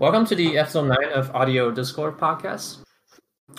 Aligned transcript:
Welcome 0.00 0.24
to 0.28 0.34
the 0.34 0.56
episode 0.56 0.88
9 0.88 1.12
of 1.12 1.30
Audio 1.36 1.70
Discord 1.70 2.16
podcast. 2.16 2.78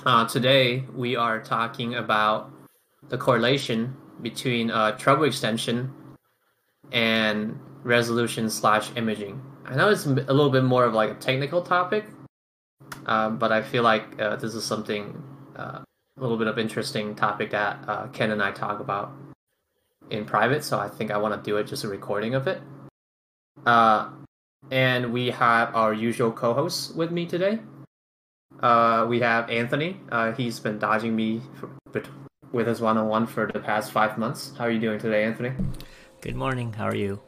Uh, 0.08 0.28
today 0.28 0.84
we 0.96 1.16
are 1.16 1.40
talking 1.40 1.94
about 1.94 2.52
the 3.10 3.18
correlation 3.20 3.96
between 4.24 4.72
uh, 4.72 4.98
treble 4.98 5.26
extension 5.26 5.94
and 6.92 7.60
resolution 7.84 8.50
slash 8.50 8.90
imaging. 8.96 9.40
I 9.66 9.76
know 9.76 9.90
it's 9.90 10.08
a 10.08 10.10
little 10.10 10.50
bit 10.50 10.64
more 10.64 10.84
of 10.84 10.96
like 10.96 11.12
a 11.12 11.14
technical 11.14 11.62
topic, 11.62 12.06
uh, 13.06 13.30
but 13.30 13.52
I 13.52 13.62
feel 13.62 13.84
like 13.84 14.20
uh, 14.20 14.36
this 14.38 14.56
is 14.56 14.64
something 14.64 15.22
uh, 15.56 15.82
a 16.18 16.20
little 16.20 16.38
bit 16.38 16.48
of 16.48 16.58
interesting 16.58 17.14
topic 17.14 17.52
that 17.52 17.88
uh, 17.88 18.08
Ken 18.08 18.32
and 18.32 18.42
I 18.42 18.50
talk 18.50 18.80
about 18.80 19.12
in 20.10 20.26
private. 20.26 20.64
So 20.64 20.80
I 20.80 20.90
think 20.90 21.12
I 21.12 21.18
want 21.18 21.36
to 21.36 21.48
do 21.48 21.58
it 21.58 21.66
just 21.68 21.84
a 21.84 21.88
recording 21.88 22.34
of 22.34 22.48
it. 22.48 22.64
And 24.70 25.12
we 25.12 25.32
have 25.32 25.76
our 25.76 25.94
usual 25.94 26.32
co-hosts 26.32 26.92
with 26.92 27.12
me 27.12 27.26
today. 27.26 27.60
Uh, 28.62 29.06
we 29.10 29.20
have 29.20 29.50
Anthony. 29.50 30.00
Uh, 30.12 30.32
he's 30.34 30.60
been 30.60 30.78
dodging 30.78 31.16
me 31.16 31.42
for, 31.56 31.70
with 32.52 32.68
his 32.68 32.80
one-on-one 32.80 33.26
for 33.28 33.50
the 33.52 33.60
past 33.60 33.92
five 33.92 34.18
months. 34.18 34.54
How 34.58 34.66
are 34.66 34.72
you 34.72 34.80
doing 34.80 35.00
today, 35.00 35.24
Anthony? 35.24 35.52
Good 36.22 36.36
morning. 36.36 36.74
How 36.74 36.86
are 36.86 36.96
you? 36.96 37.20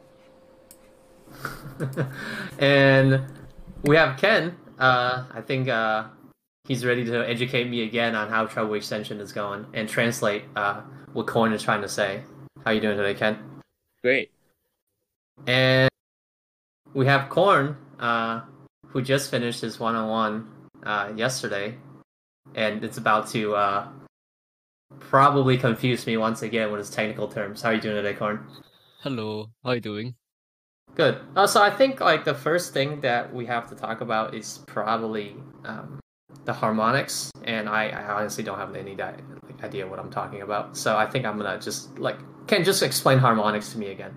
and 2.58 3.24
we 3.82 3.96
have 3.96 4.16
Ken. 4.16 4.56
Uh, 4.78 5.24
I 5.32 5.40
think 5.40 5.68
uh, 5.68 6.04
he's 6.64 6.84
ready 6.84 7.04
to 7.04 7.28
educate 7.28 7.68
me 7.68 7.82
again 7.82 8.14
on 8.14 8.28
how 8.28 8.46
treble 8.46 8.74
extension 8.74 9.20
is 9.20 9.32
going 9.32 9.66
and 9.74 9.88
translate 9.88 10.44
uh, 10.56 10.82
what 11.12 11.26
Corn 11.26 11.52
is 11.52 11.62
trying 11.62 11.82
to 11.82 11.88
say. 11.88 12.22
How 12.64 12.70
are 12.70 12.74
you 12.74 12.80
doing 12.80 12.96
today, 12.96 13.14
Ken? 13.14 13.38
Great. 14.02 14.30
And 15.46 15.90
we 16.94 17.06
have 17.06 17.28
Corn, 17.28 17.76
uh, 17.98 18.42
who 18.86 19.02
just 19.02 19.30
finished 19.30 19.60
his 19.60 19.78
one-on-one 19.78 20.48
uh, 20.84 21.12
yesterday, 21.14 21.76
and 22.54 22.84
it's 22.84 22.98
about 22.98 23.28
to 23.28 23.54
uh, 23.56 23.88
probably 25.00 25.58
confuse 25.58 26.06
me 26.06 26.16
once 26.16 26.42
again 26.42 26.70
with 26.70 26.78
his 26.78 26.90
technical 26.90 27.28
terms. 27.28 27.62
How 27.62 27.70
are 27.70 27.74
you 27.74 27.80
doing 27.80 27.96
today, 27.96 28.14
Corn? 28.14 28.46
Hello. 29.00 29.50
How 29.64 29.70
are 29.70 29.74
you 29.74 29.80
doing? 29.80 30.14
Good. 30.94 31.18
Uh, 31.34 31.46
so 31.46 31.60
I 31.60 31.70
think 31.70 32.00
like 32.00 32.24
the 32.24 32.34
first 32.34 32.72
thing 32.72 33.00
that 33.00 33.34
we 33.34 33.44
have 33.46 33.68
to 33.70 33.74
talk 33.74 34.00
about 34.00 34.32
is 34.32 34.60
probably 34.66 35.34
um, 35.64 35.98
the 36.44 36.52
harmonics, 36.52 37.32
and 37.42 37.68
I, 37.68 37.88
I 37.88 38.14
honestly 38.14 38.44
don't 38.44 38.58
have 38.58 38.74
any 38.76 38.94
di- 38.94 39.16
idea 39.62 39.86
what 39.88 39.98
I'm 39.98 40.10
talking 40.10 40.42
about. 40.42 40.76
So 40.76 40.96
I 40.96 41.06
think 41.06 41.26
I'm 41.26 41.36
gonna 41.36 41.58
just 41.58 41.98
like 41.98 42.18
can 42.46 42.62
just 42.62 42.82
explain 42.82 43.18
harmonics 43.18 43.72
to 43.72 43.78
me 43.78 43.88
again. 43.88 44.16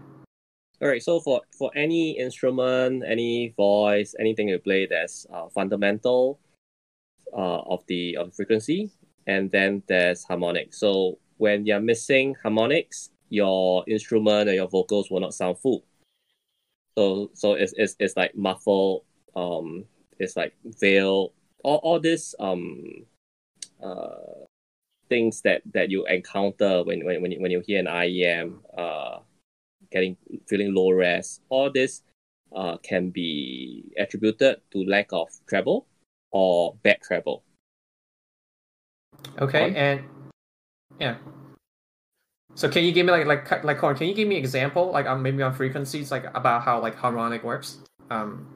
All 0.80 0.88
right. 0.88 1.02
So 1.02 1.20
for 1.20 1.42
for 1.58 1.72
any 1.76 2.12
instrument, 2.12 3.04
any 3.08 3.54
voice, 3.58 4.14
anything 4.20 4.48
you 4.50 4.60
play, 4.60 4.86
that's 4.86 5.26
uh, 5.34 5.50
fundamental 5.50 6.40
uh, 7.34 7.62
of 7.66 7.84
the 7.88 8.16
of 8.18 8.28
the 8.28 8.34
frequency, 8.34 8.92
and 9.26 9.50
then 9.50 9.82
there's 9.88 10.24
harmonics. 10.24 10.80
So 10.80 11.18
when 11.38 11.66
you're 11.66 11.80
missing 11.80 12.36
harmonics, 12.44 13.10
your 13.30 13.84
instrument 13.88 14.50
or 14.50 14.54
your 14.54 14.68
vocals 14.68 15.10
will 15.10 15.20
not 15.20 15.34
sound 15.34 15.58
full. 15.58 15.84
So 16.96 17.32
so 17.34 17.54
it's 17.54 17.74
it's, 17.76 17.96
it's 18.00 18.16
like 18.16 18.36
muffled. 18.36 19.04
Um, 19.36 19.86
it's 20.20 20.38
like 20.38 20.54
veil. 20.64 21.34
All 21.64 21.78
all 21.78 22.00
this 22.00 22.36
um, 22.40 23.04
uh, 23.84 24.46
things 25.10 25.42
that 25.42 25.64
that 25.74 25.90
you 25.90 26.06
encounter 26.06 26.84
when 26.84 27.04
when 27.04 27.22
when 27.24 27.32
you, 27.32 27.42
when 27.42 27.50
you 27.50 27.62
hear 27.66 27.80
an 27.80 27.88
IEM. 27.88 28.60
Uh, 28.78 29.20
getting 29.92 30.18
feeling 30.48 30.74
low 30.74 30.92
res. 30.92 31.42
All 31.50 31.72
this 31.72 32.02
uh, 32.56 32.78
can 32.78 33.10
be 33.10 33.86
attributed 33.98 34.62
to 34.72 34.84
lack 34.86 35.12
of 35.12 35.30
treble 35.48 35.86
or 36.32 36.76
bad 36.84 37.02
treble. 37.02 37.44
Okay, 39.40 39.74
and 39.76 40.04
yeah. 41.00 41.18
So 42.56 42.70
can 42.70 42.84
you 42.84 42.92
give 42.92 43.06
me 43.06 43.12
like 43.12 43.28
like 43.28 43.64
like 43.64 43.78
Corn? 43.78 43.96
Can 43.96 44.08
you 44.08 44.14
give 44.14 44.28
me 44.28 44.36
an 44.38 44.42
example 44.42 44.92
like 44.92 45.06
on 45.06 45.22
maybe 45.22 45.44
on 45.44 45.54
frequencies 45.54 46.12
like 46.12 46.26
about 46.34 46.64
how 46.64 46.82
like 46.82 46.96
harmonic 46.96 47.44
works? 47.44 47.80
Um. 48.10 48.48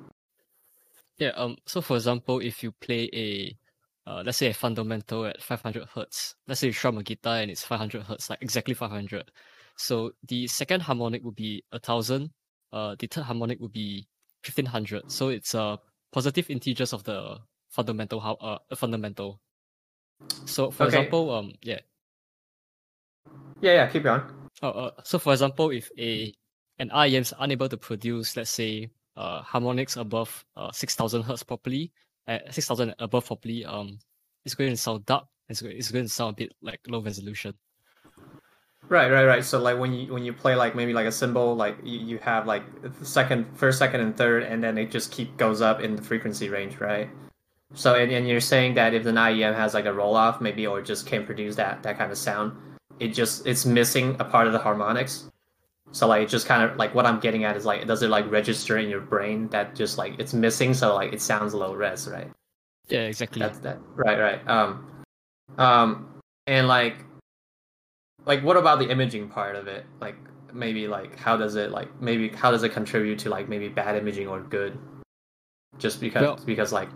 Yeah. 1.17 1.31
Um. 1.35 1.57
So 1.66 1.81
for 1.81 1.95
example, 1.95 2.39
if 2.39 2.63
you 2.63 2.72
play 2.72 3.09
a 3.13 3.55
uh, 4.07 4.23
let's 4.25 4.38
say 4.38 4.47
a 4.47 4.53
fundamental 4.53 5.25
at 5.25 5.41
500 5.41 5.88
hertz. 5.94 6.35
Let's 6.47 6.59
say 6.59 6.67
you 6.67 6.73
strum 6.73 6.97
a 6.97 7.03
guitar 7.03 7.38
and 7.38 7.51
it's 7.51 7.63
500 7.63 8.03
hertz, 8.03 8.29
like 8.29 8.41
exactly 8.41 8.73
500. 8.73 9.31
So 9.77 10.11
the 10.27 10.47
second 10.47 10.81
harmonic 10.81 11.23
would 11.23 11.35
be 11.35 11.63
a 11.71 11.79
thousand. 11.79 12.31
Uh, 12.71 12.95
the 12.99 13.07
third 13.07 13.23
harmonic 13.23 13.59
would 13.59 13.73
be 13.73 14.07
fifteen 14.43 14.65
hundred. 14.65 15.09
So 15.11 15.29
it's 15.29 15.55
uh 15.55 15.77
positive 16.11 16.49
integers 16.49 16.93
of 16.93 17.03
the 17.03 17.39
fundamental 17.69 18.19
how 18.19 18.33
uh 18.35 18.59
fundamental. 18.75 19.39
So 20.45 20.71
for 20.71 20.83
Okay. 20.83 20.87
example, 20.87 21.31
um 21.31 21.53
yeah. 21.61 21.79
Yeah, 23.61 23.73
yeah. 23.73 23.87
Keep 23.87 24.03
going. 24.03 24.21
Uh, 24.61 24.69
uh, 24.69 24.91
so 25.03 25.19
for 25.19 25.33
example, 25.33 25.69
if 25.71 25.89
a 25.97 26.33
an 26.79 26.89
IEM 26.89 27.21
is 27.21 27.33
unable 27.39 27.69
to 27.69 27.77
produce, 27.77 28.35
let's 28.37 28.49
say, 28.49 28.89
uh, 29.15 29.41
harmonics 29.41 29.97
above 29.97 30.45
uh, 30.55 30.71
six 30.71 30.95
thousand 30.95 31.23
hertz 31.23 31.43
properly, 31.43 31.91
at 32.27 32.53
six 32.53 32.67
thousand 32.67 32.93
above 32.99 33.25
properly, 33.25 33.65
um, 33.65 33.99
it's 34.45 34.55
going 34.55 34.69
to 34.71 34.77
sound 34.77 35.05
dark. 35.05 35.25
It's 35.49 35.61
it's 35.61 35.91
going 35.91 36.05
to 36.05 36.09
sound 36.09 36.33
a 36.33 36.35
bit 36.37 36.53
like 36.61 36.79
low 36.87 37.01
resolution. 37.01 37.53
Right, 38.91 39.09
right, 39.09 39.24
right. 39.24 39.46
So 39.46 39.57
like 39.57 39.79
when 39.79 39.94
you 39.94 40.12
when 40.12 40.25
you 40.25 40.34
play 40.34 40.53
like 40.53 40.75
maybe 40.75 40.91
like 40.91 41.06
a 41.06 41.13
cymbal, 41.13 41.56
like 41.56 41.78
you, 41.81 41.97
you 41.97 42.18
have 42.18 42.46
like 42.46 42.63
the 42.81 43.06
second, 43.06 43.47
first, 43.57 43.79
second, 43.79 44.02
and 44.02 44.18
third, 44.18 44.44
and 44.44 44.62
then 44.62 44.78
it 44.78 44.91
just 44.91 45.13
keep 45.13 45.38
goes 45.38 45.62
up 45.62 45.79
in 45.79 45.96
the 45.96 46.02
frequency 46.02 46.50
range, 46.50 46.81
right? 46.81 47.09
So 47.74 47.96
and, 47.96 48.12
and 48.12 48.28
you're 48.28 48.41
saying 48.41 48.74
that 48.74 48.94
if 48.94 49.06
an 49.06 49.16
IEM 49.16 49.56
has 49.56 49.74
like 49.74 49.85
a 49.85 49.94
roll 49.94 50.13
off, 50.13 50.41
maybe 50.41 50.68
or 50.68 50.81
just 50.81 51.07
can't 51.07 51.25
produce 51.25 51.56
that 51.56 51.81
that 51.84 51.97
kind 51.97 52.12
of 52.12 52.18
sound, 52.18 52.52
it 53.00 53.13
just 53.13 53.47
it's 53.47 53.66
missing 53.66 54.18
a 54.19 54.25
part 54.25 54.46
of 54.46 54.52
the 54.52 54.59
harmonics. 54.59 55.31
So 55.94 56.08
like 56.08 56.23
it 56.23 56.28
just 56.28 56.46
kind 56.46 56.62
of 56.62 56.75
like 56.75 56.94
what 56.94 57.06
I'm 57.06 57.22
getting 57.22 57.46
at 57.46 57.56
is 57.56 57.63
like 57.63 57.88
does 57.88 58.03
it 58.03 58.09
like 58.09 58.29
register 58.29 58.78
in 58.78 58.90
your 58.90 59.00
brain 59.00 59.47
that 59.52 59.73
just 59.73 59.97
like 59.97 60.19
it's 60.19 60.34
missing, 60.34 60.73
so 60.73 60.94
like 60.94 61.13
it 61.13 61.22
sounds 61.22 61.53
low 61.53 61.73
res, 61.73 62.09
right? 62.09 62.29
Yeah, 62.90 63.03
exactly. 63.03 63.40
That's 63.40 63.59
that. 63.59 63.79
Right, 63.96 64.19
right. 64.19 64.47
Um, 64.50 64.85
um, 65.58 66.22
and 66.46 66.68
like, 66.68 67.06
like, 68.25 68.43
what 68.43 68.57
about 68.57 68.79
the 68.79 68.89
imaging 68.89 69.29
part 69.29 69.55
of 69.55 69.67
it? 69.67 69.85
Like, 69.99 70.15
maybe 70.53 70.87
like, 70.87 71.17
how 71.17 71.37
does 71.37 71.55
it 71.55 71.71
like 71.71 71.89
maybe 72.01 72.29
how 72.29 72.51
does 72.51 72.63
it 72.63 72.69
contribute 72.69 73.19
to 73.19 73.29
like 73.29 73.47
maybe 73.49 73.69
bad 73.69 73.95
imaging 73.95 74.27
or 74.27 74.41
good? 74.41 74.77
Just 75.77 75.99
because 75.99 76.21
Well- 76.21 76.39
because 76.45 76.71
like 76.71 76.89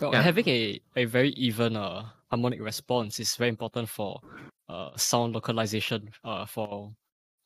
Well, 0.00 0.12
Yeah. 0.12 0.22
having 0.22 0.48
a, 0.48 0.80
a 0.96 1.04
very 1.04 1.30
even 1.30 1.76
uh, 1.76 2.08
harmonic 2.30 2.60
response 2.60 3.20
is 3.20 3.36
very 3.36 3.50
important 3.50 3.88
for 3.88 4.20
uh, 4.68 4.96
sound 4.96 5.34
localization 5.34 6.10
uh, 6.24 6.44
for 6.44 6.92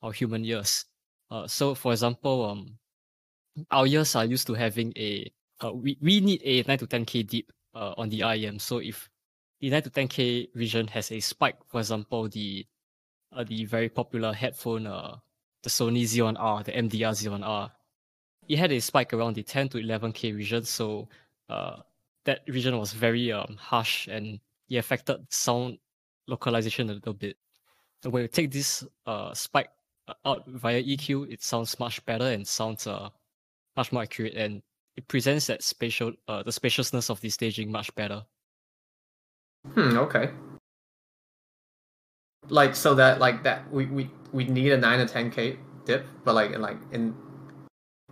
our 0.02 0.12
human 0.12 0.44
ears. 0.44 0.84
Uh, 1.30 1.46
so, 1.46 1.74
for 1.74 1.92
example, 1.92 2.44
um, 2.46 2.78
our 3.70 3.86
ears 3.86 4.14
are 4.16 4.24
used 4.24 4.46
to 4.46 4.54
having 4.54 4.92
a 4.96 5.30
uh, 5.64 5.72
we, 5.72 5.96
we 6.00 6.20
need 6.20 6.40
a 6.44 6.62
9 6.62 6.78
to 6.78 6.86
10k 6.86 7.22
deep 7.22 7.50
uh, 7.74 7.94
on 7.96 8.08
the 8.08 8.20
IEM. 8.20 8.60
So, 8.60 8.78
if 8.78 9.08
the 9.60 9.70
9 9.70 9.82
to 9.82 9.90
10k 9.90 10.48
region 10.54 10.86
has 10.88 11.10
a 11.12 11.20
spike, 11.20 11.56
for 11.66 11.80
example, 11.80 12.28
the 12.28 12.66
uh, 13.32 13.44
the 13.44 13.64
very 13.64 13.88
popular 13.88 14.32
headphone, 14.32 14.86
uh, 14.86 15.16
the 15.62 15.68
Sony 15.68 16.04
Z1R, 16.04 16.64
the 16.64 16.72
MDR 16.72 17.12
Z1R, 17.12 17.70
it 18.48 18.58
had 18.58 18.72
a 18.72 18.80
spike 18.80 19.12
around 19.12 19.34
the 19.34 19.42
10 19.42 19.68
to 19.70 19.78
11k 19.78 20.34
region. 20.34 20.64
So, 20.64 21.08
uh, 21.48 21.76
that 22.24 22.42
region 22.48 22.78
was 22.78 22.92
very 22.92 23.32
um, 23.32 23.56
harsh 23.58 24.08
and 24.08 24.40
it 24.68 24.76
affected 24.76 25.26
sound 25.30 25.78
localization 26.26 26.90
a 26.90 26.94
little 26.94 27.14
bit. 27.14 27.36
And 28.04 28.12
when 28.12 28.22
you 28.22 28.28
take 28.28 28.50
this 28.50 28.84
uh, 29.06 29.32
spike 29.34 29.70
uh, 30.08 30.14
out 30.24 30.46
via 30.46 30.82
EQ, 30.82 31.32
it 31.32 31.42
sounds 31.42 31.78
much 31.78 32.04
better 32.04 32.26
and 32.26 32.46
sounds 32.46 32.86
uh, 32.86 33.08
much 33.76 33.92
more 33.92 34.02
accurate 34.02 34.34
and 34.34 34.62
it 34.96 35.06
presents 35.08 35.46
that 35.46 35.62
spatial 35.62 36.12
uh, 36.28 36.42
the 36.42 36.52
spaciousness 36.52 37.10
of 37.10 37.20
the 37.20 37.28
staging 37.28 37.70
much 37.70 37.94
better. 37.94 38.24
Hmm 39.74 39.98
okay. 39.98 40.30
Like 42.48 42.76
so 42.76 42.94
that 42.94 43.18
like 43.18 43.42
that 43.42 43.70
we 43.72 43.86
we 43.86 44.10
we 44.32 44.44
need 44.44 44.72
a 44.72 44.78
nine 44.78 44.98
to 44.98 45.06
ten 45.06 45.30
k 45.30 45.58
dip, 45.84 46.06
but 46.24 46.34
like 46.34 46.52
in 46.52 46.60
like 46.62 46.78
in 46.92 47.14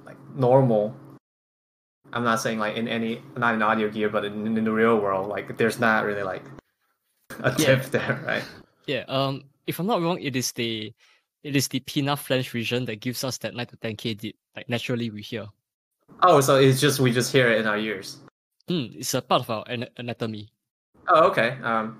like 0.04 0.16
normal. 0.34 0.94
I'm 2.12 2.24
not 2.24 2.40
saying 2.40 2.58
like 2.58 2.76
in 2.76 2.88
any 2.88 3.22
not 3.36 3.54
in 3.54 3.62
audio 3.62 3.88
gear, 3.90 4.08
but 4.08 4.24
in, 4.24 4.46
in 4.58 4.64
the 4.64 4.72
real 4.72 4.98
world, 4.98 5.28
like 5.28 5.56
there's 5.56 5.78
not 5.78 6.04
really 6.04 6.22
like 6.22 6.42
a 7.42 7.54
Yeah. 7.58 7.76
dip 7.76 7.90
there, 7.90 8.22
right? 8.26 8.44
Yeah, 8.86 9.04
um 9.08 9.44
if 9.66 9.78
I'm 9.78 9.86
not 9.86 10.02
wrong, 10.02 10.18
it 10.20 10.34
is 10.36 10.52
the 10.52 10.92
it 11.42 11.54
is 11.56 11.68
the 11.68 11.80
pinna 11.80 12.16
flange 12.16 12.54
region 12.54 12.84
that 12.86 13.00
gives 13.00 13.22
us 13.22 13.38
that 13.38 13.54
9 13.54 13.66
to 13.66 13.76
10k 13.76 14.14
dip. 14.14 14.34
like 14.56 14.68
naturally 14.68 15.10
we 15.10 15.22
hear. 15.22 15.46
Oh, 16.22 16.40
so 16.40 16.56
it's 16.56 16.80
just 16.80 17.00
we 17.00 17.12
just 17.12 17.32
hear 17.32 17.50
it 17.50 17.60
in 17.60 17.66
our 17.66 17.78
ears. 17.78 18.18
Hmm, 18.68 18.86
it's 18.96 19.14
a 19.14 19.20
part 19.22 19.42
of 19.42 19.50
our 19.50 19.64
ana- 19.68 19.90
anatomy. 19.96 20.50
Oh, 21.08 21.28
okay. 21.28 21.58
Um, 21.62 21.98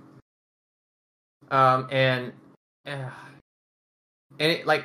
um, 1.50 1.88
and 1.90 2.32
uh, 2.86 3.10
and 4.38 4.52
it, 4.52 4.66
like, 4.66 4.84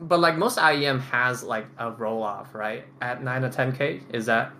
but 0.00 0.20
like 0.20 0.36
most 0.36 0.58
IEM 0.58 1.00
has 1.00 1.42
like 1.42 1.66
a 1.78 1.90
roll 1.90 2.22
off, 2.22 2.54
right? 2.54 2.84
At 3.00 3.22
nine 3.22 3.44
or 3.44 3.50
ten 3.50 3.72
k, 3.72 4.00
is 4.12 4.26
that? 4.26 4.52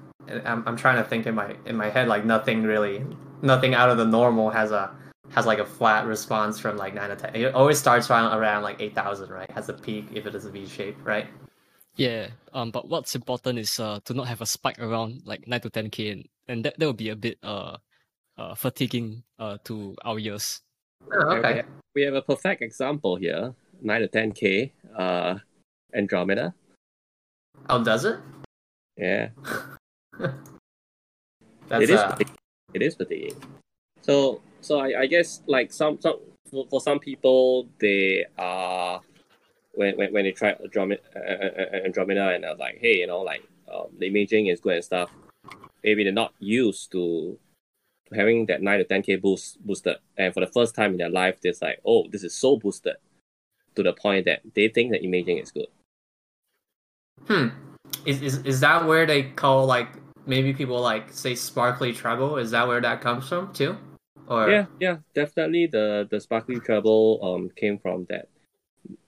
I'm 0.45 0.67
I'm 0.67 0.77
trying 0.77 1.03
to 1.03 1.09
think 1.09 1.27
in 1.27 1.35
my 1.35 1.57
in 1.67 1.77
my 1.77 1.89
head 1.89 2.09
like 2.09 2.25
nothing 2.25 2.63
really, 2.63 3.05
nothing 3.43 3.75
out 3.75 3.91
of 3.91 3.99
the 3.99 4.05
normal 4.05 4.51
has 4.51 4.73
a 4.73 4.95
has 5.31 5.47
like 5.47 5.59
a 5.59 5.65
flat 5.65 6.07
response 6.07 6.59
from 6.59 6.77
like 6.77 6.95
nine 6.95 7.11
to 7.11 7.17
ten. 7.17 7.35
It 7.35 7.55
always 7.55 7.79
starts 7.79 8.11
around 8.11 8.37
around 8.37 8.63
like 8.63 8.81
eight 8.81 8.95
thousand, 8.95 9.31
right? 9.31 9.51
Has 9.51 9.69
a 9.69 9.75
peak 9.75 10.07
if 10.13 10.27
it 10.27 10.35
is 10.35 10.45
a 10.45 10.51
V 10.51 10.67
shape, 10.67 10.97
right? 11.05 11.27
Yeah. 11.97 12.29
Um. 12.53 12.71
But 12.71 12.89
what's 12.89 13.15
important 13.15 13.59
is 13.59 13.79
uh 13.79 14.01
to 14.05 14.15
not 14.15 14.29
have 14.29 14.41
a 14.41 14.47
spike 14.47 14.79
around 14.79 15.23
like 15.25 15.47
nine 15.47 15.61
to 15.61 15.71
ten 15.71 15.91
k, 15.91 16.11
and, 16.11 16.29
and 16.49 16.65
that 16.65 16.79
that 16.79 16.87
would 16.87 16.97
be 16.97 17.11
a 17.11 17.17
bit 17.17 17.39
uh, 17.43 17.77
uh 18.39 18.55
fatiguing 18.55 19.23
uh 19.39 19.59
to 19.65 19.95
our 20.05 20.19
ears. 20.19 20.61
Oh, 21.13 21.37
okay. 21.37 21.63
We 21.95 22.03
have 22.03 22.15
a 22.15 22.23
perfect 22.23 22.63
example 22.63 23.17
here. 23.17 23.55
Nine 23.83 24.01
to 24.03 24.09
ten 24.09 24.33
k. 24.33 24.73
Uh, 24.97 25.39
Andromeda. 25.95 26.55
Oh, 27.69 27.83
does 27.83 28.05
it? 28.05 28.19
Yeah. 28.97 29.29
That's 31.69 31.85
it 31.85 31.91
is 31.91 32.01
uh... 32.01 32.17
it 32.75 32.83
is 32.83 32.95
fatiguing. 32.95 33.37
So 34.03 34.41
so 34.61 34.81
I, 34.81 35.01
I 35.01 35.07
guess 35.07 35.43
like 35.47 35.73
some 35.73 36.01
some 36.01 36.19
for, 36.51 36.67
for 36.71 36.81
some 36.81 36.99
people 36.99 37.69
they 37.79 38.27
are 38.39 39.01
when 39.75 39.97
when, 39.97 40.13
when 40.13 40.25
they 40.25 40.33
try 40.33 40.55
Andromeda, 40.63 41.01
Andromeda 41.85 42.31
and 42.31 42.45
are 42.45 42.57
like 42.57 42.79
hey 42.81 42.99
you 42.99 43.07
know 43.07 43.21
like 43.21 43.43
um, 43.73 43.87
the 43.99 44.07
imaging 44.07 44.47
is 44.47 44.61
good 44.61 44.75
and 44.75 44.85
stuff 44.85 45.11
maybe 45.85 46.05
they're 46.05 46.13
not 46.13 46.33
used 46.41 46.91
to 46.93 47.39
having 48.15 48.47
that 48.47 48.63
9 48.63 48.79
to 48.79 48.85
10k 48.85 49.21
boost 49.21 49.65
boosted 49.65 49.97
and 50.17 50.33
for 50.35 50.41
the 50.41 50.47
first 50.47 50.75
time 50.75 50.93
in 50.93 50.99
their 50.99 51.11
life 51.11 51.41
they're 51.41 51.53
like 51.63 51.81
oh 51.85 52.07
this 52.11 52.25
is 52.25 52.35
so 52.35 52.57
boosted 52.57 52.97
to 53.75 53.83
the 53.83 53.93
point 53.93 54.25
that 54.25 54.41
they 54.55 54.69
think 54.69 54.91
the 54.91 55.03
imaging 55.03 55.39
is 55.39 55.51
good 55.51 55.69
Hmm. 57.27 57.49
Is, 58.07 58.23
is 58.23 58.39
is 58.45 58.61
that 58.61 58.87
where 58.87 59.07
they 59.07 59.25
call 59.25 59.67
like 59.67 59.89
maybe 60.27 60.53
people 60.55 60.81
like 60.81 61.13
say 61.13 61.35
sparkly 61.35 61.93
treble? 61.93 62.39
Is 62.39 62.51
that 62.53 62.67
where 62.67 62.81
that 62.81 63.01
comes 63.01 63.29
from 63.29 63.53
too? 63.53 63.77
Or 64.27 64.49
yeah 64.49 64.67
yeah 64.81 64.97
definitely 65.15 65.67
the 65.67 66.07
the 66.11 66.21
sparkly 66.21 66.61
treble 66.61 67.21
um 67.23 67.51
came 67.57 67.79
from 67.79 68.07
that 68.09 68.29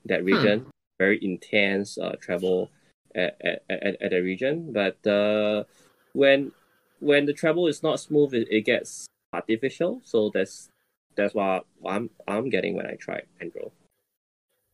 that 0.07 0.25
region 0.25 0.67
very 0.99 1.19
intense 1.23 1.99
uh 1.99 2.17
treble 2.21 2.71
at 3.15 3.37
at, 3.45 3.63
at, 3.69 4.03
at 4.03 4.11
the 4.11 4.21
region 4.21 4.73
but 4.73 4.97
uh 5.07 5.65
when 6.13 6.53
when 7.01 7.27
the 7.27 7.33
treble 7.33 7.67
is 7.67 7.83
not 7.83 7.99
smooth 7.99 8.33
it, 8.35 8.49
it 8.51 8.63
gets 8.63 9.07
artificial 9.33 10.01
so 10.05 10.31
that's 10.33 10.69
that's 11.17 11.35
what 11.35 11.65
i'm 11.87 12.09
i'm 12.29 12.49
getting 12.49 12.77
when 12.77 12.87
i 12.87 12.95
try 12.95 13.21
andro 13.43 13.71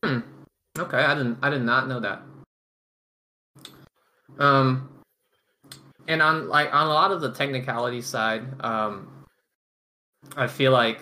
Hmm. 0.03 0.19
Okay, 0.77 0.97
I 0.97 1.15
didn't 1.15 1.39
I 1.41 1.49
did 1.49 1.63
not 1.63 1.87
know 1.87 1.99
that. 1.99 2.21
Um 4.39 4.89
and 6.07 6.21
on 6.21 6.47
like 6.47 6.73
on 6.73 6.87
a 6.87 6.89
lot 6.89 7.11
of 7.11 7.21
the 7.21 7.31
technicality 7.31 8.01
side, 8.01 8.43
um 8.61 9.25
I 10.35 10.47
feel 10.47 10.71
like 10.71 11.01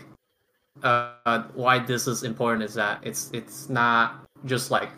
uh 0.83 1.43
why 1.53 1.79
this 1.79 2.07
is 2.07 2.23
important 2.23 2.63
is 2.63 2.73
that 2.75 3.05
it's 3.05 3.29
it's 3.33 3.69
not 3.69 4.25
just 4.45 4.71
like 4.71 4.89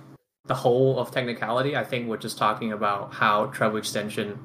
the 0.46 0.56
whole 0.56 1.00
of 1.00 1.12
technicality. 1.12 1.76
I 1.76 1.84
think 1.84 2.08
we're 2.08 2.18
just 2.18 2.38
talking 2.38 2.74
about 2.74 3.14
how 3.14 3.48
treble 3.48 3.78
extension 3.78 4.38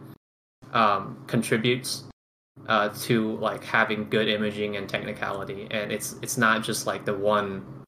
um 0.72 1.22
contributes 1.26 2.04
uh 2.68 2.88
to 2.90 3.36
like 3.36 3.64
having 3.64 4.08
good 4.08 4.28
imaging 4.28 4.76
and 4.76 4.88
technicality 4.88 5.66
and 5.70 5.90
it's 5.90 6.16
it's 6.22 6.36
not 6.36 6.62
just 6.62 6.86
like 6.86 7.04
the 7.04 7.14
one 7.14 7.82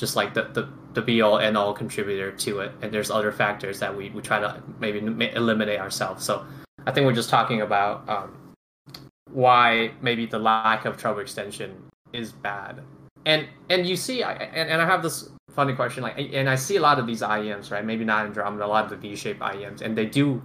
just 0.00 0.16
like 0.16 0.34
the, 0.34 0.44
the, 0.44 0.68
the 0.94 1.02
be 1.02 1.20
all 1.20 1.38
and 1.38 1.56
all 1.56 1.72
contributor 1.72 2.30
to 2.32 2.60
it. 2.60 2.72
And 2.82 2.92
there's 2.92 3.10
other 3.10 3.32
factors 3.32 3.78
that 3.80 3.94
we, 3.94 4.10
we 4.10 4.22
try 4.22 4.40
to 4.40 4.62
maybe 4.78 5.00
ma- 5.00 5.26
eliminate 5.26 5.78
ourselves. 5.80 6.24
So 6.24 6.44
I 6.86 6.92
think 6.92 7.06
we're 7.06 7.12
just 7.12 7.28
talking 7.28 7.60
about 7.60 8.08
um, 8.08 8.54
why 9.30 9.92
maybe 10.00 10.26
the 10.26 10.38
lack 10.38 10.84
of 10.84 10.96
treble 10.96 11.20
extension 11.20 11.74
is 12.12 12.32
bad. 12.32 12.82
And 13.26 13.46
and 13.68 13.86
you 13.86 13.96
see, 13.96 14.22
I, 14.22 14.32
and, 14.32 14.70
and 14.70 14.80
I 14.80 14.86
have 14.86 15.02
this 15.02 15.28
funny 15.50 15.74
question, 15.74 16.02
like, 16.02 16.16
and 16.32 16.48
I 16.48 16.54
see 16.54 16.76
a 16.76 16.80
lot 16.80 16.98
of 16.98 17.06
these 17.06 17.20
IEMs, 17.20 17.70
right? 17.70 17.84
Maybe 17.84 18.04
not 18.04 18.24
Andromeda, 18.24 18.64
a 18.64 18.66
lot 18.66 18.84
of 18.84 18.90
the 18.90 18.96
V-shaped 18.96 19.40
IEMs, 19.40 19.82
and 19.82 19.96
they 19.96 20.06
do 20.06 20.42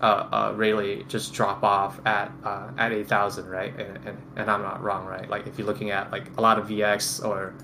uh, 0.00 0.04
uh, 0.04 0.52
really 0.54 1.04
just 1.08 1.34
drop 1.34 1.62
off 1.62 2.00
at 2.06 2.30
uh, 2.44 2.70
at 2.78 2.92
8,000, 2.92 3.46
right? 3.48 3.78
And, 3.78 3.96
and 4.06 4.18
and 4.36 4.50
I'm 4.50 4.62
not 4.62 4.82
wrong, 4.82 5.06
right? 5.06 5.28
Like 5.28 5.46
if 5.46 5.58
you're 5.58 5.66
looking 5.66 5.90
at 5.90 6.10
like 6.10 6.36
a 6.36 6.40
lot 6.40 6.58
of 6.58 6.68
VX 6.68 7.24
or 7.24 7.54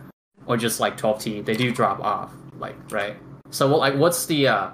or 0.46 0.56
just 0.56 0.80
like 0.80 0.96
12T, 0.96 1.44
they 1.44 1.56
do 1.56 1.70
drop 1.70 2.00
off, 2.00 2.32
like 2.58 2.76
right. 2.90 3.16
So 3.50 3.68
what 3.68 3.78
like 3.80 3.94
what's 3.94 4.26
the 4.26 4.48
uh 4.48 4.70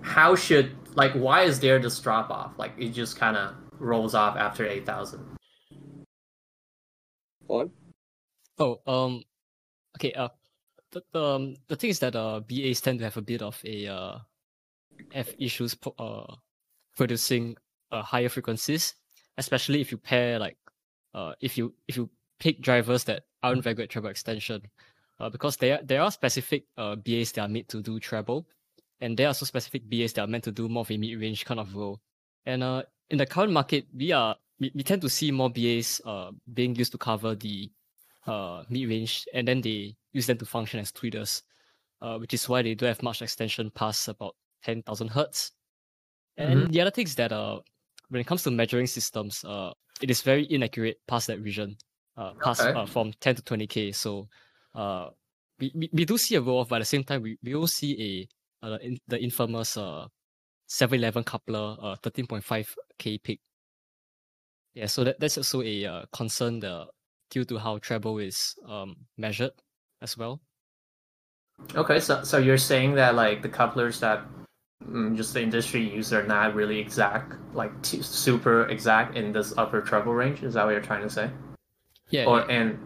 how 0.00 0.34
should 0.34 0.74
like 0.94 1.12
why 1.12 1.42
is 1.42 1.60
there 1.60 1.78
this 1.78 1.98
drop 1.98 2.30
off? 2.30 2.52
Like 2.58 2.72
it 2.78 2.90
just 2.90 3.16
kind 3.16 3.36
of 3.36 3.54
rolls 3.78 4.14
off 4.14 4.36
after 4.36 4.66
8,000. 4.66 5.20
on 7.48 7.70
Oh, 8.58 8.80
um, 8.86 9.24
okay. 9.96 10.12
Uh, 10.12 10.28
the 10.92 11.02
the, 11.12 11.22
um, 11.22 11.56
the 11.68 11.76
thing 11.76 11.90
is 11.90 11.98
that 12.00 12.14
uh 12.14 12.40
BAs 12.40 12.80
tend 12.80 12.98
to 13.00 13.04
have 13.04 13.16
a 13.16 13.22
bit 13.22 13.42
of 13.42 13.60
a 13.64 13.88
uh 13.88 14.18
have 15.12 15.34
issues 15.38 15.76
uh 15.98 16.34
producing 16.96 17.56
uh 17.90 18.02
higher 18.02 18.28
frequencies, 18.28 18.94
especially 19.38 19.80
if 19.80 19.90
you 19.90 19.98
pair 19.98 20.38
like 20.38 20.56
uh 21.14 21.32
if 21.40 21.56
you 21.58 21.74
if 21.88 21.96
you 21.96 22.10
pick 22.38 22.60
drivers 22.60 23.04
that 23.04 23.24
aren't 23.42 23.62
very 23.62 23.74
good 23.74 23.84
at 23.84 23.90
treble 23.90 24.08
extension, 24.10 24.62
uh 25.20 25.28
because 25.28 25.56
there 25.56 25.80
there 25.84 26.02
are 26.02 26.10
specific 26.10 26.64
uh 26.76 26.96
BAs 26.96 27.32
that 27.32 27.42
are 27.42 27.48
made 27.48 27.68
to 27.68 27.82
do 27.82 27.98
treble, 28.00 28.46
and 29.00 29.16
there 29.16 29.26
are 29.26 29.34
also 29.34 29.46
specific 29.46 29.88
BAs 29.88 30.12
that 30.14 30.22
are 30.22 30.26
meant 30.28 30.44
to 30.44 30.52
do 30.52 30.68
more 30.68 30.82
of 30.82 30.90
a 30.90 30.96
mid 30.96 31.20
range 31.20 31.44
kind 31.44 31.60
of 31.60 31.74
role, 31.74 32.00
and 32.46 32.62
uh 32.62 32.82
in 33.10 33.18
the 33.18 33.26
current 33.26 33.52
market 33.52 33.86
we 33.94 34.12
are 34.12 34.36
we, 34.60 34.70
we 34.74 34.82
tend 34.82 35.02
to 35.02 35.08
see 35.08 35.30
more 35.30 35.50
BAs 35.50 36.00
uh 36.04 36.30
being 36.52 36.74
used 36.74 36.92
to 36.92 36.98
cover 36.98 37.34
the 37.34 37.70
uh, 38.26 38.62
mid 38.68 38.88
range, 38.88 39.26
and 39.34 39.46
then 39.46 39.60
they 39.60 39.96
use 40.12 40.26
them 40.26 40.38
to 40.38 40.46
function 40.46 40.80
as 40.80 40.92
tweeters, 40.92 41.42
uh, 42.00 42.18
which 42.18 42.34
is 42.34 42.48
why 42.48 42.62
they 42.62 42.74
don't 42.74 42.88
have 42.88 43.02
much 43.02 43.22
extension 43.22 43.70
past 43.70 44.08
about 44.08 44.36
10,000 44.64 45.08
hertz. 45.08 45.52
And 46.36 46.72
the 46.72 46.80
other 46.80 46.90
thing 46.90 47.06
is 47.06 47.14
that 47.16 47.32
uh, 47.32 47.60
when 48.08 48.20
it 48.20 48.26
comes 48.26 48.42
to 48.44 48.50
measuring 48.50 48.86
systems, 48.86 49.44
uh, 49.44 49.72
it 50.00 50.10
is 50.10 50.22
very 50.22 50.46
inaccurate 50.50 51.00
past 51.06 51.26
that 51.26 51.40
region, 51.40 51.76
uh, 52.16 52.32
past 52.42 52.62
Okay. 52.62 52.78
uh, 52.78 52.86
from 52.86 53.12
10 53.20 53.36
to 53.36 53.42
20k. 53.42 53.94
So 53.94 54.28
uh, 54.74 55.10
we, 55.60 55.72
we, 55.74 55.90
we 55.92 56.04
do 56.04 56.18
see 56.18 56.34
a 56.36 56.40
roll 56.40 56.60
off, 56.60 56.68
but 56.68 56.76
at 56.76 56.80
the 56.80 56.86
same 56.86 57.04
time, 57.04 57.22
we, 57.22 57.38
we 57.42 57.54
will 57.54 57.66
see 57.66 58.28
a 58.62 58.66
uh, 58.66 58.78
in, 58.80 58.98
the 59.08 59.20
infamous 59.20 59.76
uh, 59.76 60.06
711 60.66 61.24
coupler 61.24 61.76
uh, 61.82 61.96
13.5k 62.02 63.22
peak. 63.22 63.40
Yeah, 64.74 64.86
so 64.86 65.04
that, 65.04 65.20
that's 65.20 65.36
also 65.36 65.62
a 65.62 65.84
uh, 65.84 66.04
concern 66.12 66.64
uh, 66.64 66.86
due 67.30 67.44
to 67.44 67.58
how 67.58 67.78
treble 67.78 68.18
is 68.18 68.54
um, 68.66 68.96
measured 69.18 69.52
as 70.00 70.16
well. 70.16 70.40
Okay, 71.74 72.00
so 72.00 72.24
so 72.24 72.38
you're 72.38 72.58
saying 72.58 72.94
that 72.94 73.14
like 73.14 73.42
the 73.42 73.48
couplers 73.48 74.00
that 74.00 74.24
just 75.16 75.34
the 75.34 75.42
industry 75.42 75.82
use 75.82 76.12
are 76.12 76.22
not 76.26 76.54
really 76.54 76.78
exact, 76.78 77.34
like 77.54 77.70
t- 77.82 78.02
super 78.02 78.66
exact 78.68 79.16
in 79.16 79.32
this 79.32 79.54
upper 79.56 79.80
treble 79.80 80.14
range. 80.14 80.42
Is 80.42 80.54
that 80.54 80.64
what 80.64 80.72
you're 80.72 80.80
trying 80.80 81.02
to 81.02 81.10
say? 81.10 81.30
Yeah, 82.10 82.26
Or 82.26 82.40
yeah. 82.40 82.46
and 82.50 82.78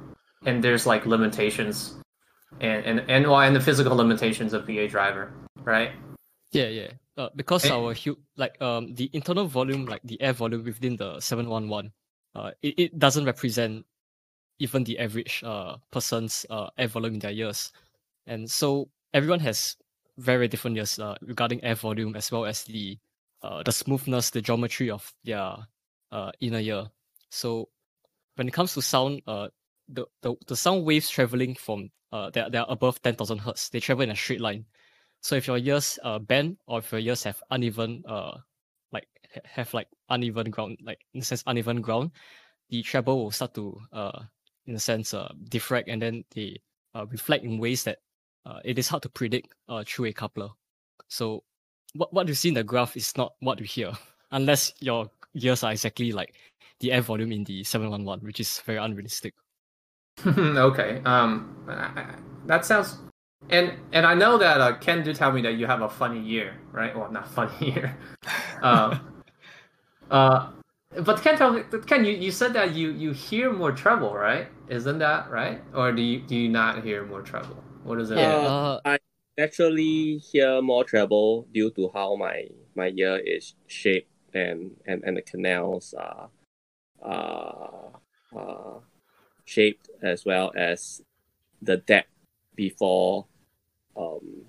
and 0.44 0.62
there's 0.62 0.86
like 0.86 1.06
limitations, 1.06 1.94
and 2.60 2.84
and 2.84 3.10
and 3.10 3.26
well, 3.26 3.40
and 3.40 3.54
the 3.56 3.60
physical 3.60 3.96
limitations 3.96 4.52
of 4.52 4.66
BA 4.66 4.88
driver, 4.88 5.32
right? 5.64 5.92
Yeah, 6.52 6.68
yeah. 6.68 6.90
Uh, 7.16 7.30
because 7.34 7.64
our 7.70 7.94
hu- 7.94 8.18
like 8.36 8.60
um 8.60 8.94
the 8.94 9.10
internal 9.12 9.46
volume, 9.46 9.86
like 9.86 10.02
the 10.04 10.20
air 10.20 10.32
volume 10.32 10.64
within 10.64 10.96
the 10.96 11.18
seven 11.20 11.48
one 11.48 11.68
one, 11.68 11.92
uh, 12.34 12.50
it, 12.62 12.74
it 12.78 12.98
doesn't 12.98 13.24
represent 13.24 13.84
even 14.58 14.84
the 14.84 14.98
average 14.98 15.42
uh 15.44 15.76
person's 15.90 16.46
uh 16.50 16.68
air 16.78 16.88
volume 16.88 17.14
in 17.14 17.20
their 17.20 17.32
ears, 17.32 17.72
and 18.26 18.50
so 18.50 18.88
everyone 19.14 19.40
has 19.40 19.76
very 20.18 20.48
different 20.48 20.76
ears 20.76 20.98
uh, 20.98 21.14
regarding 21.20 21.62
air 21.62 21.74
volume 21.74 22.16
as 22.16 22.30
well 22.32 22.46
as 22.46 22.64
the 22.64 22.98
uh 23.42 23.62
the 23.62 23.72
smoothness, 23.72 24.30
the 24.30 24.40
geometry 24.40 24.90
of 24.90 25.12
their 25.24 25.56
uh 26.12 26.32
inner 26.40 26.58
ear. 26.60 26.86
So 27.30 27.68
when 28.36 28.48
it 28.48 28.52
comes 28.52 28.74
to 28.74 28.82
sound, 28.82 29.22
uh 29.26 29.48
the 29.88 30.06
the, 30.22 30.34
the 30.46 30.56
sound 30.56 30.84
waves 30.84 31.10
traveling 31.10 31.54
from 31.54 31.90
uh 32.12 32.30
they're, 32.30 32.48
they're 32.50 32.64
above 32.68 33.00
ten 33.02 33.14
thousand 33.14 33.38
hertz, 33.38 33.68
they 33.68 33.80
travel 33.80 34.04
in 34.04 34.10
a 34.10 34.16
straight 34.16 34.40
line. 34.40 34.64
So 35.20 35.36
if 35.36 35.46
your 35.46 35.58
ears 35.58 35.98
uh 36.02 36.18
bend 36.18 36.56
or 36.66 36.78
if 36.78 36.90
your 36.92 37.00
ears 37.00 37.24
have 37.24 37.42
uneven 37.50 38.02
uh 38.08 38.38
like 38.92 39.08
have 39.44 39.74
like 39.74 39.88
uneven 40.08 40.50
ground, 40.50 40.78
like 40.82 41.00
in 41.12 41.20
a 41.20 41.24
sense 41.24 41.42
uneven 41.46 41.82
ground, 41.82 42.12
the 42.70 42.82
treble 42.82 43.22
will 43.22 43.30
start 43.30 43.54
to 43.54 43.78
uh 43.92 44.22
in 44.66 44.74
a 44.74 44.80
sense 44.80 45.12
uh 45.12 45.32
diffract 45.50 45.84
and 45.88 46.00
then 46.00 46.24
they 46.34 46.60
uh, 46.94 47.04
reflect 47.06 47.44
in 47.44 47.58
ways 47.58 47.84
that 47.84 47.98
uh, 48.46 48.60
it 48.64 48.78
is 48.78 48.88
hard 48.88 49.02
to 49.02 49.08
predict 49.10 49.52
uh 49.68 49.84
through 49.86 50.06
a 50.06 50.12
coupler. 50.12 50.48
So 51.08 51.42
what 51.94 52.12
what 52.12 52.28
you 52.28 52.34
see 52.34 52.48
in 52.48 52.54
the 52.54 52.64
graph 52.64 52.96
is 52.96 53.16
not 53.16 53.34
what 53.40 53.58
you 53.60 53.66
hear 53.66 53.92
unless 54.30 54.72
your 54.80 55.10
ears 55.34 55.62
are 55.64 55.72
exactly 55.72 56.12
like 56.12 56.34
the 56.80 56.92
air 56.92 57.00
volume 57.02 57.32
in 57.32 57.44
the 57.44 57.64
711, 57.64 58.24
which 58.26 58.40
is 58.40 58.60
very 58.66 58.78
unrealistic. 58.78 59.34
okay. 60.26 61.02
Um, 61.04 61.54
I- 61.68 62.00
I- 62.00 62.14
that 62.46 62.64
sounds 62.64 62.98
And 63.50 63.72
and 63.92 64.06
I 64.06 64.14
know 64.14 64.38
that 64.38 64.60
uh, 64.60 64.76
Ken 64.78 65.04
do 65.04 65.12
tell 65.14 65.30
me 65.32 65.42
that 65.42 65.54
you 65.54 65.66
have 65.66 65.82
a 65.82 65.88
funny 65.88 66.20
year, 66.20 66.54
right? 66.72 66.96
Well, 66.96 67.10
not 67.12 67.28
funny 67.38 67.72
year. 67.72 67.96
uh, 68.62 68.98
uh, 70.10 70.50
but 71.04 71.22
Ken, 71.22 71.36
tell 71.36 71.52
me, 71.52 71.62
Ken, 71.86 72.04
you, 72.04 72.12
you 72.12 72.30
said 72.32 72.52
that 72.54 72.74
you 72.74 72.90
you 72.90 73.12
hear 73.12 73.52
more 73.52 73.72
treble, 73.72 74.14
right? 74.14 74.48
Isn't 74.68 74.98
that 74.98 75.30
right? 75.30 75.60
Or 75.74 75.92
do 75.92 76.02
you 76.02 76.20
do 76.20 76.34
you 76.36 76.48
not 76.48 76.82
hear 76.84 77.04
more 77.04 77.22
treble? 77.22 77.62
What 77.86 78.00
is 78.00 78.10
it? 78.10 78.18
Yeah. 78.18 78.22
Uh, 78.24 78.80
I 78.84 78.98
naturally 79.38 80.18
hear 80.18 80.60
more 80.60 80.84
treble 80.84 81.46
due 81.52 81.70
to 81.72 81.90
how 81.94 82.16
my 82.16 82.48
my 82.74 82.88
ear 82.96 83.16
is 83.24 83.54
shaped 83.66 84.10
and 84.34 84.72
and, 84.86 85.04
and 85.04 85.16
the 85.16 85.22
canals 85.22 85.94
are 85.94 86.28
uh, 87.02 87.88
uh, 88.36 88.80
shaped 89.44 89.88
as 90.02 90.24
well 90.24 90.52
as 90.56 91.02
the 91.62 91.76
depth 91.76 92.10
before 92.56 93.26
um 93.96 94.42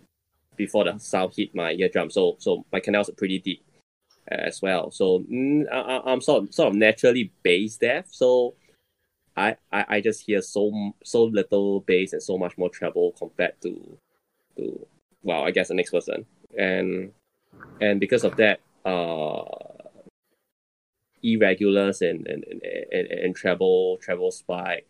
before 0.56 0.86
the 0.86 0.98
sound 0.98 1.34
hit 1.36 1.54
my 1.54 1.72
eardrum. 1.74 2.10
So 2.10 2.36
so 2.40 2.66
my 2.74 2.80
canals 2.80 3.10
are 3.10 3.14
pretty 3.14 3.38
deep 3.40 3.64
as 4.30 4.62
well. 4.62 4.90
So 4.92 5.20
mm, 5.20 5.66
I, 5.72 5.78
I- 5.80 6.12
I'm 6.12 6.22
sort 6.22 6.44
of, 6.44 6.54
sort 6.54 6.70
of 6.70 6.76
naturally 6.76 7.32
bass 7.44 7.78
deaf. 7.78 8.06
So 8.10 8.56
I, 9.38 9.56
I 9.72 9.86
I 9.90 10.02
just 10.02 10.26
hear 10.26 10.42
so 10.42 10.94
so 11.04 11.26
little 11.26 11.82
bass 11.82 12.12
and 12.14 12.24
so 12.24 12.38
much 12.38 12.58
more 12.58 12.70
treble 12.70 13.12
compared 13.12 13.62
to 13.62 13.98
to 14.58 14.88
well 15.22 15.44
I 15.44 15.52
guess 15.52 15.68
the 15.70 15.76
next 15.76 15.92
person. 15.92 16.26
And 16.58 17.12
and 17.80 18.00
because 18.00 18.24
of 18.24 18.36
that 18.38 18.60
uh 18.86 19.44
irregulars 21.24 22.02
and 22.02 22.28
and 22.28 22.44
and, 22.50 22.62
and, 22.92 23.08
and 23.08 23.36
treble 23.36 23.98
treble 24.02 24.32
spike 24.32 24.88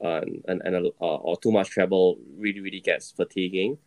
and 0.00 0.42
and, 0.46 0.86
uh, 0.86 0.90
or 1.00 1.36
too 1.36 1.52
much 1.52 1.70
treble 1.70 2.18
really 2.36 2.60
really 2.60 2.80
gets 2.80 3.12
fatiguing 3.12 3.78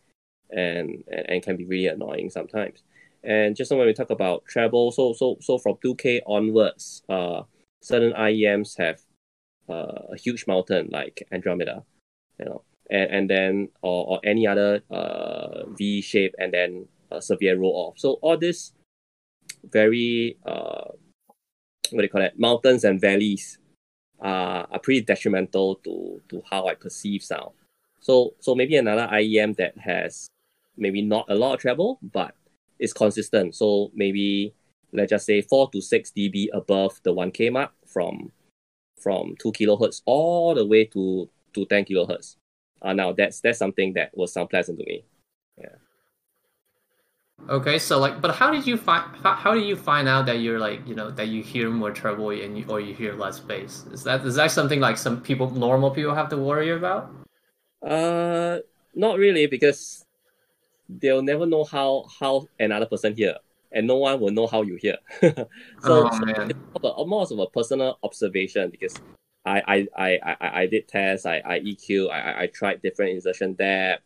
and, 0.50 1.02
and 1.08 1.30
and 1.30 1.42
can 1.42 1.56
be 1.56 1.64
really 1.64 1.88
annoying 1.88 2.30
sometimes. 2.30 2.84
And 3.24 3.56
just 3.56 3.72
when 3.72 3.86
we 3.86 3.92
talk 3.92 4.10
about 4.10 4.44
treble 4.46 4.92
so 4.92 5.12
so 5.14 5.36
so 5.40 5.58
from 5.58 5.76
2k 5.84 6.22
onwards 6.26 7.02
uh 7.08 7.42
certain 7.82 8.12
IEMs 8.12 8.78
have 8.78 9.00
uh, 9.68 10.12
a 10.12 10.16
huge 10.16 10.46
mountain 10.46 10.88
like 10.90 11.26
Andromeda 11.32 11.82
you 12.38 12.44
know 12.44 12.62
and, 12.90 13.10
and 13.10 13.30
then 13.30 13.68
or, 13.82 14.06
or 14.06 14.20
any 14.24 14.46
other 14.46 14.80
uh, 14.90 15.66
V 15.70 16.00
shape 16.00 16.34
and 16.38 16.52
then 16.52 16.86
a 17.10 17.22
severe 17.22 17.58
roll 17.58 17.72
off. 17.72 17.98
So 17.98 18.14
all 18.22 18.36
this 18.36 18.72
very 19.70 20.38
uh, 20.44 20.90
what 21.90 22.00
do 22.00 22.02
you 22.02 22.08
call 22.08 22.22
it? 22.22 22.38
Mountains 22.38 22.84
and 22.84 23.00
valleys 23.00 23.58
are, 24.20 24.66
are 24.70 24.78
pretty 24.78 25.02
detrimental 25.02 25.76
to 25.76 26.20
to 26.28 26.42
how 26.50 26.66
I 26.66 26.74
perceive 26.74 27.22
sound. 27.22 27.52
So 28.00 28.34
so 28.40 28.54
maybe 28.54 28.76
another 28.76 29.08
IEM 29.12 29.56
that 29.56 29.76
has 29.78 30.28
maybe 30.76 31.02
not 31.02 31.26
a 31.28 31.34
lot 31.34 31.54
of 31.54 31.60
treble 31.60 31.98
but 32.02 32.34
is 32.78 32.92
consistent. 32.92 33.54
So 33.54 33.90
maybe 33.94 34.54
let's 34.92 35.10
just 35.10 35.26
say 35.26 35.40
four 35.42 35.70
to 35.70 35.80
six 35.80 36.12
dB 36.16 36.48
above 36.52 37.00
the 37.02 37.12
one 37.12 37.30
K 37.30 37.50
mark 37.50 37.72
from 37.86 38.32
from 38.98 39.34
two 39.38 39.52
kilohertz 39.52 40.02
all 40.04 40.54
the 40.54 40.66
way 40.66 40.84
to 40.84 41.28
to 41.54 41.64
ten 41.66 41.84
kilohertz. 41.84 42.36
Uh, 42.82 42.92
now 42.92 43.12
that's 43.12 43.40
that's 43.40 43.58
something 43.58 43.94
that 43.94 44.16
was 44.16 44.32
sound 44.32 44.50
pleasant 44.50 44.78
to 44.78 44.84
me. 44.84 45.04
Yeah. 45.58 45.76
Okay, 47.48 47.78
so 47.78 47.98
like, 47.98 48.20
but 48.20 48.34
how 48.34 48.50
did 48.50 48.66
you 48.66 48.76
find 48.76 49.04
how, 49.22 49.34
how 49.34 49.54
do 49.54 49.60
you 49.60 49.76
find 49.76 50.08
out 50.08 50.26
that 50.26 50.40
you're 50.40 50.58
like 50.58 50.86
you 50.86 50.94
know 50.94 51.10
that 51.10 51.28
you 51.28 51.42
hear 51.42 51.70
more 51.70 51.90
treble 51.92 52.30
and 52.30 52.58
you, 52.58 52.64
or 52.68 52.80
you 52.80 52.94
hear 52.94 53.14
less 53.14 53.38
bass? 53.38 53.84
Is 53.92 54.02
that 54.04 54.24
is 54.24 54.34
that 54.34 54.50
something 54.50 54.80
like 54.80 54.96
some 54.96 55.20
people 55.20 55.50
normal 55.50 55.90
people 55.90 56.14
have 56.14 56.28
to 56.30 56.36
worry 56.36 56.70
about? 56.70 57.10
Uh, 57.82 58.58
not 58.94 59.18
really 59.18 59.46
because 59.46 60.04
they'll 60.88 61.22
never 61.22 61.46
know 61.46 61.62
how 61.64 62.06
how 62.18 62.48
another 62.58 62.86
person 62.86 63.14
hear, 63.14 63.36
and 63.72 63.86
no 63.86 63.96
one 63.96 64.20
will 64.20 64.30
know 64.30 64.46
how 64.46 64.62
you 64.62 64.76
hear. 64.76 64.96
so, 65.20 65.36
Oh, 65.82 66.10
so 66.10 66.24
it's 66.48 66.58
more 66.84 66.92
of 66.94 66.98
a- 66.98 67.06
more 67.06 67.22
of 67.22 67.38
a 67.38 67.46
personal 67.46 67.98
observation 68.02 68.70
because 68.70 68.94
I 69.44 69.62
I, 69.66 69.88
I, 69.96 70.36
I, 70.40 70.60
I 70.62 70.66
did 70.66 70.88
tests, 70.88 71.26
I, 71.26 71.38
I 71.44 71.60
EQ, 71.60 72.10
I, 72.10 72.18
I- 72.20 72.42
I 72.42 72.46
tried 72.48 72.82
different 72.82 73.12
insertion 73.12 73.54
depth, 73.54 74.02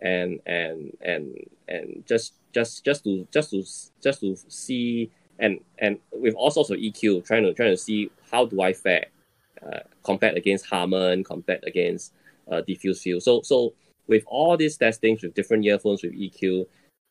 and 0.00 0.40
and 0.46 0.96
and 1.00 1.36
and 1.68 2.04
just 2.06 2.34
just 2.52 2.84
just 2.84 3.04
to 3.04 3.26
just 3.32 3.50
to 3.50 3.62
just 4.02 4.20
to 4.20 4.36
see 4.48 5.10
and 5.38 5.58
and 5.78 5.98
with 6.12 6.34
all 6.34 6.50
sorts 6.50 6.70
of 6.70 6.78
EQ, 6.78 7.24
trying 7.24 7.42
to 7.44 7.52
trying 7.54 7.72
to 7.72 7.76
see 7.76 8.10
how 8.30 8.46
do 8.46 8.60
I 8.60 8.72
fare 8.72 9.06
uh, 9.64 9.80
compared 10.04 10.36
against 10.36 10.66
Harman, 10.66 11.24
compared 11.24 11.64
against 11.64 12.12
uh, 12.50 12.60
diffuse 12.60 13.02
field. 13.02 13.22
So 13.22 13.42
so 13.42 13.74
with 14.06 14.22
all 14.26 14.56
these 14.56 14.76
testings 14.76 15.22
with 15.22 15.34
different 15.34 15.64
earphones 15.64 16.02
with 16.02 16.12
EQ, 16.12 16.66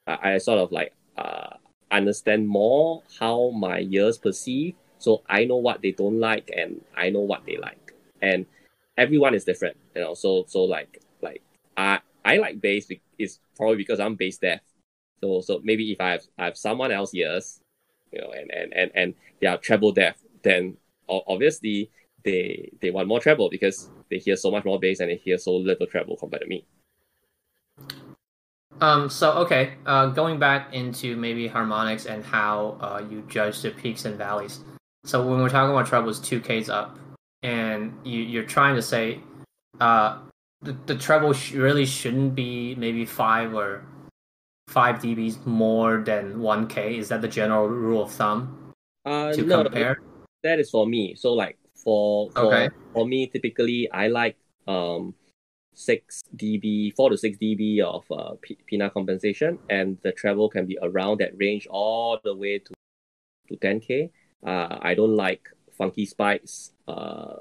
I, 0.07 0.33
I 0.33 0.37
sort 0.37 0.59
of 0.59 0.71
like 0.71 0.93
uh, 1.17 1.55
understand 1.97 2.47
more 2.47 3.03
how 3.19 3.51
my 3.51 3.81
ears 3.81 4.17
perceive. 4.17 4.75
So 4.99 5.23
I 5.29 5.45
know 5.45 5.57
what 5.57 5.81
they 5.81 5.91
don't 5.91 6.19
like 6.19 6.49
and 6.55 6.81
I 6.95 7.09
know 7.09 7.19
what 7.21 7.45
they 7.45 7.57
like. 7.57 7.93
And 8.21 8.45
everyone 8.97 9.35
is 9.35 9.43
different, 9.43 9.77
you 9.95 10.01
know. 10.01 10.13
So 10.13 10.45
so 10.47 10.63
like 10.63 11.01
like 11.21 11.41
I 11.77 11.99
I 12.25 12.37
like 12.37 12.61
bass. 12.61 12.87
It's 13.19 13.39
probably 13.55 13.77
because 13.77 13.99
I'm 13.99 14.15
bass 14.15 14.37
deaf. 14.37 14.61
So 15.21 15.41
so 15.41 15.61
maybe 15.63 15.91
if 15.91 16.01
I 16.01 16.11
have 16.11 16.23
I 16.37 16.45
have 16.45 16.57
someone 16.57 16.91
else 16.91 17.13
ears, 17.13 17.59
you 18.11 18.21
know, 18.21 18.31
and 18.31 18.51
and 18.51 18.73
and 18.73 18.91
and 18.95 19.13
they 19.41 19.47
are 19.47 19.57
treble 19.57 19.91
deaf, 19.91 20.17
then 20.41 20.77
obviously 21.09 21.89
they 22.23 22.71
they 22.81 22.91
want 22.91 23.07
more 23.07 23.19
treble 23.19 23.49
because 23.49 23.89
they 24.09 24.17
hear 24.17 24.35
so 24.35 24.51
much 24.51 24.65
more 24.65 24.79
bass 24.79 24.99
and 24.99 25.09
they 25.09 25.15
hear 25.15 25.37
so 25.37 25.55
little 25.55 25.87
treble 25.87 26.15
compared 26.15 26.41
to 26.41 26.47
me. 26.47 26.65
Um, 28.81 29.09
so 29.09 29.31
okay, 29.33 29.75
uh, 29.85 30.07
going 30.07 30.39
back 30.39 30.73
into 30.73 31.15
maybe 31.15 31.47
harmonics 31.47 32.05
and 32.05 32.23
how 32.23 32.77
uh, 32.81 33.03
you 33.09 33.23
judge 33.29 33.61
the 33.61 33.71
peaks 33.71 34.05
and 34.05 34.17
valleys. 34.17 34.59
So 35.05 35.25
when 35.27 35.39
we're 35.41 35.49
talking 35.49 35.71
about 35.71 35.87
trebles, 35.87 36.19
two 36.19 36.39
Ks 36.39 36.69
up, 36.69 36.97
and 37.43 37.97
you, 38.03 38.21
you're 38.21 38.43
trying 38.43 38.75
to 38.75 38.81
say 38.81 39.19
uh, 39.79 40.19
the, 40.61 40.75
the 40.85 40.95
treble 40.95 41.33
sh- 41.33 41.53
really 41.53 41.85
shouldn't 41.85 42.35
be 42.35 42.75
maybe 42.75 43.05
five 43.05 43.53
or 43.53 43.83
five 44.67 44.95
dBs 44.97 45.45
more 45.45 46.01
than 46.03 46.39
one 46.39 46.67
K. 46.67 46.97
Is 46.97 47.09
that 47.09 47.21
the 47.21 47.27
general 47.27 47.67
rule 47.67 48.03
of 48.03 48.11
thumb 48.11 48.73
Uh, 49.05 49.31
to 49.33 49.43
no, 49.43 49.63
compare? 49.63 49.99
that 50.43 50.59
is 50.59 50.69
for 50.69 50.87
me. 50.87 51.15
So 51.15 51.33
like 51.33 51.57
for 51.83 52.31
for, 52.31 52.45
Okay. 52.45 52.69
for 52.93 53.05
me, 53.05 53.27
typically 53.27 53.89
I 53.91 54.07
like 54.07 54.37
um 54.67 55.13
six 55.73 56.23
dB, 56.35 56.95
four 56.95 57.09
to 57.09 57.17
six 57.17 57.37
dB 57.37 57.81
of 57.81 58.05
uh 58.11 58.35
P- 58.41 58.57
pinna 58.67 58.89
compensation, 58.89 59.59
and 59.69 59.97
the 60.03 60.11
treble 60.11 60.49
can 60.49 60.65
be 60.65 60.77
around 60.81 61.19
that 61.19 61.31
range 61.37 61.67
all 61.69 62.19
the 62.23 62.35
way 62.35 62.59
to 62.59 62.73
to 63.49 63.57
10k. 63.57 64.09
Uh, 64.45 64.79
I 64.81 64.93
don't 64.93 65.15
like 65.15 65.49
funky 65.77 66.05
spikes. 66.05 66.71
Uh, 66.87 67.35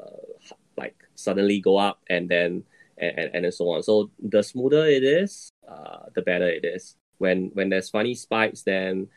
like 0.76 0.96
suddenly 1.14 1.60
go 1.60 1.76
up 1.76 2.00
and 2.08 2.28
then 2.28 2.64
and, 2.98 3.18
and, 3.18 3.44
and 3.44 3.54
so 3.54 3.68
on. 3.70 3.82
So 3.82 4.10
the 4.18 4.42
smoother 4.42 4.86
it 4.86 5.04
is, 5.04 5.50
uh, 5.68 6.06
the 6.14 6.22
better 6.22 6.48
it 6.48 6.64
is. 6.64 6.96
When 7.18 7.50
when 7.54 7.68
there's 7.68 7.90
funny 7.90 8.14
spikes, 8.14 8.62
then 8.62 9.08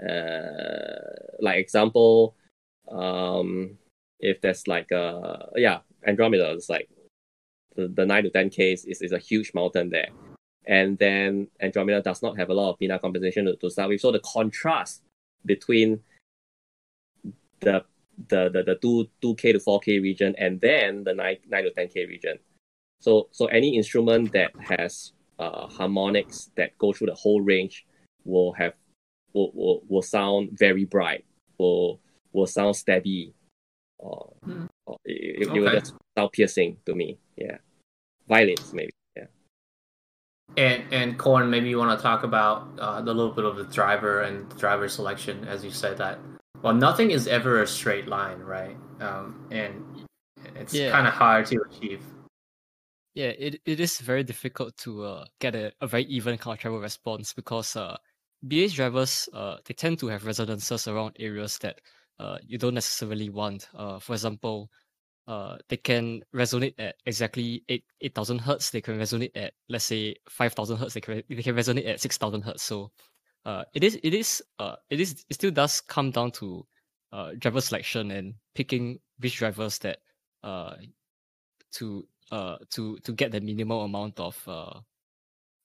uh, 0.00 1.38
like 1.40 1.58
example, 1.58 2.36
um, 2.90 3.78
if 4.20 4.40
there's 4.40 4.66
like 4.66 4.90
a 4.90 5.48
yeah 5.56 5.80
Andromeda, 6.06 6.52
it's 6.52 6.68
like 6.68 6.88
the, 7.76 7.88
the 7.88 8.06
nine 8.06 8.24
to 8.24 8.30
ten 8.30 8.50
k 8.50 8.72
is, 8.72 8.84
is 8.84 9.12
a 9.12 9.18
huge 9.18 9.52
mountain 9.54 9.90
there, 9.90 10.08
and 10.66 10.98
then 10.98 11.48
Andromeda 11.60 12.02
does 12.02 12.22
not 12.22 12.38
have 12.38 12.50
a 12.50 12.54
lot 12.54 12.70
of 12.70 12.78
pinna 12.78 12.98
compensation 12.98 13.44
to, 13.46 13.56
to 13.56 13.70
start 13.70 13.88
with. 13.88 14.00
So 14.00 14.12
the 14.12 14.20
contrast 14.20 15.02
between 15.44 16.00
the 17.60 17.84
the 18.28 18.50
the, 18.50 18.62
the 18.62 18.78
two 18.82 19.08
two 19.22 19.34
k 19.36 19.52
to 19.52 19.60
four 19.60 19.80
k 19.80 19.98
region 19.98 20.34
and 20.38 20.60
then 20.60 21.04
the 21.04 21.14
nine 21.14 21.38
nine 21.48 21.64
to 21.64 21.70
ten 21.70 21.88
k 21.88 22.06
region. 22.06 22.38
So 23.00 23.28
so 23.30 23.46
any 23.46 23.76
instrument 23.76 24.32
that 24.32 24.52
has 24.60 25.12
uh, 25.38 25.66
harmonics 25.68 26.50
that 26.56 26.76
go 26.76 26.92
through 26.92 27.06
the 27.08 27.14
whole 27.14 27.40
range 27.40 27.86
will 28.24 28.52
have 28.52 28.74
will, 29.32 29.50
will, 29.54 29.82
will 29.88 30.02
sound 30.02 30.50
very 30.58 30.84
bright, 30.84 31.24
will 31.56 32.00
will 32.32 32.46
sound 32.46 32.76
steady, 32.76 33.32
or, 33.98 34.32
Hmm. 34.44 34.66
or 34.86 34.98
it, 35.04 35.48
it, 35.48 35.56
it 35.56 35.60
will 35.60 35.72
just 35.72 35.94
sound 36.20 36.32
piercing 36.32 36.76
to 36.86 36.94
me. 36.94 37.18
Yeah, 37.36 37.58
violence 38.28 38.72
maybe. 38.72 38.92
Yeah. 39.16 39.26
And 40.56 40.84
and 40.92 41.18
Corn, 41.18 41.50
maybe 41.50 41.68
you 41.68 41.78
want 41.78 41.98
to 41.98 42.02
talk 42.02 42.22
about 42.22 42.68
uh, 42.78 43.00
the 43.00 43.14
little 43.14 43.32
bit 43.32 43.44
of 43.44 43.56
the 43.56 43.64
driver 43.64 44.20
and 44.20 44.50
the 44.50 44.56
driver 44.56 44.88
selection, 44.88 45.44
as 45.44 45.64
you 45.64 45.70
said 45.70 45.98
that. 45.98 46.18
Well, 46.62 46.74
nothing 46.74 47.10
is 47.10 47.26
ever 47.26 47.62
a 47.62 47.66
straight 47.66 48.06
line, 48.06 48.40
right? 48.40 48.76
Um, 49.00 49.48
and 49.50 50.06
it's 50.54 50.74
Yeah. 50.74 50.90
kind 50.90 51.06
of 51.06 51.14
hard 51.14 51.46
to 51.46 51.62
achieve. 51.70 52.02
Yeah, 53.14 53.32
it, 53.38 53.60
it 53.64 53.80
is 53.80 53.98
very 53.98 54.22
difficult 54.22 54.76
to 54.78 55.04
uh, 55.04 55.24
get 55.40 55.54
a, 55.56 55.72
a 55.80 55.86
very 55.86 56.04
even 56.04 56.38
kind 56.38 56.54
of 56.54 56.60
treble 56.60 56.80
response 56.80 57.32
because 57.32 57.74
uh, 57.74 57.96
BA 58.42 58.68
drivers 58.68 59.28
uh, 59.32 59.56
they 59.64 59.74
tend 59.74 59.98
to 59.98 60.06
have 60.08 60.26
resonances 60.26 60.86
around 60.86 61.16
areas 61.18 61.58
that 61.58 61.80
uh, 62.20 62.38
you 62.46 62.58
don't 62.58 62.74
necessarily 62.74 63.30
want. 63.30 63.68
Uh, 63.74 63.98
for 63.98 64.12
example, 64.12 64.70
uh, 65.30 65.56
they 65.70 65.76
can 65.78 66.22
resonate 66.34 66.74
at 66.78 66.96
exactly 67.06 67.62
eight 67.70 67.84
eight 68.02 68.14
thousand 68.14 68.40
hertz. 68.40 68.70
They 68.70 68.80
can 68.82 68.98
resonate 68.98 69.30
at 69.36 69.54
let's 69.68 69.86
say 69.86 70.16
five 70.28 70.54
thousand 70.54 70.78
hertz. 70.78 70.94
They 70.94 71.00
can 71.00 71.22
they 71.30 71.42
can 71.42 71.54
resonate 71.54 71.86
at 71.88 72.00
six 72.00 72.18
thousand 72.18 72.42
hertz. 72.42 72.64
So, 72.64 72.90
uh, 73.46 73.62
it 73.74 73.84
is 73.84 73.94
it 74.02 74.14
is 74.14 74.42
uh 74.58 74.76
it 74.90 74.98
is 75.00 75.24
it 75.30 75.34
still 75.34 75.52
does 75.52 75.80
come 75.80 76.10
down 76.10 76.32
to 76.42 76.66
uh 77.12 77.32
driver 77.38 77.60
selection 77.60 78.10
and 78.10 78.34
picking 78.56 78.98
which 79.20 79.38
drivers 79.38 79.78
that 79.80 79.98
uh 80.42 80.74
to 81.78 82.06
uh 82.32 82.56
to 82.70 82.98
to 83.06 83.12
get 83.12 83.30
the 83.32 83.40
minimal 83.40 83.84
amount 83.84 84.18
of 84.18 84.36
uh, 84.48 84.74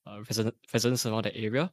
uh 0.06 0.20
resonance, 0.30 0.56
resonance 0.74 1.06
around 1.06 1.26
the 1.26 1.36
area, 1.36 1.72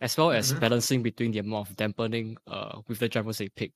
as 0.00 0.16
well 0.16 0.30
as 0.32 0.52
Mhm. 0.52 0.60
balancing 0.60 1.02
between 1.02 1.32
the 1.32 1.38
amount 1.40 1.70
of 1.70 1.76
dampening 1.76 2.36
uh 2.46 2.82
with 2.88 2.98
the 2.98 3.08
drivers 3.08 3.38
they 3.38 3.48
pick. 3.48 3.72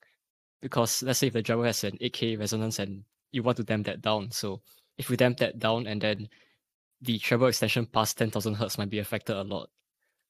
Because 0.61 1.02
let's 1.02 1.18
say 1.21 1.28
if 1.28 1.33
the 1.33 1.42
driver 1.42 1.64
has 1.66 1.85
an 1.85 1.97
8k 2.00 2.37
resonance 2.38 2.78
and 2.78 3.04
you 3.35 3.43
want 3.43 3.57
to 3.59 3.64
damp 3.64 3.87
that 3.87 4.00
down, 4.00 4.31
so 4.31 4.62
if 4.97 5.11
we 5.11 5.17
damp 5.17 5.38
that 5.38 5.59
down 5.59 5.87
and 5.87 6.00
then 6.00 6.29
the 7.03 7.19
treble 7.19 7.49
extension 7.49 7.85
past 7.87 8.17
10,000 8.17 8.55
hertz 8.55 8.79
might 8.79 8.88
be 8.91 9.00
affected 9.00 9.37
a 9.37 9.43
lot. 9.43 9.69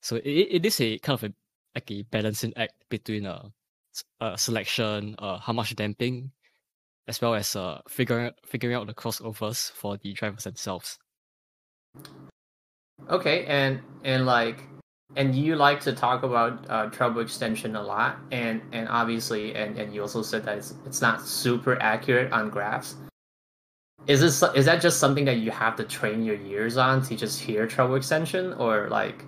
So 0.01 0.17
it, 0.17 0.25
it 0.27 0.67
is 0.67 0.81
a 0.81 0.99
kind 0.99 1.15
of 1.19 1.25
a 1.31 1.35
like 1.75 1.91
a 1.91 2.03
balancing 2.03 2.53
act 2.57 2.75
between 2.89 3.27
uh, 3.27 3.49
s- 3.95 4.05
uh 4.21 4.37
selection, 4.37 5.17
uh 5.19 5.39
how 5.39 5.53
much 5.53 5.75
damping, 5.77 6.31
as 7.09 7.21
well 7.21 7.35
as 7.35 7.55
uh 7.57 7.81
figuring 7.89 8.31
figuring 8.47 8.77
out 8.77 8.87
the 8.87 8.95
crossovers 8.95 9.71
for 9.73 9.97
the 9.99 10.13
drivers 10.13 10.45
themselves. 10.45 10.99
Okay, 13.11 13.45
and 13.47 13.81
and 14.05 14.25
like, 14.25 14.63
and 15.17 15.35
you 15.35 15.57
like 15.57 15.81
to 15.81 15.93
talk 15.93 16.23
about 16.23 16.65
uh, 16.69 16.87
treble 16.87 17.21
extension 17.21 17.77
a 17.77 17.83
lot, 17.83 18.19
and 18.33 18.61
and 18.73 18.89
obviously, 18.89 19.55
and 19.55 19.79
and 19.79 19.95
you 19.95 20.03
also 20.03 20.23
said 20.23 20.45
that 20.45 20.59
it's 20.59 20.75
it's 20.87 21.01
not 21.01 21.23
super 21.23 21.81
accurate 21.81 22.33
on 22.33 22.51
graphs. 22.51 22.97
Is 24.07 24.21
this 24.21 24.43
is 24.55 24.67
that 24.67 24.83
just 24.83 24.99
something 24.99 25.25
that 25.25 25.39
you 25.39 25.51
have 25.51 25.77
to 25.77 25.85
train 25.85 26.25
your 26.25 26.37
ears 26.37 26.77
on 26.77 27.03
to 27.03 27.17
just 27.17 27.41
hear 27.41 27.67
treble 27.67 27.95
extension, 27.95 28.53
or 28.55 28.89
like, 28.91 29.25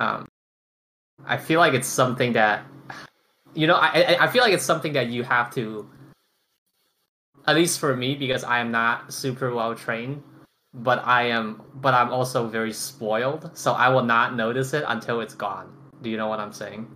um, 0.00 0.26
I 1.26 1.36
feel 1.36 1.60
like 1.60 1.74
it's 1.74 1.88
something 1.88 2.32
that, 2.32 2.64
you 3.54 3.66
know, 3.66 3.76
I- 3.76 4.16
I 4.20 4.28
feel 4.28 4.42
like 4.42 4.52
it's 4.52 4.64
something 4.64 4.92
that 4.94 5.08
you 5.08 5.24
have 5.24 5.52
to. 5.54 5.88
At 7.46 7.56
least 7.56 7.80
for 7.80 7.96
me, 7.96 8.14
because 8.14 8.44
I 8.44 8.58
am 8.60 8.70
not 8.70 9.12
super 9.12 9.54
well 9.54 9.74
trained, 9.74 10.22
but 10.78 11.04
I 11.04 11.24
am 11.24 11.62
but 11.76 11.94
I'm 11.94 12.12
also 12.12 12.46
very 12.48 12.72
spoiled, 12.72 13.50
so 13.54 13.72
I 13.72 13.88
will 13.88 14.04
not 14.04 14.34
notice 14.34 14.74
it 14.74 14.84
until 14.86 15.20
it's 15.20 15.34
gone. 15.34 15.72
Do 16.02 16.10
you 16.10 16.16
know 16.16 16.28
what 16.28 16.40
I'm 16.40 16.52
saying? 16.52 16.86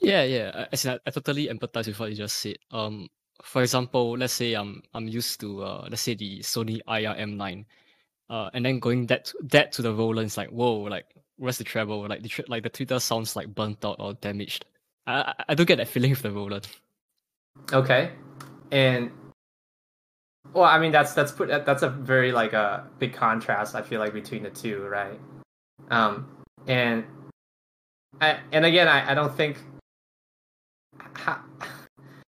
Yeah, 0.00 0.22
yeah. 0.24 0.66
I, 0.72 0.90
I, 0.90 0.98
I 1.06 1.10
totally 1.10 1.48
empathize 1.48 1.86
with 1.86 1.98
what 1.98 2.10
you 2.10 2.16
just 2.16 2.36
said. 2.38 2.56
Um, 2.70 3.08
for 3.42 3.62
example, 3.62 4.16
let's 4.16 4.32
say 4.32 4.54
I'm 4.54 4.82
I'm 4.94 5.08
used 5.08 5.40
to 5.40 5.62
uh 5.62 5.86
let's 5.90 6.02
say 6.02 6.14
the 6.14 6.40
Sony 6.40 6.80
IER-M9, 6.88 7.64
uh, 8.30 8.50
and 8.54 8.64
then 8.64 8.78
going 8.78 9.06
that 9.06 9.32
that 9.42 9.72
to 9.72 9.82
the 9.82 9.92
Roland, 9.92 10.26
it's 10.26 10.36
like 10.36 10.48
whoa, 10.50 10.80
like 10.80 11.06
where's 11.36 11.58
the 11.58 11.64
treble? 11.64 12.08
Like 12.08 12.22
the 12.22 12.44
like 12.48 12.62
the 12.62 12.70
tweeter 12.70 13.00
sounds 13.00 13.36
like 13.36 13.54
burnt 13.54 13.84
out 13.84 13.96
or 13.98 14.14
damaged. 14.14 14.64
I 15.06 15.20
I, 15.20 15.44
I 15.50 15.54
do 15.54 15.64
get 15.64 15.76
that 15.76 15.88
feeling 15.88 16.10
with 16.10 16.22
the 16.22 16.32
Roland. 16.32 16.68
Okay, 17.72 18.12
and 18.70 19.10
well, 20.54 20.64
I 20.64 20.78
mean 20.78 20.92
that's 20.92 21.14
that's 21.14 21.32
put 21.32 21.48
that's 21.48 21.82
a 21.82 21.88
very 21.90 22.32
like 22.32 22.52
a 22.52 22.86
big 22.98 23.12
contrast. 23.14 23.74
I 23.74 23.82
feel 23.82 24.00
like 24.00 24.12
between 24.12 24.42
the 24.42 24.50
two, 24.50 24.82
right? 24.86 25.18
Um, 25.90 26.26
and 26.66 27.04
I 28.20 28.38
and 28.52 28.64
again, 28.64 28.88
I, 28.88 29.10
I 29.12 29.14
don't 29.14 29.34
think 29.34 29.58
how, 31.14 31.40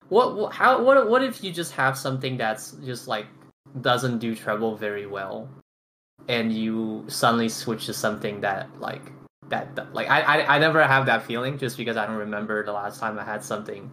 what 0.08 0.36
what- 0.36 0.52
how 0.52 0.82
what 0.82 1.08
what 1.08 1.22
if 1.22 1.42
you 1.42 1.52
just 1.52 1.72
have 1.72 1.96
something 1.98 2.36
that's 2.36 2.72
just 2.84 3.08
like 3.08 3.26
doesn't 3.80 4.18
do 4.18 4.34
treble 4.34 4.76
very 4.76 5.06
well, 5.06 5.48
and 6.28 6.52
you 6.52 7.04
suddenly 7.08 7.48
switch 7.48 7.86
to 7.86 7.94
something 7.94 8.40
that 8.42 8.68
like 8.80 9.02
that 9.48 9.74
that- 9.76 9.94
like 9.94 10.08
I, 10.10 10.20
I 10.20 10.56
I 10.56 10.58
never 10.58 10.82
have 10.86 11.06
that 11.06 11.22
feeling 11.24 11.58
just 11.58 11.76
because 11.76 11.96
I 11.96 12.06
don't 12.06 12.16
remember 12.16 12.64
the 12.64 12.72
last 12.72 13.00
time 13.00 13.18
I 13.18 13.24
had 13.24 13.42
something 13.42 13.90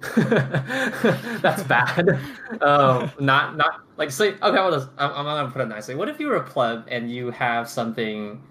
that's 0.16 1.62
bad. 1.64 2.18
um, 2.62 3.10
not 3.20 3.56
not 3.56 3.80
like 3.96 4.10
say 4.10 4.32
okay. 4.32 4.38
Well, 4.40 4.90
I'm, 4.98 5.10
I'm 5.12 5.24
gonna 5.24 5.50
put 5.50 5.60
it 5.60 5.66
nicely. 5.66 5.94
What 5.94 6.08
if 6.08 6.18
you 6.18 6.28
were 6.28 6.36
a 6.36 6.42
pleb 6.44 6.86
and 6.88 7.10
you 7.10 7.30
have 7.30 7.68
something? 7.68 8.42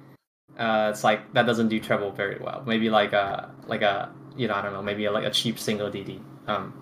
Uh, 0.58 0.90
it's 0.92 1.04
like 1.04 1.34
that 1.34 1.46
doesn't 1.46 1.70
do 1.70 1.80
treble 1.80 2.12
very 2.12 2.38
well. 2.40 2.64
Maybe 2.68 2.90
like 2.90 3.14
a 3.14 3.50
like 3.68 3.82
a 3.82 4.12
you 4.38 4.48
know 4.48 4.54
I 4.54 4.62
don't 4.62 4.74
know 4.74 4.84
maybe 4.84 5.06
a, 5.06 5.12
like 5.12 5.26
a 5.26 5.32
cheap 5.32 5.58
single 5.58 5.90
DD. 5.90 6.22
Um, 6.48 6.74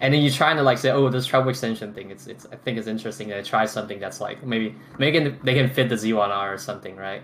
and 0.00 0.14
then 0.14 0.22
you're 0.22 0.32
trying 0.32 0.56
to 0.56 0.62
like 0.62 0.78
say 0.78 0.90
oh 0.90 1.08
this 1.08 1.26
treble 1.26 1.50
extension 1.50 1.92
thing. 1.92 2.10
It's 2.10 2.28
it's 2.28 2.46
I 2.52 2.56
think 2.56 2.78
it's 2.78 2.86
interesting 2.86 3.28
to 3.28 3.42
try 3.42 3.66
something 3.66 3.98
that's 3.98 4.20
like 4.20 4.44
maybe 4.44 4.76
maybe 4.98 5.36
they 5.42 5.54
can 5.54 5.70
fit 5.70 5.88
the 5.88 5.96
Z1R 5.96 6.54
or 6.54 6.58
something, 6.58 6.94
right? 6.94 7.22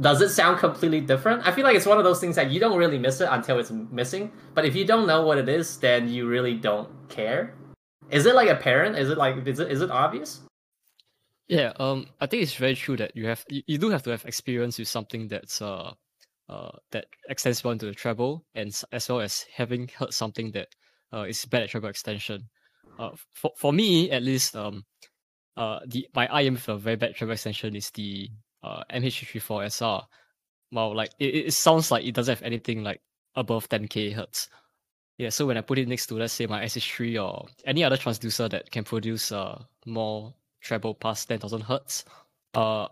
Does 0.00 0.20
it 0.20 0.30
sound 0.30 0.58
completely 0.58 1.00
different? 1.00 1.46
I 1.46 1.52
feel 1.52 1.64
like 1.64 1.76
it's 1.76 1.86
one 1.86 1.98
of 1.98 2.04
those 2.04 2.18
things 2.20 2.34
that 2.36 2.50
you 2.50 2.58
don't 2.58 2.76
really 2.76 2.98
miss 2.98 3.20
it 3.20 3.28
until 3.30 3.58
it's 3.58 3.70
missing. 3.70 4.32
But 4.54 4.64
if 4.64 4.74
you 4.74 4.84
don't 4.84 5.06
know 5.06 5.24
what 5.24 5.38
it 5.38 5.48
is, 5.48 5.76
then 5.78 6.08
you 6.08 6.26
really 6.26 6.54
don't 6.54 6.88
care. 7.08 7.54
Is 8.10 8.26
it 8.26 8.34
like 8.34 8.48
apparent? 8.48 8.98
Is 8.98 9.08
it 9.08 9.18
like 9.18 9.46
is 9.46 9.60
it 9.60 9.70
is 9.70 9.80
it 9.80 9.90
obvious? 9.90 10.40
Yeah, 11.48 11.72
um, 11.76 12.06
I 12.20 12.26
think 12.26 12.42
it's 12.42 12.54
very 12.54 12.74
true 12.74 12.96
that 12.96 13.14
you 13.14 13.26
have 13.26 13.44
you, 13.48 13.62
you 13.66 13.78
do 13.78 13.90
have 13.90 14.02
to 14.04 14.10
have 14.10 14.24
experience 14.24 14.78
with 14.78 14.88
something 14.88 15.28
that's 15.28 15.62
uh 15.62 15.92
uh 16.48 16.70
that 16.90 17.06
extends 17.28 17.62
beyond 17.62 17.80
to 17.80 17.86
the 17.86 17.94
treble, 17.94 18.44
and 18.54 18.74
as 18.92 19.08
well 19.08 19.20
as 19.20 19.46
having 19.54 19.88
heard 19.88 20.12
something 20.12 20.50
that 20.52 20.68
uh 21.12 21.22
is 21.22 21.44
bad 21.46 21.62
at 21.62 21.70
treble 21.70 21.88
extension. 21.88 22.48
Uh, 22.98 23.10
for 23.32 23.52
for 23.56 23.72
me 23.72 24.10
at 24.10 24.22
least, 24.22 24.56
um, 24.56 24.84
uh, 25.56 25.80
the 25.86 26.06
my 26.14 26.42
IM 26.42 26.58
a 26.68 26.76
very 26.76 26.96
bad 26.96 27.14
treble 27.14 27.32
extension 27.32 27.76
is 27.76 27.90
the 27.90 28.28
uh 28.64 28.82
MH334SR. 28.90 30.02
Well, 30.72 30.94
like 30.96 31.10
it, 31.18 31.34
it 31.34 31.46
it 31.46 31.52
sounds 31.52 31.90
like 31.90 32.04
it 32.04 32.14
doesn't 32.14 32.36
have 32.38 32.42
anything 32.42 32.82
like 32.82 33.00
above 33.36 33.68
10k 33.68 34.12
hertz. 34.12 34.48
Yeah, 35.18 35.28
so 35.28 35.46
when 35.46 35.56
I 35.56 35.60
put 35.60 35.78
it 35.78 35.86
next 35.86 36.06
to 36.06 36.14
let's 36.16 36.32
say 36.32 36.46
my 36.46 36.64
SH3 36.64 37.18
or 37.22 37.46
any 37.66 37.84
other 37.84 37.96
transducer 37.96 38.50
that 38.50 38.70
can 38.70 38.84
produce 38.84 39.30
uh 39.30 39.62
more 39.86 40.34
treble 40.60 40.94
past 40.94 41.28
10,000 41.28 41.60
hertz, 41.60 42.04
uh, 42.54 42.88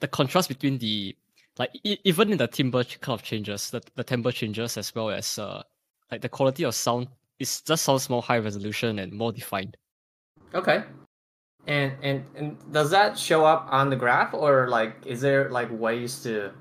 the 0.00 0.08
contrast 0.08 0.48
between 0.48 0.78
the 0.78 1.16
like 1.58 1.70
e- 1.84 1.98
even 2.04 2.32
in 2.32 2.38
the 2.38 2.46
timbre 2.46 2.84
kind 2.84 3.18
of 3.18 3.22
changes, 3.24 3.70
the, 3.70 3.80
the 3.94 4.04
timbre 4.04 4.32
changes 4.32 4.76
as 4.76 4.94
well 4.94 5.10
as 5.10 5.38
uh 5.38 5.62
like 6.10 6.20
the 6.20 6.28
quality 6.28 6.64
of 6.64 6.74
sound 6.74 7.08
is 7.38 7.60
just 7.62 7.84
sounds 7.84 8.10
more 8.10 8.22
high 8.22 8.38
resolution 8.38 8.98
and 8.98 9.12
more 9.12 9.32
defined. 9.32 9.76
Okay. 10.54 10.84
And 11.66 11.92
and 12.02 12.24
and 12.36 12.72
does 12.72 12.90
that 12.90 13.18
show 13.18 13.44
up 13.44 13.66
on 13.70 13.90
the 13.90 13.96
graph 13.96 14.34
or 14.34 14.68
like 14.68 14.94
is 15.04 15.20
there 15.20 15.50
like 15.50 15.68
ways 15.70 16.22
to 16.22 16.52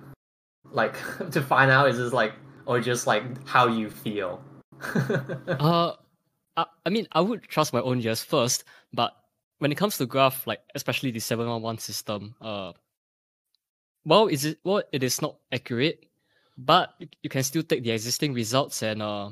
like 0.71 0.95
to 1.31 1.41
find 1.41 1.69
out 1.69 1.89
is 1.89 1.97
this 1.97 2.13
like 2.13 2.33
or 2.65 2.79
just 2.81 3.05
like 3.07 3.23
how 3.47 3.67
you 3.67 3.89
feel? 3.89 4.43
Uh, 5.47 5.93
I, 6.57 6.65
I 6.85 6.89
mean, 6.89 7.07
I 7.11 7.21
would 7.21 7.43
trust 7.43 7.73
my 7.73 7.81
own 7.81 8.01
ears 8.01 8.23
first, 8.23 8.63
but 8.93 9.13
when 9.59 9.71
it 9.71 9.75
comes 9.75 9.97
to 9.97 10.05
graph, 10.05 10.47
like 10.47 10.61
especially 10.73 11.11
the 11.11 11.19
seven 11.19 11.47
one 11.47 11.61
one 11.61 11.77
system, 11.77 12.35
uh, 12.41 12.73
well, 14.05 14.27
is 14.27 14.45
it 14.45 14.59
well, 14.63 14.83
it 14.91 15.03
is 15.03 15.21
not 15.21 15.37
accurate, 15.51 16.05
but 16.57 16.93
you 17.23 17.29
can 17.29 17.43
still 17.43 17.63
take 17.63 17.83
the 17.83 17.91
existing 17.91 18.33
results 18.33 18.81
and 18.83 19.01
uh, 19.01 19.29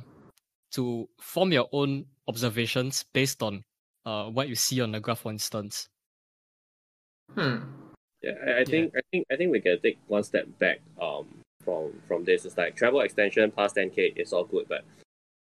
to 0.71 1.07
form 1.19 1.51
your 1.51 1.67
own 1.71 2.05
observations 2.27 3.03
based 3.13 3.43
on 3.43 3.63
uh 4.05 4.25
what 4.29 4.47
you 4.49 4.55
see 4.55 4.81
on 4.81 4.91
the 4.91 4.99
graph, 4.99 5.19
for 5.19 5.31
instance. 5.31 5.87
hmm. 7.35 7.57
Yeah, 8.21 8.31
I, 8.47 8.61
I 8.61 8.65
think 8.65 8.93
I 8.95 9.01
think 9.11 9.27
I 9.31 9.35
think 9.35 9.51
we 9.51 9.59
can 9.59 9.79
take 9.81 9.99
one 10.07 10.23
step 10.23 10.47
back 10.59 10.79
um 11.01 11.27
from 11.63 11.93
from 12.07 12.23
this. 12.23 12.45
It's 12.45 12.57
like 12.57 12.75
treble 12.75 13.01
extension 13.01 13.51
past 13.51 13.75
10k 13.75 14.13
is 14.15 14.33
all 14.33 14.45
good, 14.45 14.67
but 14.69 14.83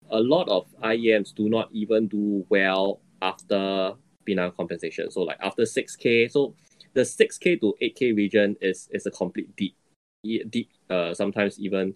a 0.09 0.19
lot 0.19 0.47
of 0.49 0.67
IEMs 0.83 1.33
do 1.35 1.49
not 1.49 1.69
even 1.71 2.07
do 2.07 2.45
well 2.49 3.01
after 3.21 3.93
pinna 4.25 4.51
compensation. 4.51 5.11
So 5.11 5.21
like 5.23 5.37
after 5.41 5.63
6k, 5.63 6.29
so 6.31 6.53
the 6.93 7.05
6k 7.05 7.59
to 7.61 7.75
8k 7.81 8.13
region 8.15 8.55
is 8.61 8.89
is 8.91 9.05
a 9.05 9.11
complete 9.11 9.55
deep, 9.55 9.75
e- 10.23 10.43
deep. 10.43 10.69
Uh, 10.89 11.13
sometimes 11.13 11.59
even 11.59 11.93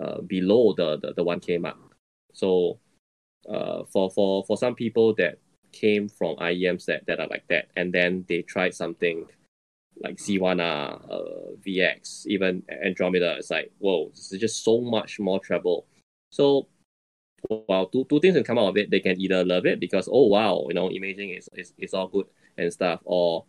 uh 0.00 0.20
below 0.22 0.74
the 0.74 0.98
the, 0.98 1.14
the 1.14 1.24
1k 1.24 1.58
mark. 1.58 1.76
So 2.32 2.78
uh 3.48 3.84
for 3.84 4.10
for 4.10 4.44
for 4.44 4.56
some 4.56 4.74
people 4.74 5.14
that 5.14 5.38
came 5.72 6.08
from 6.08 6.36
IEMs 6.36 6.84
that, 6.86 7.06
that 7.06 7.20
are 7.20 7.28
like 7.28 7.46
that, 7.48 7.68
and 7.76 7.92
then 7.92 8.24
they 8.28 8.42
tried 8.42 8.74
something 8.74 9.26
like 10.02 10.16
Z1R, 10.16 11.10
uh, 11.10 11.52
VX, 11.66 12.26
even 12.26 12.62
Andromeda. 12.84 13.36
It's 13.38 13.50
like, 13.50 13.70
whoa, 13.78 14.10
this 14.10 14.32
is 14.32 14.40
just 14.40 14.64
so 14.64 14.80
much 14.80 15.20
more 15.20 15.38
treble. 15.40 15.86
So, 16.30 16.68
well, 17.48 17.86
two, 17.86 18.06
two 18.08 18.20
things 18.20 18.34
can 18.34 18.44
come 18.44 18.58
out 18.58 18.68
of 18.68 18.76
it. 18.76 18.90
They 18.90 19.00
can 19.00 19.20
either 19.20 19.44
love 19.44 19.66
it 19.66 19.80
because, 19.80 20.08
oh, 20.10 20.26
wow, 20.26 20.64
you 20.68 20.74
know, 20.74 20.90
imaging 20.90 21.30
is, 21.30 21.48
is, 21.54 21.72
is 21.78 21.94
all 21.94 22.08
good 22.08 22.26
and 22.56 22.72
stuff, 22.72 23.00
or 23.04 23.44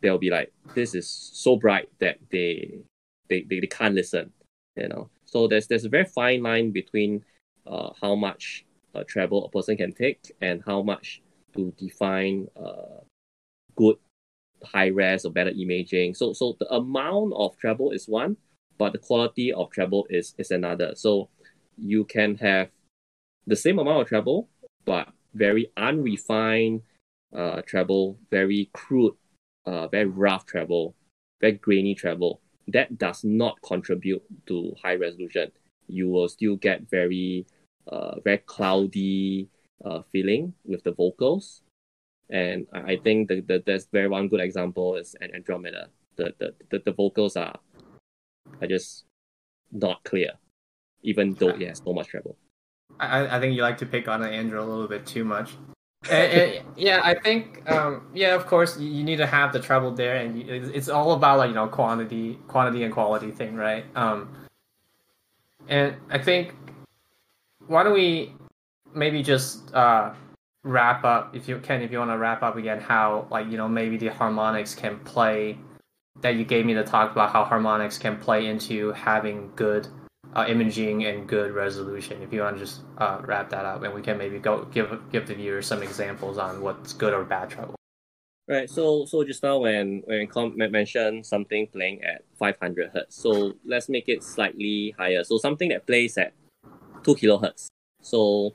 they'll 0.00 0.18
be 0.18 0.30
like, 0.30 0.52
this 0.74 0.94
is 0.94 1.08
so 1.08 1.56
bright 1.56 1.88
that 2.00 2.18
they, 2.30 2.80
they, 3.28 3.42
they, 3.48 3.60
they 3.60 3.66
can't 3.66 3.94
listen, 3.94 4.32
you 4.76 4.88
know. 4.88 5.08
So 5.24 5.46
there's, 5.46 5.68
there's 5.68 5.84
a 5.84 5.88
very 5.88 6.04
fine 6.04 6.42
line 6.42 6.72
between 6.72 7.24
uh, 7.66 7.90
how 8.00 8.14
much 8.16 8.64
uh, 8.94 9.04
treble 9.06 9.44
a 9.46 9.50
person 9.50 9.76
can 9.76 9.92
take 9.92 10.32
and 10.40 10.62
how 10.66 10.82
much 10.82 11.22
to 11.54 11.72
define 11.78 12.48
uh, 12.56 13.00
good 13.76 13.96
high 14.64 14.88
res 14.88 15.24
or 15.24 15.32
better 15.32 15.50
imaging. 15.50 16.14
So 16.14 16.32
so 16.32 16.56
the 16.58 16.72
amount 16.72 17.32
of 17.34 17.56
treble 17.56 17.90
is 17.90 18.06
one, 18.06 18.36
but 18.78 18.92
the 18.92 18.98
quality 18.98 19.52
of 19.52 19.70
treble 19.70 20.06
is 20.10 20.34
is 20.38 20.50
another. 20.50 20.94
So 20.94 21.28
you 21.76 22.04
can 22.04 22.36
have 22.36 22.68
the 23.46 23.56
same 23.56 23.78
amount 23.78 24.02
of 24.02 24.08
treble, 24.08 24.48
but 24.84 25.08
very 25.34 25.70
unrefined 25.76 26.82
uh, 27.34 27.62
treble, 27.62 28.18
very 28.30 28.70
crude, 28.72 29.14
uh, 29.66 29.88
very 29.88 30.06
rough 30.06 30.46
treble, 30.46 30.94
very 31.40 31.52
grainy 31.52 31.94
treble. 31.94 32.40
That 32.68 32.98
does 32.98 33.24
not 33.24 33.60
contribute 33.62 34.22
to 34.46 34.74
high 34.82 34.96
resolution. 34.96 35.50
You 35.88 36.08
will 36.08 36.28
still 36.28 36.56
get 36.56 36.88
very 36.90 37.46
uh, 37.88 38.20
very 38.20 38.38
cloudy 38.38 39.48
uh, 39.84 40.02
feeling 40.12 40.54
with 40.64 40.82
the 40.84 40.92
vocals. 40.92 41.62
And 42.30 42.66
I, 42.72 42.92
I 42.92 42.96
think 42.98 43.28
the, 43.28 43.40
the 43.40 43.62
there's 43.64 43.86
very 43.92 44.08
one 44.08 44.28
good 44.28 44.40
example 44.40 44.96
is 44.96 45.16
Andromeda. 45.20 45.88
The, 46.16 46.34
the, 46.38 46.54
the, 46.70 46.78
the 46.84 46.92
vocals 46.92 47.36
are 47.36 47.58
are 48.60 48.66
just 48.66 49.04
not 49.72 50.02
clear, 50.04 50.32
even 51.02 51.34
though 51.34 51.48
it 51.48 51.62
has 51.62 51.82
so 51.84 51.92
much 51.92 52.08
treble. 52.08 52.36
I, 52.98 53.36
I 53.36 53.40
think 53.40 53.54
you 53.54 53.62
like 53.62 53.78
to 53.78 53.86
pick 53.86 54.08
on 54.08 54.22
Andrew 54.22 54.60
a 54.60 54.64
little 54.64 54.88
bit 54.88 55.06
too 55.06 55.24
much. 55.24 55.52
and, 56.10 56.32
and, 56.56 56.64
yeah, 56.76 57.00
I 57.02 57.14
think 57.14 57.68
um, 57.70 58.06
yeah, 58.14 58.34
of 58.34 58.46
course 58.46 58.78
you, 58.78 58.90
you, 58.90 59.04
need 59.04 59.16
to 59.16 59.26
have 59.26 59.52
the 59.52 59.60
treble 59.60 59.92
there, 59.92 60.16
and 60.16 60.38
you, 60.38 60.70
it's 60.74 60.88
all 60.88 61.12
about 61.12 61.38
like 61.38 61.48
you 61.48 61.54
know 61.54 61.68
quantity, 61.68 62.38
quantity 62.46 62.84
and 62.84 62.92
quality 62.92 63.30
thing, 63.30 63.56
right? 63.56 63.84
Um, 63.94 64.28
and 65.68 65.94
I 66.10 66.18
think 66.18 66.54
why 67.66 67.84
don't 67.84 67.94
we 67.94 68.32
maybe 68.94 69.22
just 69.22 69.74
uh, 69.74 70.12
wrap 70.64 71.04
up 71.04 71.34
if 71.34 71.48
you 71.48 71.58
can, 71.58 71.82
if 71.82 71.90
you 71.90 71.98
want 71.98 72.10
to 72.10 72.18
wrap 72.18 72.42
up 72.42 72.56
again, 72.56 72.80
how 72.80 73.26
like 73.30 73.50
you 73.50 73.56
know 73.56 73.68
maybe 73.68 73.96
the 73.96 74.08
harmonics 74.08 74.74
can 74.74 74.98
play 75.00 75.58
that 76.20 76.34
you 76.36 76.44
gave 76.44 76.66
me 76.66 76.74
to 76.74 76.84
talk 76.84 77.12
about 77.12 77.32
how 77.32 77.44
harmonics 77.44 77.96
can 77.96 78.16
play 78.18 78.46
into 78.46 78.92
having 78.92 79.50
good 79.56 79.88
uh, 80.34 80.46
imaging 80.48 81.04
and 81.06 81.26
good 81.28 81.52
resolution. 81.52 82.22
If 82.22 82.32
you 82.32 82.42
want 82.42 82.56
to 82.56 82.64
just 82.64 82.82
uh, 82.98 83.20
wrap 83.24 83.50
that 83.50 83.64
up, 83.64 83.82
and 83.82 83.94
we 83.94 84.02
can 84.02 84.18
maybe 84.18 84.38
go 84.38 84.64
give 84.66 84.90
give 85.10 85.26
the 85.26 85.34
viewers 85.34 85.66
some 85.66 85.82
examples 85.82 86.38
on 86.38 86.60
what's 86.62 86.92
good 86.92 87.14
or 87.14 87.24
bad 87.24 87.50
treble. 87.50 87.74
Right. 88.48 88.68
So 88.68 89.06
so 89.06 89.22
just 89.24 89.42
now 89.42 89.58
when 89.58 90.02
when 90.06 90.26
Com 90.26 90.56
mentioned 90.56 91.24
something 91.24 91.68
playing 91.68 92.02
at 92.02 92.22
500 92.38 92.90
hertz, 92.92 93.16
so 93.16 93.54
let's 93.64 93.88
make 93.88 94.08
it 94.08 94.22
slightly 94.22 94.94
higher. 94.98 95.24
So 95.24 95.38
something 95.38 95.68
that 95.70 95.86
plays 95.86 96.18
at 96.18 96.32
two 97.04 97.14
kilohertz. 97.14 97.68
So 98.02 98.54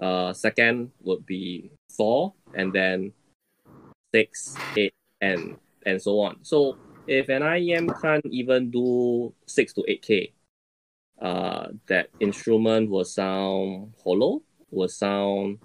uh, 0.00 0.32
second 0.32 0.90
would 1.00 1.26
be 1.26 1.70
four, 1.96 2.34
and 2.54 2.72
then 2.72 3.12
six, 4.14 4.56
eight, 4.76 4.94
and 5.20 5.56
and 5.86 6.00
so 6.00 6.20
on. 6.20 6.38
So 6.42 6.76
if 7.06 7.28
an 7.28 7.42
IEM 7.42 8.00
can't 8.00 8.26
even 8.26 8.70
do 8.70 9.32
six 9.46 9.72
to 9.74 9.84
eight 9.88 10.02
K, 10.02 10.32
uh, 11.20 11.68
that 11.86 12.10
instrument 12.20 12.90
will 12.90 13.04
sound 13.04 13.94
hollow, 14.04 14.42
will 14.70 14.88
sound, 14.88 15.58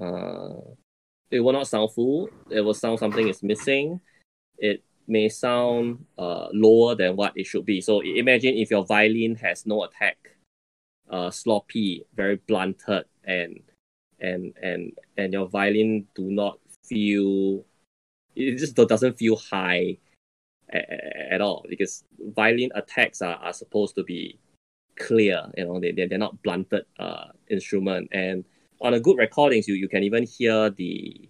uh, 0.00 0.60
it 1.30 1.40
will 1.40 1.52
not 1.52 1.68
sound 1.68 1.92
full. 1.92 2.28
It 2.50 2.60
will 2.60 2.74
sound 2.74 2.98
something 2.98 3.28
is 3.28 3.42
missing. 3.42 4.00
It 4.58 4.82
may 5.06 5.28
sound 5.28 6.04
uh, 6.18 6.48
lower 6.52 6.94
than 6.94 7.16
what 7.16 7.32
it 7.36 7.46
should 7.46 7.64
be. 7.64 7.80
So 7.80 8.00
imagine 8.00 8.54
if 8.54 8.70
your 8.70 8.84
violin 8.84 9.36
has 9.36 9.66
no 9.66 9.84
attack, 9.84 10.18
uh, 11.08 11.30
sloppy, 11.30 12.04
very 12.14 12.36
blunted, 12.36 13.04
and 13.26 13.60
and 14.20 14.54
and 14.62 14.92
and 15.16 15.32
your 15.32 15.48
violin 15.48 16.06
do 16.14 16.22
not 16.22 16.58
feel, 16.84 17.64
it 18.34 18.56
just 18.56 18.74
doesn't 18.74 19.18
feel 19.18 19.36
high 19.36 19.98
at, 20.70 21.40
all 21.40 21.64
because 21.68 22.04
violin 22.34 22.70
attacks 22.74 23.22
are, 23.22 23.36
are 23.36 23.52
supposed 23.52 23.94
to 23.94 24.02
be 24.02 24.38
clear. 24.96 25.42
You 25.56 25.64
know, 25.64 25.80
they 25.80 25.92
they 25.92 26.06
they're 26.06 26.18
not 26.18 26.42
blunted 26.42 26.86
uh 26.98 27.26
instrument. 27.48 28.08
And 28.12 28.44
on 28.80 28.94
a 28.94 29.00
good 29.00 29.18
recordings, 29.18 29.68
you 29.68 29.74
you 29.74 29.88
can 29.88 30.02
even 30.02 30.24
hear 30.24 30.70
the 30.70 31.28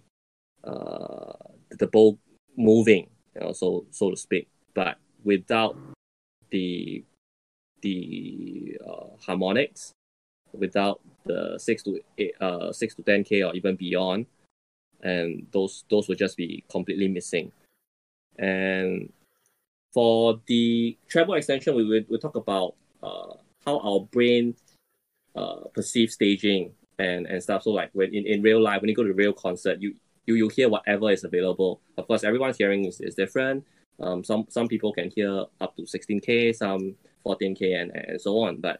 uh 0.63 1.33
the 1.71 1.87
bow 1.87 2.17
moving. 2.55 3.09
You 3.35 3.41
know, 3.41 3.51
so 3.53 3.85
so 3.91 4.11
to 4.11 4.17
speak. 4.17 4.47
But 4.73 4.97
without 5.23 5.77
the 6.49 7.03
the 7.81 8.77
uh, 8.85 9.15
harmonics, 9.25 9.93
without 10.53 11.01
the 11.25 11.57
six 11.57 11.83
to 11.83 11.99
eight, 12.17 12.33
uh 12.41 12.71
six 12.71 12.95
to 12.95 13.03
ten 13.03 13.23
k 13.23 13.43
or 13.43 13.53
even 13.55 13.75
beyond, 13.75 14.25
and 15.01 15.47
those 15.51 15.83
those 15.89 16.07
will 16.07 16.15
just 16.15 16.37
be 16.37 16.63
completely 16.69 17.07
missing. 17.07 17.51
And 18.39 19.11
for 19.93 20.39
the 20.47 20.97
treble 21.07 21.33
extension, 21.35 21.75
we 21.75 21.85
will 21.85 22.03
we 22.09 22.17
talk 22.17 22.35
about 22.35 22.75
uh 23.03 23.33
how 23.65 23.79
our 23.79 23.99
brain 23.99 24.55
uh, 25.35 25.67
perceives 25.73 26.13
staging 26.13 26.71
and, 26.99 27.27
and 27.27 27.43
stuff. 27.43 27.63
So 27.63 27.71
like 27.71 27.89
when 27.93 28.13
in, 28.13 28.25
in 28.25 28.41
real 28.41 28.61
life, 28.61 28.81
when 28.81 28.89
you 28.89 28.95
go 28.95 29.03
to 29.03 29.11
a 29.11 29.13
real 29.13 29.33
concert, 29.33 29.81
you, 29.81 29.93
you 30.25 30.35
you 30.35 30.47
hear 30.49 30.69
whatever 30.69 31.11
is 31.11 31.23
available. 31.23 31.81
Of 31.97 32.07
course, 32.07 32.23
everyone's 32.23 32.57
hearing 32.57 32.85
is, 32.85 32.99
is 33.01 33.15
different. 33.15 33.65
Um, 33.99 34.23
some 34.23 34.45
some 34.49 34.67
people 34.67 34.93
can 34.93 35.11
hear 35.11 35.45
up 35.61 35.75
to 35.75 35.83
16k, 35.83 36.55
some 36.55 36.95
14k, 37.25 37.81
and, 37.81 37.91
and 37.91 38.21
so 38.21 38.39
on. 38.39 38.61
But 38.61 38.79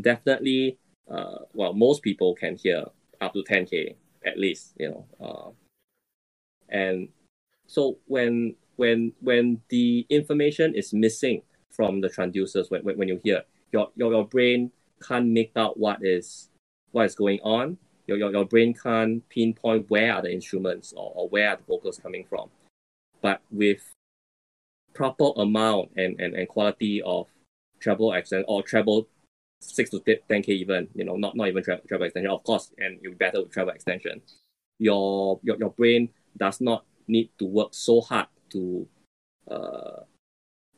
definitely, 0.00 0.78
uh, 1.10 1.38
well, 1.52 1.72
most 1.72 2.02
people 2.02 2.34
can 2.34 2.56
hear 2.56 2.84
up 3.20 3.32
to 3.32 3.42
10k 3.42 3.94
at 4.26 4.38
least, 4.38 4.74
you 4.78 4.88
know. 4.88 5.06
Uh, 5.20 5.50
and 6.68 7.08
so 7.66 7.98
when 8.06 8.54
when 8.76 9.12
when 9.20 9.60
the 9.68 10.06
information 10.10 10.74
is 10.74 10.92
missing 10.92 11.42
from 11.70 12.00
the 12.00 12.08
transducers, 12.08 12.70
when, 12.70 12.82
when, 12.82 13.08
you 13.08 13.20
hear, 13.22 13.42
your, 13.72 13.88
your, 13.94 14.12
your 14.12 14.26
brain 14.26 14.70
can't 15.06 15.28
make 15.28 15.52
out 15.56 15.78
what 15.78 15.98
is 16.02 16.48
what 16.92 17.06
is 17.06 17.14
going 17.14 17.38
on. 17.42 17.78
Your, 18.06 18.16
your, 18.16 18.32
your 18.32 18.44
brain 18.46 18.74
can't 18.74 19.26
pinpoint 19.28 19.90
where 19.90 20.14
are 20.14 20.22
the 20.22 20.32
instruments 20.32 20.94
or, 20.96 21.12
or 21.14 21.28
where 21.28 21.50
are 21.50 21.56
the 21.56 21.62
vocals 21.64 21.98
coming 21.98 22.24
from. 22.28 22.48
But 23.20 23.42
with 23.50 23.82
proper 24.94 25.30
amount 25.36 25.90
and, 25.96 26.18
and, 26.18 26.34
and 26.34 26.48
quality 26.48 27.02
of 27.02 27.26
treble 27.80 28.14
accent 28.14 28.46
or 28.48 28.62
treble 28.62 29.06
six 29.60 29.90
to 29.90 30.00
ten 30.00 30.42
k 30.42 30.52
even, 30.52 30.88
you 30.94 31.04
know, 31.04 31.16
not, 31.16 31.36
not 31.36 31.48
even 31.48 31.62
tre- 31.62 31.80
treble 31.86 32.04
extension, 32.04 32.30
of 32.30 32.42
course, 32.44 32.70
and 32.78 32.98
you'll 33.02 33.12
be 33.12 33.18
better 33.18 33.42
with 33.42 33.52
treble 33.52 33.72
extension. 33.72 34.20
Your, 34.78 35.40
your 35.42 35.56
your 35.58 35.70
brain 35.70 36.10
does 36.36 36.60
not 36.60 36.84
need 37.06 37.30
to 37.38 37.46
work 37.46 37.70
so 37.72 38.00
hard 38.00 38.26
to 38.50 38.86
uh 39.50 40.02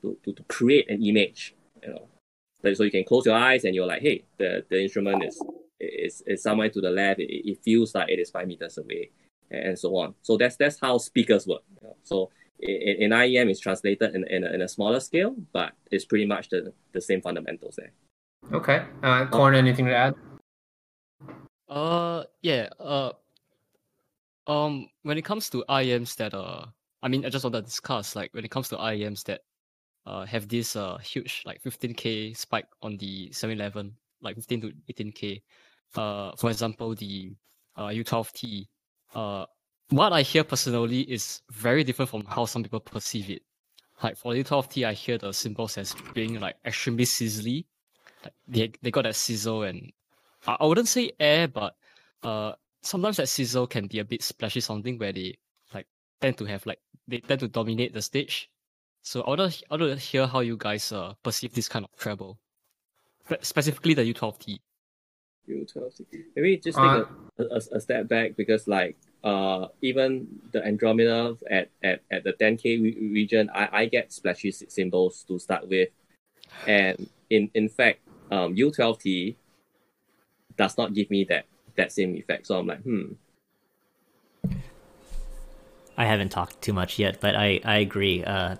to, 0.03 0.16
to, 0.25 0.33
to 0.33 0.43
create 0.45 0.90
an 0.90 1.03
image, 1.03 1.55
you 1.83 1.90
know, 1.90 2.09
so 2.75 2.83
you 2.83 2.90
can 2.90 3.05
close 3.05 3.27
your 3.27 3.37
eyes 3.37 3.64
and 3.64 3.75
you're 3.75 3.87
like, 3.87 4.03
hey, 4.03 4.25
the, 4.38 4.64
the 4.69 4.83
instrument 4.83 5.25
is, 5.25 5.43
is, 5.79 6.23
is 6.27 6.43
somewhere 6.43 6.69
to 6.71 6.81
the 6.81 6.90
left. 6.90 7.21
It, 7.21 7.31
it 7.31 7.59
feels 7.62 7.95
like 7.95 8.09
it 8.09 8.19
is 8.19 8.31
five 8.31 8.47
meters 8.47 8.79
away 8.79 9.11
and 9.51 9.79
so 9.79 9.97
on. 9.97 10.14
So 10.23 10.37
that's 10.37 10.57
that's 10.57 10.79
how 10.81 10.99
speakers 10.99 11.47
work. 11.47 11.62
So 12.05 12.31
in, 12.61 12.97
in 12.99 13.11
IEM, 13.11 13.51
it's 13.51 13.61
translated 13.61 14.14
in, 14.14 14.27
in, 14.29 14.45
a, 14.45 14.53
in 14.53 14.62
a 14.62 14.69
smaller 14.69 15.01
scale, 15.01 15.35
but 15.53 15.73
it's 15.90 16.05
pretty 16.05 16.27
much 16.27 16.51
the, 16.51 16.73
the 16.93 17.01
same 17.01 17.21
fundamentals 17.21 17.77
there. 17.77 17.93
Okay. 18.53 18.85
Uh, 19.03 19.26
Corn, 19.26 19.55
anything 19.55 19.87
to 19.87 19.94
add? 19.94 20.14
Uh, 21.68 22.24
yeah. 22.42 22.68
Uh, 22.79 23.12
um, 24.46 24.88
when 25.03 25.18
it 25.18 25.24
comes 25.24 25.48
to 25.50 25.64
IEMs 25.68 26.16
that 26.16 26.35
uh, 26.35 26.66
I 27.03 27.09
mean, 27.09 27.24
I 27.24 27.31
just 27.31 27.44
want 27.44 27.55
to 27.55 27.62
discuss 27.62 28.14
like 28.14 28.33
when 28.35 28.44
it 28.44 28.50
comes 28.50 28.68
to 28.70 28.76
IEMs 28.76 29.24
that 29.24 29.40
uh, 30.07 30.26
have 30.26 30.48
this 30.48 30.76
uh, 30.76 30.98
huge 30.98 31.42
like 31.46 31.62
15k 31.62 32.37
spike 32.37 32.66
on 32.83 32.96
the 32.98 33.33
711, 33.33 33.94
like 34.20 34.37
15 34.37 34.61
to 34.61 34.72
18k. 34.92 35.42
Uh, 35.96 36.33
for 36.37 36.50
example, 36.50 36.94
the 36.94 37.33
uh, 37.76 37.88
U12T. 37.88 38.66
Uh, 39.14 39.46
what 39.88 40.12
I 40.12 40.22
hear 40.22 40.44
personally 40.44 41.00
is 41.00 41.42
very 41.50 41.83
different 41.85 42.11
from 42.11 42.24
how 42.26 42.44
some 42.44 42.62
people 42.62 42.81
perceive 42.81 43.31
it. 43.31 43.42
Like 44.03 44.16
for 44.16 44.35
the 44.35 44.44
U12T, 44.44 44.87
I 44.87 44.92
hear 44.92 45.18
the 45.18 45.33
cymbals 45.33 45.79
as 45.79 45.94
being 46.14 46.38
like 46.38 46.57
extremely 46.64 47.05
sizzly. 47.05 47.64
Like 48.24 48.35
they 48.48 48.72
they 48.83 48.90
got 48.90 49.04
that 49.04 49.16
sizzle 49.16 49.62
and 49.62 49.92
I, 50.46 50.56
I 50.61 50.66
wouldn't 50.66 50.88
say 50.88 51.12
air, 51.18 51.48
but 51.48 51.74
uh 52.22 52.52
sometimes 52.83 53.16
that 53.18 53.28
sizzle 53.28 53.66
can 53.66 53.87
be 53.87 53.98
a 53.98 54.04
bit 54.04 54.22
splashy 54.22 54.61
something 54.61 54.98
where 54.98 55.12
they 55.12 55.38
like 55.74 55.87
tend 56.20 56.38
to 56.38 56.44
have 56.46 56.64
like 56.66 56.80
they 57.09 57.18
tend 57.18 57.40
to 57.40 57.48
dominate 57.48 57.92
the 57.92 58.02
stage 58.02 58.50
so 59.02 59.22
I 59.22 59.30
want 59.30 59.52
to 59.52 59.64
I 59.70 59.76
want 59.76 59.92
to 59.92 59.96
hear 59.96 60.26
how 60.26 60.40
you 60.40 60.56
guys 60.56 60.92
uh, 60.92 61.14
perceive 61.22 61.54
this 61.54 61.68
kind 61.68 61.85
of 61.85 61.90
treble, 61.96 62.38
specifically 63.40 63.94
the 63.94 64.02
U12T. 64.12 64.59
U12T. 65.48 66.04
Maybe 66.37 66.59
just 66.59 66.76
take 66.76 66.87
uh, 66.87 67.04
a, 67.38 67.42
a, 67.44 67.61
a, 67.76 67.80
step 67.80 68.09
back 68.09 68.37
because 68.37 68.68
like 68.68 68.96
uh 69.24 69.68
even 69.80 70.28
the 70.52 70.64
Andromeda 70.64 71.37
at, 71.50 71.70
at, 71.83 72.02
at 72.11 72.24
the 72.24 72.35
10k 72.35 72.83
re- 72.83 73.11
region, 73.12 73.50
I, 73.54 73.68
I 73.72 73.87
get 73.87 74.12
splashy 74.12 74.52
cymbals 74.52 75.24
to 75.28 75.38
start 75.38 75.66
with, 75.66 75.88
and 76.66 77.09
in 77.30 77.50
in 77.54 77.68
fact 77.68 78.00
um 78.31 78.55
U12T 78.55 79.37
does 80.57 80.77
not 80.79 80.95
give 80.95 81.11
me 81.11 81.25
that 81.25 81.47
that 81.77 81.93
same 81.93 82.16
effect. 82.16 82.47
So 82.47 82.59
I'm 82.59 82.66
like 82.66 82.83
hmm, 82.83 83.12
I 85.97 86.07
haven't 86.07 86.31
talked 86.31 86.62
too 86.62 86.73
much 86.73 86.99
yet, 86.99 87.21
but 87.21 87.37
I 87.37 87.61
I 87.64 87.77
agree. 87.79 88.25
Uh, 88.25 88.57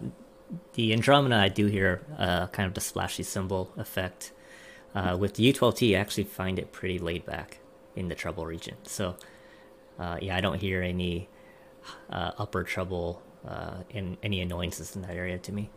the 0.75 0.93
Andromeda, 0.93 1.37
I 1.37 1.49
do 1.49 1.67
hear 1.67 2.03
uh, 2.19 2.49
kind 2.49 2.67
of 2.67 2.75
the 2.75 2.81
splashy 2.81 3.23
cymbal 3.23 3.73
effect. 3.77 4.33
Uh, 4.95 5.17
with 5.19 5.35
the 5.35 5.53
U12T, 5.53 5.97
I 5.97 6.01
actually 6.01 6.25
find 6.25 6.59
it 6.59 6.73
pretty 6.73 6.99
laid 6.99 7.25
back 7.25 7.61
in 7.97 8.09
the 8.09 8.15
treble 8.15 8.45
region. 8.45 8.77
So, 8.83 9.17
uh, 9.99 10.19
yeah, 10.21 10.37
I 10.37 10.41
don't 10.41 10.61
hear 10.61 10.83
any 10.83 11.29
uh, 12.11 12.33
upper 12.39 12.65
treble 12.65 13.23
uh, 13.47 13.85
and 13.95 14.17
any 14.23 14.41
annoyances 14.41 14.97
in 14.97 15.03
that 15.03 15.15
area 15.15 15.39
to 15.39 15.53
me. 15.53 15.71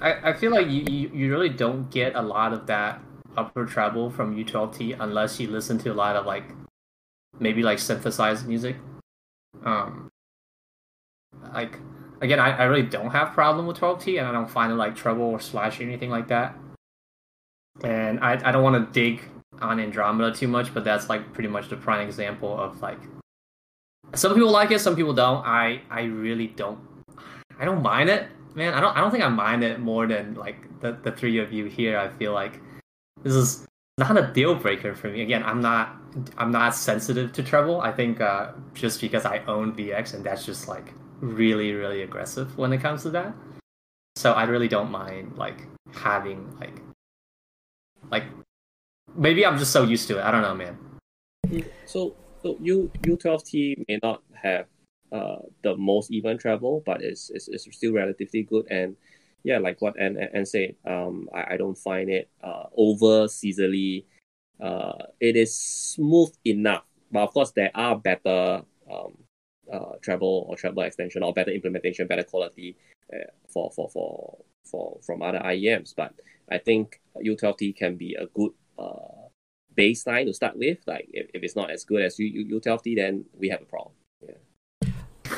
I, 0.00 0.30
I 0.30 0.32
feel 0.32 0.50
like 0.50 0.68
you, 0.68 0.84
you, 0.88 1.10
you 1.14 1.30
really 1.30 1.48
don't 1.48 1.90
get 1.90 2.14
a 2.14 2.22
lot 2.22 2.52
of 2.52 2.66
that 2.66 3.00
upper 3.36 3.64
treble 3.66 4.10
from 4.10 4.36
U12T 4.36 4.96
unless 5.00 5.40
you 5.40 5.48
listen 5.48 5.78
to 5.78 5.92
a 5.92 5.94
lot 5.94 6.16
of 6.16 6.26
like 6.26 6.44
maybe 7.38 7.62
like 7.62 7.78
synthesized 7.78 8.46
music. 8.46 8.76
Um, 9.64 10.10
like 11.52 11.78
again, 12.20 12.38
I, 12.38 12.56
I 12.56 12.64
really 12.64 12.82
don't 12.82 13.10
have 13.10 13.32
problem 13.32 13.66
with 13.66 13.78
12T, 13.78 14.18
and 14.18 14.26
I 14.26 14.32
don't 14.32 14.50
find 14.50 14.72
it 14.72 14.76
like 14.76 14.96
treble 14.96 15.24
or 15.24 15.40
slash 15.40 15.80
or 15.80 15.82
anything 15.82 16.10
like 16.10 16.28
that. 16.28 16.56
And 17.82 18.20
I, 18.20 18.32
I 18.44 18.52
don't 18.52 18.62
want 18.62 18.86
to 18.86 18.92
dig 18.92 19.22
on 19.60 19.80
Andromeda 19.80 20.34
too 20.34 20.48
much, 20.48 20.72
but 20.72 20.84
that's 20.84 21.08
like 21.08 21.32
pretty 21.32 21.48
much 21.48 21.68
the 21.68 21.76
prime 21.76 22.06
example 22.06 22.58
of 22.58 22.80
like 22.80 22.98
some 24.14 24.34
people 24.34 24.50
like 24.50 24.70
it, 24.70 24.80
some 24.80 24.96
people 24.96 25.12
don't. 25.12 25.44
I 25.44 25.82
I 25.90 26.02
really 26.02 26.48
don't. 26.48 26.78
I 27.58 27.64
don't 27.64 27.82
mind 27.82 28.10
it, 28.10 28.28
man. 28.54 28.74
I 28.74 28.80
don't 28.80 28.96
I 28.96 29.00
don't 29.00 29.10
think 29.10 29.24
I 29.24 29.28
mind 29.28 29.64
it 29.64 29.80
more 29.80 30.06
than 30.06 30.34
like 30.34 30.80
the 30.80 30.92
the 30.92 31.12
three 31.12 31.38
of 31.38 31.52
you 31.52 31.66
here. 31.66 31.98
I 31.98 32.08
feel 32.08 32.32
like 32.32 32.60
this 33.22 33.34
is 33.34 33.66
not 33.98 34.16
a 34.16 34.32
deal 34.32 34.54
breaker 34.54 34.94
for 34.94 35.08
me. 35.08 35.22
Again, 35.22 35.42
I'm 35.42 35.60
not 35.60 35.96
I'm 36.36 36.50
not 36.50 36.74
sensitive 36.74 37.32
to 37.32 37.42
treble. 37.42 37.80
I 37.80 37.92
think 37.92 38.20
uh, 38.20 38.52
just 38.72 39.00
because 39.00 39.24
I 39.24 39.38
own 39.46 39.74
VX 39.74 40.14
and 40.14 40.24
that's 40.24 40.44
just 40.44 40.68
like 40.68 40.92
really 41.20 41.72
really 41.72 42.02
aggressive 42.02 42.56
when 42.58 42.72
it 42.72 42.78
comes 42.78 43.02
to 43.02 43.10
that. 43.10 43.34
So 44.16 44.32
I 44.32 44.44
really 44.44 44.68
don't 44.68 44.90
mind 44.90 45.36
like 45.36 45.66
having 45.92 46.56
like 46.60 46.80
like 48.10 48.24
maybe 49.16 49.44
I'm 49.44 49.58
just 49.58 49.72
so 49.72 49.84
used 49.84 50.08
to 50.08 50.18
it. 50.18 50.24
I 50.24 50.30
don't 50.30 50.42
know, 50.42 50.54
man. 50.54 50.78
So 51.86 52.14
so 52.42 52.56
U 52.60 52.90
U12T 53.02 53.84
may 53.88 53.98
not 54.02 54.22
have 54.34 54.66
uh 55.12 55.36
the 55.62 55.76
most 55.76 56.10
even 56.10 56.38
treble, 56.38 56.82
but 56.86 57.02
it's 57.02 57.30
it's, 57.30 57.48
it's 57.48 57.68
still 57.76 57.92
relatively 57.92 58.42
good 58.42 58.66
and 58.70 58.96
yeah, 59.44 59.58
like 59.58 59.80
what 59.82 59.98
and 60.00 60.16
and 60.16 60.48
said, 60.48 60.74
um, 60.86 61.28
I, 61.34 61.54
I 61.54 61.56
don't 61.58 61.76
find 61.76 62.08
it 62.10 62.30
uh 62.42 62.64
over 62.76 63.28
easily. 63.42 64.06
Uh, 64.60 65.06
it 65.20 65.36
is 65.36 65.54
smooth 65.54 66.32
enough, 66.46 66.84
but 67.12 67.22
of 67.24 67.32
course 67.32 67.52
there 67.52 67.70
are 67.74 67.96
better 67.96 68.62
um 68.90 69.18
uh 69.72 69.96
treble 70.02 70.46
or 70.48 70.56
treble 70.56 70.82
extension 70.82 71.22
or 71.22 71.32
better 71.34 71.50
implementation, 71.50 72.06
better 72.06 72.24
quality 72.24 72.76
uh, 73.12 73.30
for 73.48 73.70
for 73.70 73.88
for 73.90 74.38
for 74.64 74.98
from 75.04 75.22
other 75.22 75.40
IEMs. 75.40 75.94
But 75.94 76.14
I 76.50 76.58
think 76.58 77.00
U12T 77.22 77.76
can 77.76 77.96
be 77.96 78.14
a 78.14 78.26
good 78.26 78.52
uh 78.78 79.28
baseline 79.76 80.24
to 80.26 80.32
start 80.32 80.56
with. 80.56 80.78
Like 80.86 81.08
if, 81.12 81.28
if 81.34 81.42
it's 81.42 81.56
not 81.56 81.70
as 81.70 81.84
good 81.84 82.00
as 82.02 82.18
U 82.18 82.60
U12T, 82.60 82.96
then 82.96 83.26
we 83.38 83.50
have 83.50 83.60
a 83.60 83.66
problem. 83.66 83.92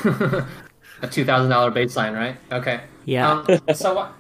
A 1.02 1.06
two 1.08 1.24
thousand 1.24 1.50
dollar 1.50 1.70
baseline, 1.70 2.14
right? 2.14 2.36
Okay. 2.50 2.80
Yeah. 3.04 3.30
Um, 3.30 3.74
so 3.74 3.94
what? 3.94 4.12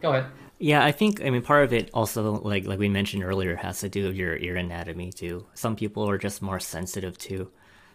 Go 0.00 0.10
ahead. 0.10 0.26
Yeah, 0.58 0.84
I 0.84 0.92
think 0.92 1.24
I 1.24 1.30
mean 1.30 1.42
part 1.42 1.64
of 1.64 1.72
it 1.72 1.90
also 1.94 2.34
like 2.40 2.66
like 2.66 2.78
we 2.78 2.88
mentioned 2.88 3.24
earlier 3.24 3.56
has 3.56 3.80
to 3.80 3.88
do 3.88 4.06
with 4.06 4.16
your 4.16 4.36
ear 4.36 4.56
anatomy 4.56 5.10
too. 5.10 5.46
Some 5.54 5.74
people 5.74 6.08
are 6.08 6.18
just 6.18 6.42
more 6.42 6.60
sensitive 6.60 7.18
to 7.18 7.50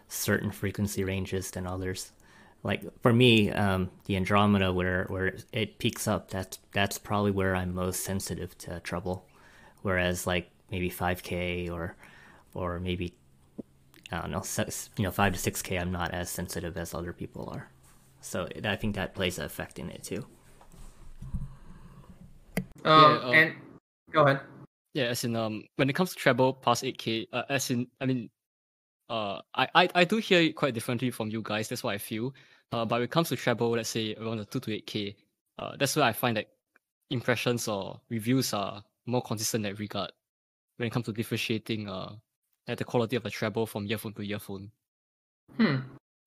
certain 0.08 0.50
frequency 0.50 1.04
ranges 1.04 1.50
than 1.52 1.66
others. 1.66 2.12
Like 2.62 2.82
for 3.02 3.12
me, 3.12 3.50
um, 3.50 3.90
the 4.06 4.16
Andromeda 4.16 4.72
where 4.72 5.04
where 5.04 5.36
it 5.52 5.78
peaks 5.78 6.08
up, 6.08 6.30
that's 6.30 6.58
that's 6.72 6.98
probably 6.98 7.30
where 7.30 7.54
I'm 7.54 7.74
most 7.74 8.00
sensitive 8.04 8.58
to 8.58 8.80
treble. 8.80 9.24
Whereas 9.82 10.26
like 10.26 10.50
maybe 10.70 10.90
5K 10.90 11.70
or 11.70 11.96
or 12.54 12.80
maybe 12.80 13.14
I 14.12 14.20
don't 14.20 14.30
know, 14.30 14.42
you 14.96 15.02
know, 15.04 15.10
five 15.10 15.32
to 15.32 15.38
six 15.38 15.62
K, 15.62 15.78
I'm 15.78 15.90
not 15.90 16.12
as 16.12 16.30
sensitive 16.30 16.76
as 16.76 16.94
other 16.94 17.12
people 17.12 17.50
are. 17.52 17.68
So 18.20 18.48
I 18.64 18.76
think 18.76 18.94
that 18.94 19.14
plays 19.14 19.38
an 19.38 19.44
effect 19.44 19.78
in 19.78 19.90
it 19.90 20.02
too. 20.02 20.26
Um, 22.84 23.02
Yeah, 23.02 23.18
um, 23.18 23.34
and 23.34 23.54
go 24.12 24.22
ahead. 24.24 24.40
Yeah, 24.94 25.04
as 25.04 25.24
in 25.24 25.36
um 25.36 25.64
when 25.76 25.90
it 25.90 25.94
comes 25.94 26.10
to 26.10 26.16
treble 26.16 26.54
past 26.54 26.84
8k, 26.84 27.26
uh, 27.32 27.42
as 27.48 27.70
in 27.70 27.86
I 28.00 28.06
mean 28.06 28.30
uh 29.10 29.40
I, 29.54 29.68
I 29.74 29.88
I 29.94 30.04
do 30.04 30.16
hear 30.18 30.40
it 30.40 30.56
quite 30.56 30.74
differently 30.74 31.10
from 31.10 31.28
you 31.30 31.42
guys, 31.42 31.68
that's 31.68 31.82
what 31.82 31.94
I 31.94 31.98
feel. 31.98 32.34
Uh 32.72 32.84
but 32.84 32.96
when 32.96 33.02
it 33.02 33.10
comes 33.10 33.28
to 33.28 33.36
treble, 33.36 33.70
let's 33.70 33.90
say 33.90 34.14
around 34.14 34.38
the 34.38 34.44
two 34.44 34.60
to 34.60 34.72
eight 34.72 34.86
K, 34.86 35.16
uh 35.58 35.76
that's 35.76 35.96
where 35.96 36.04
I 36.04 36.12
find 36.12 36.36
that 36.36 36.48
impressions 37.10 37.68
or 37.68 38.00
reviews 38.08 38.52
are 38.54 38.82
more 39.06 39.22
consistent 39.22 39.66
in 39.66 39.72
that 39.72 39.78
regard 39.78 40.10
when 40.76 40.86
it 40.88 40.90
comes 40.90 41.06
to 41.06 41.12
differentiating 41.12 41.88
uh 41.88 42.16
at 42.68 42.78
the 42.78 42.84
quality 42.84 43.16
of 43.16 43.22
the 43.22 43.30
treble 43.30 43.66
from 43.66 43.86
earphone 43.86 44.12
to 44.14 44.22
earphone. 44.22 44.70
Hmm. 45.56 45.76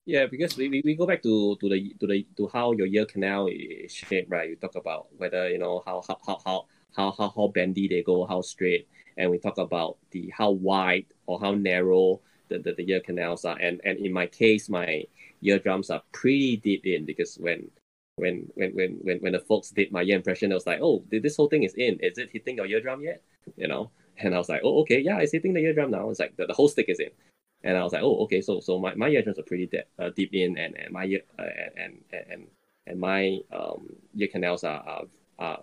Yeah, 0.06 0.26
because 0.26 0.58
we, 0.58 0.70
we, 0.70 0.82
we 0.84 0.96
go 0.96 1.06
back 1.06 1.22
to, 1.24 1.56
to 1.58 1.70
the 1.70 1.94
to 2.00 2.08
the 2.08 2.26
to 2.38 2.50
how 2.52 2.72
your 2.72 2.88
ear 2.88 3.06
canal 3.06 3.48
is 3.48 3.92
shaped, 3.92 4.32
right? 4.32 4.50
You 4.50 4.56
talk 4.56 4.76
about 4.76 5.08
whether 5.18 5.48
you 5.50 5.60
know 5.60 5.84
how 5.86 6.02
how 6.08 6.18
how 6.26 6.42
how 6.46 6.66
how 6.96 7.12
how, 7.12 7.30
how 7.36 7.48
bendy 7.48 7.88
they 7.88 8.02
go, 8.02 8.26
how 8.26 8.42
straight, 8.42 8.88
and 9.18 9.30
we 9.30 9.38
talk 9.38 9.60
about 9.60 9.98
the 10.12 10.34
how 10.36 10.50
wide 10.50 11.06
or 11.28 11.40
how 11.40 11.54
narrow 11.54 12.22
the, 12.48 12.58
the, 12.58 12.74
the 12.74 12.90
ear 12.90 13.02
canals 13.02 13.46
are. 13.46 13.58
And 13.60 13.82
and 13.84 14.00
in 14.00 14.12
my 14.12 14.26
case, 14.26 14.68
my 14.68 15.04
eardrums 15.44 15.92
are 15.92 16.02
pretty 16.12 16.58
deep 16.58 16.88
in 16.88 17.06
because 17.06 17.36
when 17.36 17.70
when 18.16 18.48
when 18.56 18.72
when 18.72 18.92
when, 19.04 19.18
when 19.20 19.34
the 19.34 19.40
folks 19.40 19.70
did 19.70 19.92
my 19.92 20.02
ear 20.02 20.16
impression, 20.16 20.52
it 20.52 20.56
was 20.56 20.66
like, 20.66 20.80
oh, 20.82 21.04
this 21.12 21.38
whole 21.38 21.50
thing 21.50 21.64
is 21.64 21.76
in. 21.76 22.00
Is 22.00 22.18
it 22.18 22.32
hitting 22.32 22.56
your 22.56 22.66
eardrum 22.66 23.02
yet? 23.02 23.22
You 23.58 23.68
know. 23.68 23.92
And 24.20 24.36
I 24.36 24.38
was 24.38 24.50
like, 24.50 24.62
oh, 24.64 24.82
okay, 24.82 25.00
yeah, 25.00 25.20
it's 25.20 25.32
hitting 25.32 25.54
the 25.54 25.62
eardrum 25.62 25.92
now. 25.92 26.10
It's 26.10 26.20
like 26.20 26.36
the, 26.36 26.46
the 26.46 26.54
whole 26.54 26.68
stick 26.68 26.90
is 26.90 27.00
in. 27.00 27.10
And 27.64 27.78
I 27.78 27.84
was 27.84 27.94
like, 27.94 28.04
oh, 28.04 28.24
okay, 28.24 28.42
so 28.42 28.60
so 28.60 28.80
my, 28.80 28.96
my 28.96 29.10
eardrums 29.10 29.40
are 29.40 29.44
pretty 29.44 29.66
deep, 29.66 29.86
uh, 29.98 30.10
deep 30.16 30.34
in, 30.34 30.58
and 30.58 30.76
and 30.78 30.92
my 30.92 31.06
ear, 31.06 31.22
uh, 31.38 31.44
and, 31.76 32.04
and 32.12 32.26
and 32.32 32.48
and 32.88 33.00
my 33.00 33.40
um 33.52 33.90
ear 34.16 34.30
canals 34.32 34.64
are, 34.64 34.82
are 34.88 35.04
are 35.40 35.60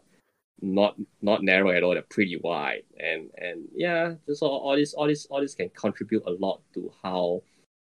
not 0.61 0.97
not 1.23 1.43
narrow 1.43 1.71
at 1.71 1.83
all. 1.83 1.95
They're 1.95 2.03
pretty 2.03 2.37
wide, 2.37 2.83
and 2.99 3.31
and 3.39 3.69
yeah, 3.75 4.15
just 4.27 4.43
all, 4.43 4.59
all 4.59 4.77
this 4.77 4.93
all 4.93 5.07
this 5.07 5.27
all 5.27 5.41
this 5.41 5.55
can 5.55 5.71
contribute 5.71 6.25
a 6.27 6.33
lot 6.33 6.61
to 6.75 6.93
how 7.03 7.43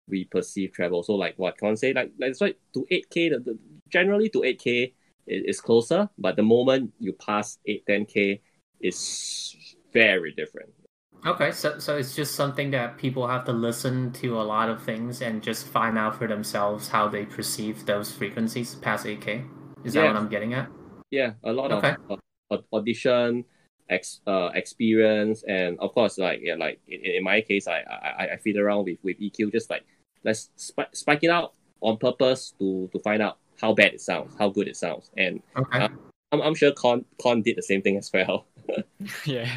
we 0.10 0.26
perceive 0.26 0.74
treble. 0.74 1.04
So 1.04 1.16
like 1.16 1.40
what 1.40 1.58
can 1.58 1.70
I 1.70 1.76
say? 1.76 1.94
Like 1.94 2.12
like 2.20 2.58
to 2.74 2.86
eight 2.90 3.10
k, 3.10 3.30
the, 3.30 3.40
the 3.40 3.58
generally 3.90 4.30
to 4.30 4.44
eight 4.44 4.60
k 4.60 4.94
is, 5.26 5.44
is 5.46 5.62
closer, 5.62 6.10
but 6.18 6.36
the 6.36 6.44
moment 6.44 6.92
you 7.00 7.14
pass 7.14 7.60
eight 7.66 7.86
ten 7.86 8.06
k, 8.06 8.42
is 8.82 9.56
very 9.94 10.32
different. 10.34 10.70
Okay, 11.26 11.52
so 11.52 11.78
so 11.78 11.98
it's 11.98 12.16
just 12.16 12.34
something 12.34 12.72
that 12.72 12.98
people 12.98 13.28
have 13.28 13.46
to 13.46 13.54
listen 13.54 14.12
to 14.14 14.42
a 14.42 14.44
lot 14.44 14.70
of 14.70 14.82
things 14.82 15.22
and 15.22 15.44
just 15.44 15.68
find 15.68 15.98
out 15.98 16.18
for 16.18 16.28
themselves 16.28 16.88
how 16.88 17.08
they 17.08 17.26
perceive 17.26 17.86
those 17.86 18.12
frequencies 18.12 18.76
past 18.76 19.06
8K. 19.06 19.46
Is 19.84 19.94
that 19.94 20.06
what 20.06 20.16
I'm 20.16 20.30
getting 20.30 20.54
at? 20.54 20.70
Yeah, 21.12 21.34
a 21.44 21.54
lot 21.54 21.72
Okay. 21.72 21.96
of 22.10 22.20
uh, 22.50 22.58
audition, 22.74 23.46
ex 23.90 24.22
uh 24.26 24.50
experience, 24.56 25.44
and 25.44 25.78
of 25.80 25.94
course, 25.94 26.18
like 26.18 26.40
yeah, 26.42 26.56
like 26.56 26.80
in, 26.88 27.02
in 27.02 27.24
my 27.24 27.42
case, 27.42 27.68
I 27.68 27.82
I 27.82 28.34
I 28.34 28.38
feed 28.38 28.58
around 28.58 28.86
with 28.86 28.98
with 29.04 29.20
EQ, 29.20 29.52
just 29.52 29.70
like 29.70 29.86
let's 30.24 30.50
spike 30.56 30.90
spike 30.96 31.24
it 31.24 31.30
out 31.30 31.54
on 31.82 31.98
purpose 31.98 32.54
to 32.60 32.90
to 32.94 33.00
find 33.00 33.22
out 33.22 33.38
how 33.60 33.74
bad 33.74 33.94
it 33.94 34.02
sounds, 34.02 34.34
how 34.40 34.50
good 34.50 34.68
it 34.68 34.76
sounds, 34.78 35.12
and 35.18 35.42
Okay. 35.56 35.86
Uh, 35.86 35.90
I'm 36.32 36.42
I'm 36.42 36.56
sure 36.56 36.72
Con 36.72 37.06
Con 37.22 37.42
did 37.42 37.58
the 37.58 37.62
same 37.62 37.82
thing 37.82 37.98
as 37.98 38.10
well. 38.14 38.48
yeah. 39.26 39.50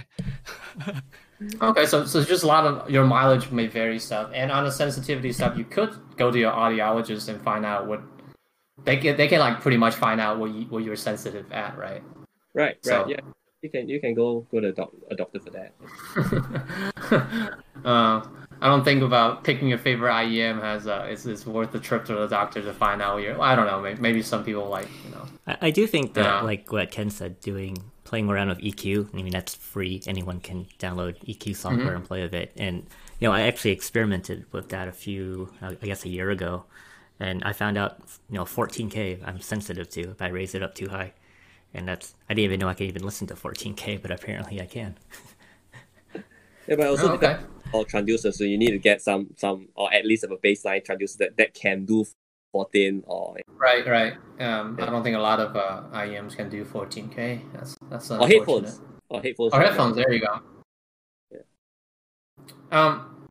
Okay, 1.60 1.84
so 1.86 2.04
so 2.06 2.24
just 2.24 2.42
a 2.42 2.46
lot 2.46 2.64
of 2.64 2.90
your 2.90 3.04
mileage 3.04 3.50
may 3.50 3.66
vary 3.66 3.98
stuff, 3.98 4.30
and 4.32 4.50
on 4.52 4.64
the 4.64 4.70
sensitivity 4.72 5.32
stuff, 5.32 5.58
you 5.58 5.64
could 5.64 5.94
go 6.16 6.30
to 6.30 6.38
your 6.38 6.52
audiologist 6.52 7.28
and 7.28 7.42
find 7.42 7.66
out 7.66 7.86
what 7.86 8.00
they 8.84 8.96
can. 8.96 9.16
They 9.16 9.28
can 9.28 9.40
like 9.40 9.60
pretty 9.60 9.76
much 9.76 9.94
find 9.94 10.20
out 10.20 10.38
what 10.38 10.52
you, 10.52 10.62
what 10.66 10.84
you're 10.84 10.96
sensitive 10.96 11.50
at, 11.52 11.76
right? 11.76 12.02
right, 12.54 12.76
So- 12.84 13.02
right, 13.02 13.10
yeah. 13.10 13.20
You 13.62 13.70
can 13.70 13.88
you 13.88 13.98
can 13.98 14.12
go 14.14 14.46
go 14.52 14.60
to 14.60 14.68
a, 14.68 14.72
doc, 14.72 14.90
a 15.10 15.16
doctor 15.16 15.40
for 15.40 15.50
that. 15.50 15.72
uh, 17.84 18.20
I 18.60 18.68
don't 18.68 18.84
think 18.84 19.02
about 19.02 19.42
picking 19.42 19.68
your 19.68 19.78
favorite 19.78 20.10
IEM 20.12 20.60
has 20.60 20.86
uh, 20.86 21.06
it's, 21.08 21.24
it's 21.24 21.46
worth 21.46 21.72
the 21.72 21.80
trip 21.80 22.04
to 22.06 22.14
the 22.14 22.26
doctor 22.26 22.60
to 22.62 22.72
find 22.74 23.00
out. 23.00 23.22
Your, 23.22 23.40
I 23.40 23.54
don't 23.56 23.66
know. 23.66 23.80
Maybe, 23.80 24.00
maybe 24.02 24.22
some 24.22 24.44
people 24.44 24.68
like 24.68 24.88
you 25.06 25.10
know. 25.12 25.26
I, 25.46 25.68
I 25.68 25.70
do 25.70 25.86
think 25.86 26.12
that, 26.14 26.24
Yeah. 26.24 26.40
like 26.42 26.70
what 26.72 26.90
Ken 26.90 27.08
said, 27.08 27.40
doing 27.40 27.78
playing 28.14 28.30
around 28.30 28.48
with 28.48 28.60
EQ. 28.60 29.12
I 29.12 29.22
mean, 29.22 29.32
that's 29.32 29.56
free. 29.56 30.00
Anyone 30.06 30.38
can 30.38 30.66
download 30.78 31.18
EQ 31.24 31.56
software 31.56 31.86
mm-hmm. 31.86 31.96
and 31.96 32.04
play 32.04 32.22
with 32.22 32.32
it. 32.32 32.52
And 32.56 32.86
you 33.18 33.26
know, 33.26 33.34
I 33.34 33.40
actually 33.40 33.72
experimented 33.72 34.46
with 34.52 34.68
that 34.68 34.86
a 34.86 34.92
few, 34.92 35.52
uh, 35.60 35.72
I 35.82 35.86
guess, 35.86 36.04
a 36.04 36.08
year 36.08 36.30
ago, 36.30 36.62
and 37.18 37.42
I 37.42 37.52
found 37.52 37.76
out, 37.76 37.98
you 38.30 38.36
know, 38.36 38.44
14k 38.44 39.26
I'm 39.26 39.40
sensitive 39.40 39.88
to 39.90 40.10
if 40.12 40.22
I 40.22 40.28
raise 40.28 40.54
it 40.54 40.62
up 40.62 40.76
too 40.76 40.88
high, 40.90 41.12
and 41.72 41.88
that's 41.88 42.14
I 42.30 42.34
didn't 42.34 42.44
even 42.44 42.60
know 42.60 42.68
I 42.68 42.74
could 42.74 42.86
even 42.86 43.02
listen 43.02 43.26
to 43.26 43.34
14k, 43.34 44.00
but 44.00 44.12
apparently 44.12 44.60
I 44.60 44.66
can. 44.66 44.96
Yeah, 46.66 46.76
but 46.76 46.86
also 46.86 47.10
Oh, 47.10 47.14
okay. 47.16 47.32
depends, 47.32 47.48
or 47.74 47.84
transducer, 47.84 48.32
so 48.32 48.42
you 48.44 48.56
need 48.56 48.70
to 48.70 48.78
get 48.78 49.02
some 49.02 49.26
some 49.36 49.68
or 49.74 49.92
at 49.92 50.06
least 50.06 50.22
have 50.22 50.30
a 50.30 50.38
baseline 50.38 50.82
transducer 50.82 51.18
that, 51.18 51.36
that 51.36 51.52
can 51.52 51.84
do 51.84 52.06
14 52.54 53.02
or 53.08 53.36
right 53.58 53.84
right. 53.84 54.12
Um, 54.38 54.76
yeah. 54.78 54.86
I 54.86 54.90
don't 54.90 55.02
think 55.02 55.16
a 55.16 55.20
lot 55.20 55.40
of 55.40 55.56
uh, 55.56 55.82
IEMs 55.92 56.36
can 56.36 56.48
do 56.48 56.64
14k. 56.64 57.40
That's 57.52 57.76
that's 57.90 58.12
or 58.12 58.28
headphones 58.28 58.80
or 59.08 59.20
headphones. 59.20 59.52
Or 59.52 59.60
headphones. 59.60 59.96
There 59.96 60.12
you 60.12 60.20
go. 60.20 60.38
Yeah. 61.32 61.40
Um, 62.70 63.28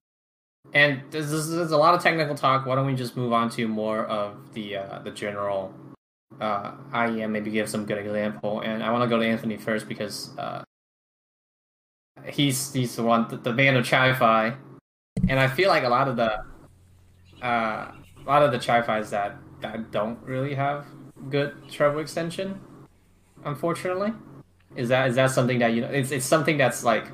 and 0.74 1.04
there's, 1.10 1.30
there's 1.30 1.72
a 1.72 1.78
lot 1.78 1.94
of 1.94 2.04
technical 2.04 2.36
talk. 2.36 2.66
Why 2.66 2.76
don't 2.76 2.86
we 2.86 2.96
just 2.96 3.16
move 3.16 3.32
on 3.32 3.50
to 3.52 3.66
more 3.66 4.06
of 4.08 4.54
the 4.54 4.76
uh, 4.76 5.00
the 5.00 5.12
general 5.12 5.74
uh, 6.42 6.72
IEM? 6.92 7.32
Maybe 7.32 7.50
give 7.50 7.70
some 7.70 7.86
good 7.86 8.00
example. 8.00 8.60
And 8.60 8.84
I 8.84 8.92
want 8.92 9.04
to 9.04 9.10
go 9.10 9.22
to 9.22 9.26
Anthony 9.26 9.56
first 9.56 9.88
because 9.88 10.38
uh, 10.38 10.66
he's 12.26 12.74
he's 12.74 12.94
the 12.98 13.04
one 13.04 13.30
the, 13.30 13.38
the 13.38 13.54
band 13.54 13.78
of 13.78 13.88
Chi-Fi, 13.88 14.54
and 15.30 15.40
I 15.40 15.48
feel 15.48 15.70
like 15.70 15.86
a 15.86 15.90
lot 15.90 16.10
of 16.10 16.18
the 16.18 16.44
uh, 17.42 17.92
a 18.26 18.30
lot 18.30 18.44
of 18.44 18.52
the 18.52 18.60
Chi-Fis 18.60 19.10
that 19.12 19.38
that 19.62 19.92
don't 19.92 20.20
really 20.24 20.56
have 20.56 20.86
good 21.30 21.56
treble 21.70 22.00
extension, 22.00 22.60
unfortunately. 23.46 24.14
Is 24.76 24.90
that 24.90 25.10
is 25.10 25.16
that 25.16 25.32
something 25.32 25.60
that 25.60 25.74
you 25.74 25.82
know? 25.82 25.88
It's 25.88 26.12
it's 26.12 26.26
something 26.26 26.58
that's 26.58 26.84
like 26.84 27.08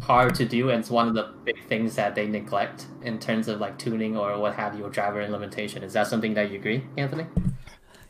hard 0.00 0.34
to 0.36 0.44
do, 0.44 0.70
and 0.70 0.80
it's 0.80 0.90
one 0.90 1.08
of 1.08 1.14
the 1.14 1.32
big 1.44 1.66
things 1.68 1.96
that 1.96 2.14
they 2.14 2.26
neglect 2.26 2.86
in 3.02 3.18
terms 3.18 3.48
of 3.48 3.60
like 3.60 3.78
tuning 3.78 4.16
or 4.16 4.38
what 4.38 4.54
have 4.54 4.76
you, 4.76 4.84
or 4.84 4.90
driver 4.90 5.20
implementation. 5.20 5.82
Is 5.82 5.92
that 5.92 6.06
something 6.06 6.34
that 6.34 6.50
you 6.50 6.58
agree, 6.58 6.84
Anthony? 6.96 7.26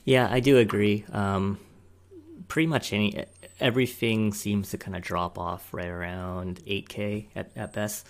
Yeah, 0.05 0.29
I 0.31 0.41
do 0.41 0.59
agree. 0.59 1.05
Um, 1.12 1.59
pretty 2.49 2.67
much 2.67 2.93
any 2.93 3.25
everything 3.61 4.35
seems 4.35 4.71
to 4.71 4.79
kind 4.79 4.97
of 4.97 5.03
drop 5.03 5.38
off 5.38 5.73
right 5.73 5.88
around 5.88 6.61
8K 6.67 7.27
at, 7.37 7.51
at 7.57 7.73
best. 7.73 8.07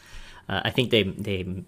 Uh, 0.48 0.62
I 0.64 0.70
think 0.70 0.90
they 0.90 1.02
they 1.02 1.62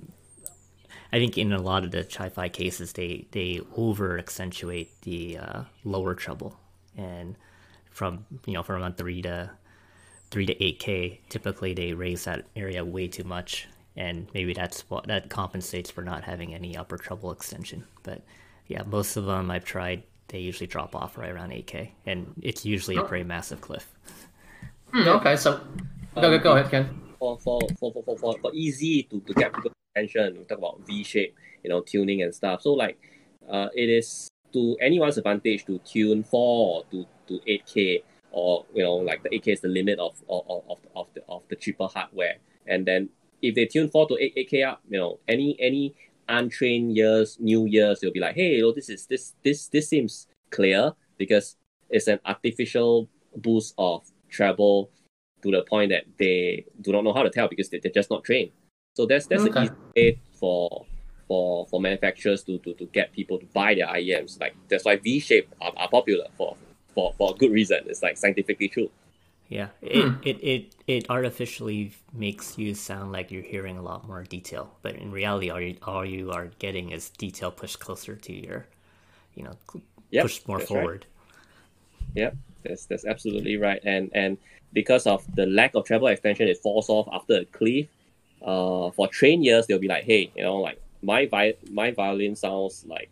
I 1.14 1.20
think 1.20 1.38
in 1.38 1.52
a 1.52 1.62
lot 1.62 1.84
of 1.84 1.92
the 1.92 2.02
chi-fi 2.02 2.48
cases 2.48 2.92
they 2.92 3.26
they 3.30 3.60
over 3.76 4.18
accentuate 4.18 5.00
the 5.02 5.38
uh, 5.38 5.62
lower 5.84 6.14
treble 6.16 6.58
and 6.96 7.36
from 7.90 8.26
you 8.46 8.54
know 8.54 8.64
from 8.64 8.82
around 8.82 8.96
three 8.96 9.22
to 9.22 9.48
three 10.32 10.44
to 10.44 10.60
eight 10.60 10.80
K 10.80 11.20
typically 11.28 11.72
they 11.72 11.92
raise 11.92 12.24
that 12.24 12.46
area 12.56 12.84
way 12.84 13.06
too 13.06 13.22
much 13.22 13.68
and 13.96 14.26
maybe 14.34 14.54
that's 14.54 14.80
what 14.90 15.06
that 15.06 15.30
compensates 15.30 15.88
for 15.88 16.02
not 16.02 16.24
having 16.24 16.52
any 16.52 16.76
upper 16.76 16.96
treble 16.96 17.30
extension. 17.30 17.84
But 18.02 18.22
yeah, 18.66 18.82
most 18.82 19.16
of 19.16 19.24
them 19.26 19.52
I've 19.52 19.64
tried 19.64 20.02
they 20.26 20.40
usually 20.40 20.66
drop 20.66 20.96
off 20.96 21.16
right 21.16 21.30
around 21.30 21.50
8K, 21.50 21.90
and 22.06 22.26
it's 22.42 22.64
usually 22.64 22.98
oh. 22.98 23.02
a 23.02 23.06
pretty 23.06 23.22
massive 23.22 23.60
cliff. 23.60 23.86
Hmm, 24.92 25.06
okay, 25.06 25.36
so 25.36 25.60
um, 26.16 26.40
go, 26.40 26.56
ahead, 26.56 26.70
Ken. 26.72 27.00
For 27.20 27.38
for 27.38 27.60
for 27.78 27.92
for 27.92 28.16
for, 28.18 28.38
for 28.40 28.52
easy 28.52 29.04
to, 29.04 29.20
to 29.20 29.34
get 29.34 29.52
people's 29.52 29.73
attention, 29.94 30.38
we 30.38 30.44
talk 30.44 30.58
about 30.58 30.80
V 30.86 31.04
shape, 31.04 31.36
you 31.62 31.70
know, 31.70 31.80
tuning 31.80 32.22
and 32.22 32.34
stuff. 32.34 32.62
So 32.62 32.72
like, 32.72 32.98
uh, 33.50 33.68
it 33.74 33.88
is 33.88 34.28
to 34.52 34.76
anyone's 34.80 35.18
advantage 35.18 35.64
to 35.66 35.78
tune 35.78 36.22
four 36.22 36.84
to 36.90 37.06
to 37.28 37.40
8K 37.48 38.02
or 38.30 38.64
you 38.74 38.82
know 38.82 38.96
like 38.96 39.22
the 39.22 39.30
8K 39.30 39.52
is 39.54 39.60
the 39.60 39.68
limit 39.68 39.98
of 39.98 40.20
of, 40.28 40.44
of, 40.48 40.78
of 40.96 41.06
the 41.14 41.22
of 41.28 41.42
the 41.48 41.56
cheaper 41.56 41.86
hardware, 41.86 42.36
and 42.66 42.86
then 42.86 43.08
if 43.42 43.54
they 43.54 43.66
tune 43.66 43.88
four 43.88 44.08
to 44.08 44.16
8 44.18 44.34
8K 44.36 44.66
up, 44.66 44.82
you 44.88 44.98
know 44.98 45.18
any 45.28 45.56
any 45.60 45.94
untrained 46.28 46.96
years, 46.96 47.36
new 47.38 47.66
years, 47.66 48.00
they'll 48.00 48.12
be 48.12 48.20
like, 48.20 48.34
hey, 48.34 48.56
you 48.56 48.62
know, 48.62 48.72
this 48.72 48.88
is 48.88 49.06
this 49.06 49.34
this 49.42 49.68
this 49.68 49.88
seems 49.88 50.26
clear 50.50 50.92
because 51.18 51.56
it's 51.90 52.08
an 52.08 52.18
artificial 52.24 53.08
boost 53.36 53.74
of 53.78 54.02
treble 54.30 54.90
to 55.42 55.50
the 55.50 55.62
point 55.62 55.90
that 55.90 56.04
they 56.18 56.64
do 56.80 56.92
not 56.92 57.04
know 57.04 57.12
how 57.12 57.22
to 57.22 57.30
tell 57.30 57.48
because 57.48 57.68
they, 57.68 57.78
they're 57.78 57.92
just 57.92 58.10
not 58.10 58.24
trained. 58.24 58.50
So 58.94 59.06
that's 59.06 59.26
that's 59.26 59.42
okay. 59.44 59.64
easy 59.64 59.72
way 59.96 60.18
for 60.32 60.86
for 61.28 61.66
for 61.66 61.80
manufacturers 61.80 62.42
to, 62.44 62.58
to, 62.58 62.74
to 62.74 62.86
get 62.86 63.12
people 63.12 63.38
to 63.38 63.46
buy 63.46 63.74
their 63.74 63.86
IEMs. 63.86 64.40
Like 64.40 64.54
that's 64.68 64.84
why 64.84 64.96
V 64.96 65.20
shape 65.20 65.52
are, 65.60 65.72
are 65.76 65.88
popular 65.88 66.26
for, 66.36 66.56
for 66.94 67.12
for 67.18 67.34
a 67.34 67.38
good 67.38 67.50
reason. 67.50 67.80
It's 67.86 68.02
like 68.02 68.16
scientifically 68.16 68.68
true. 68.68 68.90
Yeah, 69.48 69.68
it, 69.82 70.02
hmm. 70.02 70.14
it, 70.22 70.42
it, 70.42 70.74
it 70.86 71.10
artificially 71.10 71.92
makes 72.14 72.56
you 72.56 72.74
sound 72.74 73.12
like 73.12 73.30
you're 73.30 73.42
hearing 73.42 73.76
a 73.76 73.82
lot 73.82 74.06
more 74.06 74.22
detail, 74.22 74.74
but 74.80 74.96
in 74.96 75.12
reality, 75.12 75.50
all 75.50 75.60
you, 75.60 75.76
all 75.82 76.04
you 76.04 76.30
are 76.32 76.46
getting 76.58 76.90
is 76.90 77.10
detail 77.10 77.50
pushed 77.50 77.78
closer 77.78 78.16
to 78.16 78.32
your, 78.32 78.66
you 79.34 79.42
know, 79.44 79.52
yep, 80.10 80.22
pushed 80.22 80.48
more 80.48 80.60
forward. 80.60 81.06
Right. 82.16 82.22
Yep, 82.22 82.36
that's 82.64 82.86
that's 82.86 83.04
absolutely 83.04 83.56
right. 83.58 83.80
And 83.84 84.10
and 84.14 84.38
because 84.72 85.06
of 85.06 85.22
the 85.36 85.46
lack 85.46 85.74
of 85.74 85.84
treble 85.84 86.06
extension, 86.08 86.48
it 86.48 86.58
falls 86.58 86.88
off 86.88 87.06
after 87.12 87.34
a 87.34 87.44
cliff. 87.44 87.86
Uh, 88.44 88.90
for 88.90 89.08
train 89.08 89.42
years, 89.42 89.66
they'll 89.66 89.78
be 89.78 89.88
like, 89.88 90.04
hey, 90.04 90.30
you 90.36 90.42
know, 90.42 90.56
like 90.56 90.80
my 91.02 91.26
vi- 91.26 91.56
my 91.70 91.90
violin 91.90 92.36
sounds 92.36 92.84
like 92.86 93.10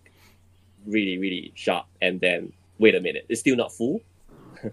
really 0.86 1.18
really 1.18 1.52
sharp, 1.54 1.86
and 2.00 2.20
then 2.20 2.52
wait 2.78 2.94
a 2.94 3.00
minute, 3.00 3.24
it's 3.28 3.40
still 3.40 3.56
not 3.56 3.72
full. 3.72 4.00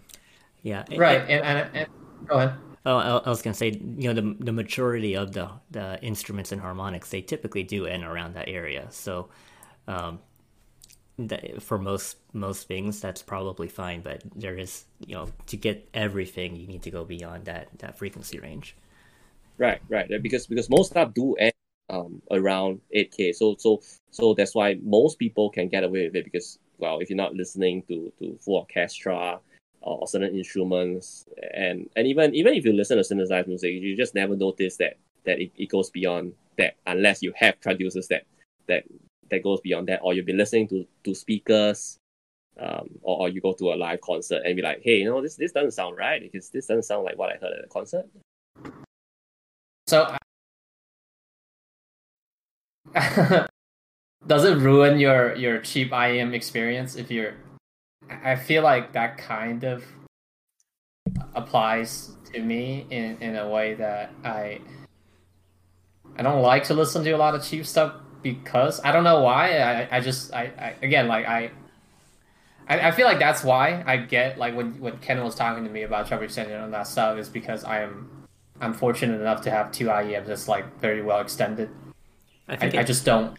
Yeah. 0.61 0.83
Right. 0.97 1.21
and, 1.21 1.41
and, 1.41 1.69
and 1.73 1.87
go 2.27 2.35
ahead. 2.35 2.55
Oh, 2.85 2.97
I 2.97 3.29
was 3.29 3.41
gonna 3.41 3.53
say, 3.53 3.69
you 3.71 4.11
know, 4.11 4.13
the 4.13 4.35
the 4.39 4.51
maturity 4.51 5.15
of 5.15 5.33
the 5.33 5.49
the 5.71 6.01
instruments 6.01 6.51
and 6.51 6.61
harmonics, 6.61 7.09
they 7.09 7.21
typically 7.21 7.63
do 7.63 7.85
end 7.85 8.03
around 8.03 8.35
that 8.35 8.47
area. 8.47 8.87
So, 8.89 9.29
um, 9.87 10.19
that, 11.17 11.61
for 11.61 11.77
most 11.77 12.17
most 12.33 12.67
things, 12.67 13.01
that's 13.01 13.21
probably 13.21 13.67
fine. 13.67 14.01
But 14.01 14.23
there 14.35 14.57
is, 14.57 14.85
you 15.05 15.15
know, 15.15 15.29
to 15.47 15.57
get 15.57 15.87
everything, 15.93 16.55
you 16.55 16.67
need 16.67 16.81
to 16.83 16.91
go 16.91 17.03
beyond 17.03 17.45
that 17.45 17.67
that 17.79 17.97
frequency 17.97 18.39
range. 18.39 18.75
Right, 19.59 19.81
right. 19.89 20.09
Because 20.21 20.47
because 20.47 20.69
most 20.69 20.91
stuff 20.91 21.13
do 21.13 21.35
end 21.35 21.53
um 21.89 22.21
around 22.31 22.81
eight 22.91 23.11
k. 23.11 23.33
So 23.33 23.55
so 23.59 23.81
so 24.09 24.33
that's 24.33 24.55
why 24.55 24.79
most 24.81 25.19
people 25.19 25.49
can 25.49 25.67
get 25.67 25.83
away 25.83 26.05
with 26.05 26.15
it 26.15 26.23
because 26.23 26.57
well, 26.77 26.99
if 26.99 27.09
you're 27.09 27.17
not 27.17 27.35
listening 27.35 27.83
to 27.89 28.11
to 28.19 28.37
full 28.39 28.55
orchestra 28.55 29.39
or 29.81 30.07
certain 30.07 30.35
instruments 30.35 31.25
and 31.53 31.89
and 31.95 32.07
even 32.07 32.33
even 32.35 32.53
if 32.53 32.65
you 32.65 32.73
listen 32.73 32.97
to 32.97 33.03
synthesized 33.03 33.47
music 33.47 33.71
you 33.71 33.95
just 33.95 34.13
never 34.15 34.35
notice 34.35 34.77
that 34.77 34.97
that 35.25 35.39
it, 35.39 35.51
it 35.57 35.69
goes 35.69 35.89
beyond 35.89 36.33
that 36.57 36.75
unless 36.85 37.21
you 37.21 37.31
have 37.35 37.59
producers 37.61 38.07
that 38.09 38.23
that 38.67 38.83
that 39.31 39.41
goes 39.41 39.61
beyond 39.61 39.87
that 39.87 40.01
or 40.03 40.13
you've 40.13 40.25
been 40.25 40.37
listening 40.37 40.67
to 40.67 40.85
to 41.05 41.15
speakers 41.15 41.97
um, 42.59 42.89
or, 43.03 43.21
or 43.21 43.29
you 43.29 43.39
go 43.39 43.53
to 43.53 43.71
a 43.71 43.75
live 43.75 44.01
concert 44.01 44.41
and 44.45 44.57
be 44.57 44.61
like 44.61 44.81
hey 44.83 44.97
you 44.97 45.05
know 45.05 45.21
this 45.21 45.35
this 45.35 45.53
doesn't 45.53 45.71
sound 45.71 45.97
right 45.97 46.21
because 46.21 46.49
this 46.49 46.67
doesn't 46.67 46.83
sound 46.83 47.05
like 47.05 47.17
what 47.17 47.29
i 47.29 47.37
heard 47.37 47.53
at 47.57 47.63
a 47.63 47.67
concert 47.69 48.05
so 49.89 50.15
does 54.27 54.45
it 54.45 54.57
ruin 54.57 54.99
your 54.99 55.35
your 55.35 55.59
cheap 55.59 55.89
IEM 55.89 56.33
experience 56.35 56.95
if 56.95 57.09
you're 57.09 57.33
I 58.23 58.35
feel 58.35 58.61
like 58.61 58.93
that 58.93 59.17
kind 59.17 59.63
of 59.63 59.83
applies 61.33 62.11
to 62.33 62.39
me 62.39 62.85
in, 62.91 63.17
in 63.19 63.35
a 63.35 63.49
way 63.49 63.73
that 63.75 64.11
I 64.23 64.61
I 66.17 66.21
don't 66.21 66.43
like 66.43 66.65
to 66.65 66.75
listen 66.75 67.03
to 67.03 67.11
a 67.11 67.17
lot 67.17 67.33
of 67.33 67.43
cheap 67.43 67.65
stuff 67.65 67.95
because 68.21 68.79
I 68.83 68.91
don't 68.91 69.03
know 69.03 69.21
why. 69.21 69.57
I, 69.57 69.97
I 69.97 69.99
just 70.01 70.31
I, 70.33 70.51
I 70.59 70.75
again 70.83 71.07
like 71.07 71.25
I, 71.25 71.49
I 72.67 72.89
I 72.89 72.91
feel 72.91 73.07
like 73.07 73.17
that's 73.17 73.43
why 73.43 73.83
I 73.87 73.97
get 73.97 74.37
like 74.37 74.55
when 74.55 74.79
when 74.79 74.99
Ken 74.99 75.23
was 75.23 75.33
talking 75.33 75.63
to 75.63 75.69
me 75.71 75.81
about 75.81 76.05
treble 76.07 76.25
extension 76.25 76.61
and 76.61 76.73
that 76.73 76.85
stuff 76.85 77.17
is 77.17 77.27
because 77.27 77.63
I 77.63 77.81
am 77.81 78.18
I'm 78.61 78.73
fortunate 78.73 79.21
enough 79.21 79.41
to 79.41 79.51
have 79.51 79.71
two 79.71 79.85
IEMs 79.85 80.27
that's 80.27 80.47
like 80.47 80.79
very 80.79 81.01
well 81.01 81.19
extended. 81.19 81.69
I, 82.47 82.53
I, 82.53 82.65
it... 82.65 82.75
I 82.75 82.83
just 82.83 83.05
don't 83.05 83.37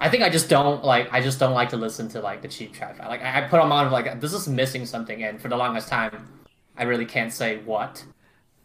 I 0.00 0.10
think 0.10 0.22
I 0.22 0.28
just 0.28 0.48
don't 0.48 0.84
like. 0.84 1.12
I 1.12 1.20
just 1.20 1.38
don't 1.38 1.54
like 1.54 1.70
to 1.70 1.76
listen 1.76 2.08
to 2.08 2.20
like 2.20 2.42
the 2.42 2.48
cheap 2.48 2.74
trash. 2.74 2.98
Like 2.98 3.22
I, 3.22 3.44
I 3.44 3.48
put 3.48 3.60
them 3.60 3.72
on 3.72 3.90
like 3.90 4.20
this 4.20 4.32
is 4.32 4.48
missing 4.48 4.84
something, 4.84 5.22
and 5.22 5.40
for 5.40 5.48
the 5.48 5.56
longest 5.56 5.88
time, 5.88 6.28
I 6.76 6.84
really 6.84 7.06
can't 7.06 7.32
say 7.32 7.58
what, 7.58 8.04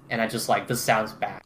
and 0.10 0.21
I 0.21 0.28
just 0.28 0.50
like 0.50 0.67
this 0.67 0.82
sounds 0.82 1.13
bad. 1.13 1.41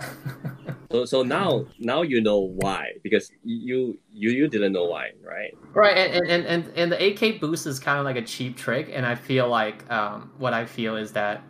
so 0.90 1.04
so 1.04 1.22
now 1.22 1.64
now 1.78 2.02
you 2.02 2.20
know 2.20 2.38
why 2.38 2.92
because 3.02 3.30
you 3.44 3.98
you 4.10 4.30
you 4.30 4.48
didn't 4.48 4.72
know 4.72 4.86
why 4.86 5.10
right 5.22 5.56
right 5.74 5.96
and 5.98 6.26
and 6.26 6.46
and, 6.46 6.72
and 6.74 6.90
the 6.90 6.96
8k 6.96 7.38
boost 7.38 7.66
is 7.66 7.78
kind 7.78 7.98
of 7.98 8.06
like 8.06 8.16
a 8.16 8.22
cheap 8.22 8.56
trick 8.56 8.88
and 8.90 9.04
i 9.04 9.14
feel 9.14 9.48
like 9.48 9.88
um 9.92 10.32
what 10.38 10.54
i 10.54 10.64
feel 10.64 10.96
is 10.96 11.12
that 11.12 11.42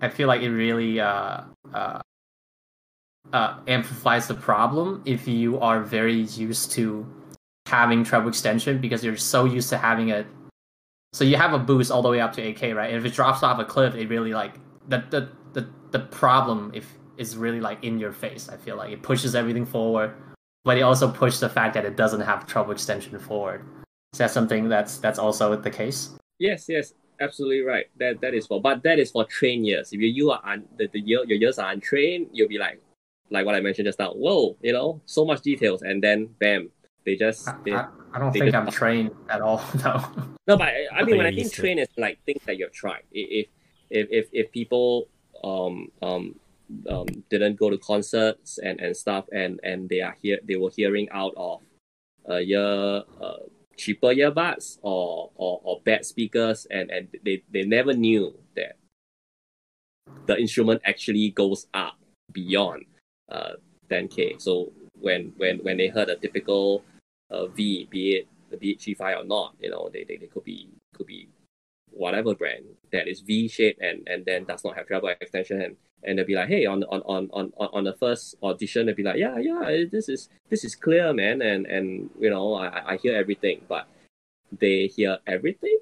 i 0.00 0.08
feel 0.08 0.28
like 0.28 0.42
it 0.42 0.50
really 0.50 1.00
uh 1.00 1.42
uh 1.74 2.00
uh, 3.32 3.58
amplifies 3.68 4.26
the 4.28 4.34
problem 4.34 5.02
if 5.04 5.28
you 5.28 5.58
are 5.60 5.82
very 5.82 6.22
used 6.22 6.72
to 6.72 7.06
having 7.66 8.02
treble 8.02 8.28
extension 8.28 8.80
because 8.80 9.04
you're 9.04 9.16
so 9.16 9.44
used 9.44 9.68
to 9.68 9.78
having 9.78 10.08
it. 10.08 10.26
So 11.12 11.24
you 11.24 11.36
have 11.36 11.52
a 11.52 11.58
boost 11.58 11.90
all 11.90 12.02
the 12.02 12.08
way 12.08 12.20
up 12.20 12.32
to 12.34 12.42
8K, 12.42 12.74
right? 12.74 12.92
And 12.92 12.98
if 12.98 13.04
it 13.04 13.14
drops 13.14 13.42
off 13.42 13.58
a 13.58 13.64
cliff, 13.64 13.94
it 13.94 14.08
really 14.08 14.32
like 14.32 14.54
the 14.88 15.04
the 15.10 15.28
the, 15.52 15.68
the 15.90 15.98
problem 15.98 16.70
if 16.74 16.96
is 17.16 17.36
really 17.36 17.60
like 17.60 17.82
in 17.84 17.98
your 17.98 18.12
face. 18.12 18.48
I 18.48 18.56
feel 18.56 18.76
like 18.76 18.92
it 18.92 19.02
pushes 19.02 19.34
everything 19.34 19.66
forward, 19.66 20.14
but 20.64 20.78
it 20.78 20.82
also 20.82 21.10
pushes 21.10 21.40
the 21.40 21.48
fact 21.48 21.74
that 21.74 21.84
it 21.84 21.96
doesn't 21.96 22.20
have 22.20 22.46
treble 22.46 22.72
extension 22.72 23.18
forward. 23.18 23.64
Is 24.12 24.18
that 24.18 24.30
something 24.30 24.68
that's 24.68 24.98
that's 24.98 25.18
also 25.18 25.54
the 25.56 25.70
case? 25.70 26.10
Yes, 26.38 26.66
yes. 26.68 26.94
Absolutely 27.20 27.62
right. 27.62 27.86
That 27.98 28.20
that 28.20 28.34
is 28.34 28.46
for, 28.46 28.60
but 28.60 28.82
that 28.82 28.98
is 28.98 29.10
for 29.10 29.24
trained 29.24 29.66
years. 29.66 29.92
If 29.92 30.00
you 30.00 30.08
you 30.08 30.30
are 30.30 30.40
un, 30.44 30.64
the, 30.78 30.88
the 30.88 30.98
ear, 30.98 31.24
your 31.24 31.38
ears 31.38 31.58
are 31.58 31.70
untrained, 31.70 32.28
you'll 32.32 32.48
be 32.48 32.58
like, 32.58 32.80
like 33.30 33.46
what 33.46 33.54
I 33.54 33.60
mentioned 33.60 33.86
just 33.86 33.98
now. 33.98 34.12
Whoa, 34.12 34.56
you 34.62 34.72
know, 34.72 35.00
so 35.06 35.24
much 35.24 35.42
details, 35.42 35.82
and 35.82 36.02
then 36.02 36.28
bam, 36.38 36.70
they 37.04 37.16
just. 37.16 37.48
They, 37.64 37.72
I, 37.72 37.86
I 38.12 38.18
don't 38.18 38.32
think 38.32 38.54
I'm 38.54 38.70
trained 38.70 39.10
at 39.28 39.40
all. 39.40 39.62
No. 39.84 40.26
no, 40.46 40.56
but 40.56 40.68
I, 40.68 40.86
I 40.92 41.02
mean, 41.04 41.16
when 41.16 41.26
I 41.26 41.30
think 41.30 41.44
used 41.44 41.54
to 41.54 41.60
it. 41.60 41.64
train 41.64 41.78
is 41.78 41.88
like 41.96 42.18
things 42.24 42.42
that 42.46 42.58
you've 42.58 42.72
tried. 42.72 43.04
If 43.12 43.48
if 43.90 44.08
if 44.10 44.26
if 44.32 44.52
people 44.52 45.08
um 45.44 45.88
um 46.02 46.34
um 46.88 47.06
didn't 47.30 47.56
go 47.56 47.70
to 47.70 47.78
concerts 47.78 48.58
and 48.58 48.80
and 48.80 48.96
stuff, 48.96 49.26
and 49.32 49.60
and 49.62 49.88
they 49.88 50.00
are 50.00 50.16
here, 50.20 50.38
they 50.44 50.56
were 50.56 50.70
hearing 50.74 51.08
out 51.10 51.34
of 51.36 51.60
uh 52.28 52.34
ear 52.34 53.02
uh 53.20 53.36
cheaper 53.80 54.12
earbuds 54.12 54.78
or 54.82 55.30
or 55.34 55.60
or 55.64 55.80
bad 55.80 56.04
speakers, 56.04 56.66
and 56.70 56.90
and 56.90 57.08
they 57.24 57.42
they 57.48 57.64
never 57.64 57.92
knew 57.96 58.36
that 58.54 58.76
the 60.26 60.36
instrument 60.36 60.82
actually 60.84 61.30
goes 61.30 61.66
up 61.72 61.96
beyond 62.32 62.84
uh 63.32 63.56
10k. 63.90 64.40
So 64.40 64.72
when 65.00 65.32
when 65.40 65.58
when 65.64 65.76
they 65.80 65.88
heard 65.88 66.08
a 66.12 66.16
typical 66.16 66.84
uh, 67.30 67.46
V, 67.46 67.88
be 67.90 68.20
it 68.20 68.28
the 68.50 68.56
BH35 68.56 69.22
or 69.22 69.24
not, 69.24 69.54
you 69.60 69.70
know, 69.70 69.88
they, 69.92 70.04
they, 70.04 70.16
they 70.16 70.26
could 70.26 70.44
be 70.44 70.68
could 70.94 71.06
be 71.06 71.28
whatever 71.92 72.34
brand 72.34 72.64
that 72.92 73.08
is 73.08 73.20
V 73.20 73.48
shaped 73.48 73.80
and, 73.80 74.06
and 74.06 74.24
then 74.24 74.44
does 74.44 74.64
not 74.64 74.76
have 74.76 74.86
treble 74.86 75.08
extension 75.08 75.60
and, 75.62 75.76
and 76.02 76.18
they'll 76.18 76.26
be 76.26 76.34
like, 76.34 76.48
hey, 76.48 76.66
on 76.66 76.82
on, 76.84 77.02
on, 77.02 77.28
on 77.32 77.52
on 77.56 77.84
the 77.84 77.92
first 77.92 78.34
audition, 78.42 78.86
they'll 78.86 78.94
be 78.94 79.02
like, 79.02 79.18
yeah, 79.18 79.38
yeah, 79.38 79.84
this 79.90 80.08
is 80.08 80.28
this 80.48 80.64
is 80.64 80.74
clear, 80.74 81.12
man, 81.12 81.42
and 81.42 81.66
and 81.66 82.10
you 82.18 82.30
know, 82.30 82.54
I 82.54 82.94
I 82.94 82.96
hear 82.96 83.16
everything, 83.16 83.62
but 83.68 83.86
they 84.58 84.86
hear 84.86 85.18
everything, 85.26 85.78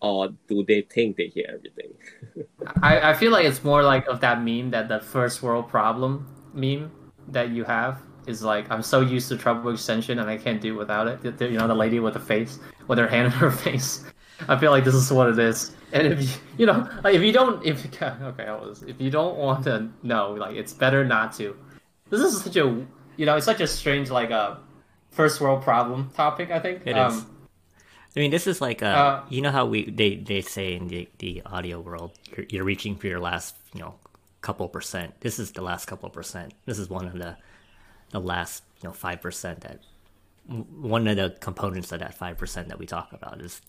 or 0.00 0.28
do 0.48 0.64
they 0.64 0.82
think 0.82 1.16
they 1.16 1.26
hear 1.26 1.46
everything? 1.48 1.92
I, 2.82 3.10
I 3.10 3.14
feel 3.14 3.32
like 3.32 3.44
it's 3.44 3.64
more 3.64 3.82
like 3.82 4.06
of 4.06 4.20
that 4.20 4.42
meme 4.42 4.70
that 4.70 4.88
the 4.88 5.00
first 5.00 5.42
world 5.42 5.68
problem 5.68 6.26
meme 6.54 6.90
that 7.28 7.50
you 7.50 7.64
have 7.64 8.00
is 8.26 8.42
like 8.42 8.70
I'm 8.70 8.82
so 8.82 9.00
used 9.00 9.28
to 9.28 9.36
treble 9.36 9.72
extension 9.72 10.18
and 10.18 10.30
I 10.30 10.36
can't 10.36 10.60
do 10.60 10.76
without 10.76 11.08
it. 11.08 11.40
You 11.40 11.58
know 11.58 11.66
the 11.66 11.74
lady 11.74 11.98
with 11.98 12.14
the 12.14 12.20
face 12.20 12.58
with 12.86 12.98
her 12.98 13.08
hand 13.08 13.26
in 13.26 13.32
her 13.32 13.50
face. 13.66 14.04
I 14.48 14.58
feel 14.58 14.70
like 14.70 14.84
this 14.84 14.94
is 14.94 15.12
what 15.12 15.28
it 15.28 15.38
is. 15.38 15.74
And 15.92 16.06
if 16.06 16.22
you 16.22 16.28
you 16.58 16.66
know 16.66 16.88
like 17.04 17.14
if 17.14 17.22
you 17.22 17.32
don't 17.32 17.64
if 17.64 17.84
okay 18.02 18.46
I 18.46 18.54
was 18.54 18.82
if 18.82 19.00
you 19.00 19.10
don't 19.10 19.36
want 19.36 19.64
to 19.64 19.88
know 20.02 20.32
like 20.32 20.56
it's 20.56 20.72
better 20.72 21.04
not 21.04 21.32
to. 21.34 21.56
This 22.10 22.20
is 22.20 22.42
such 22.42 22.56
a 22.56 22.86
you 23.16 23.26
know 23.26 23.36
it's 23.36 23.46
such 23.46 23.60
a 23.60 23.66
strange 23.66 24.10
like 24.10 24.30
a 24.30 24.58
first 25.10 25.40
world 25.40 25.62
problem 25.62 26.10
topic 26.14 26.50
I 26.50 26.58
think. 26.58 26.82
It 26.86 26.98
um, 26.98 27.12
is. 27.12 27.24
I 28.14 28.20
mean, 28.20 28.30
this 28.30 28.46
is 28.46 28.60
like 28.60 28.82
uh, 28.82 28.86
Uh, 28.86 29.24
you 29.30 29.40
know 29.40 29.50
how 29.50 29.64
we 29.66 29.90
they, 29.90 30.16
they 30.16 30.42
say 30.42 30.74
in 30.74 30.88
the, 30.88 31.08
the 31.18 31.42
audio 31.46 31.80
world, 31.80 32.12
you're, 32.36 32.46
you're 32.48 32.64
reaching 32.64 32.96
for 32.96 33.06
your 33.06 33.20
last 33.20 33.56
you 33.74 33.80
know 33.80 33.94
couple 34.42 34.68
percent. 34.68 35.20
This 35.20 35.38
is 35.38 35.52
the 35.52 35.62
last 35.62 35.86
couple 35.86 36.10
percent. 36.10 36.52
This 36.66 36.78
is 36.78 36.90
one 36.90 37.06
of 37.06 37.14
the 37.14 37.36
the 38.10 38.20
last 38.20 38.64
you 38.82 38.88
know 38.88 38.92
five 38.92 39.20
percent 39.20 39.60
that 39.62 39.80
one 40.46 41.06
of 41.06 41.16
the 41.16 41.36
components 41.40 41.92
of 41.92 42.00
that 42.00 42.14
five 42.14 42.36
percent 42.36 42.68
that 42.68 42.78
we 42.78 42.86
talk 42.86 43.12
about 43.12 43.40
is 43.40 43.62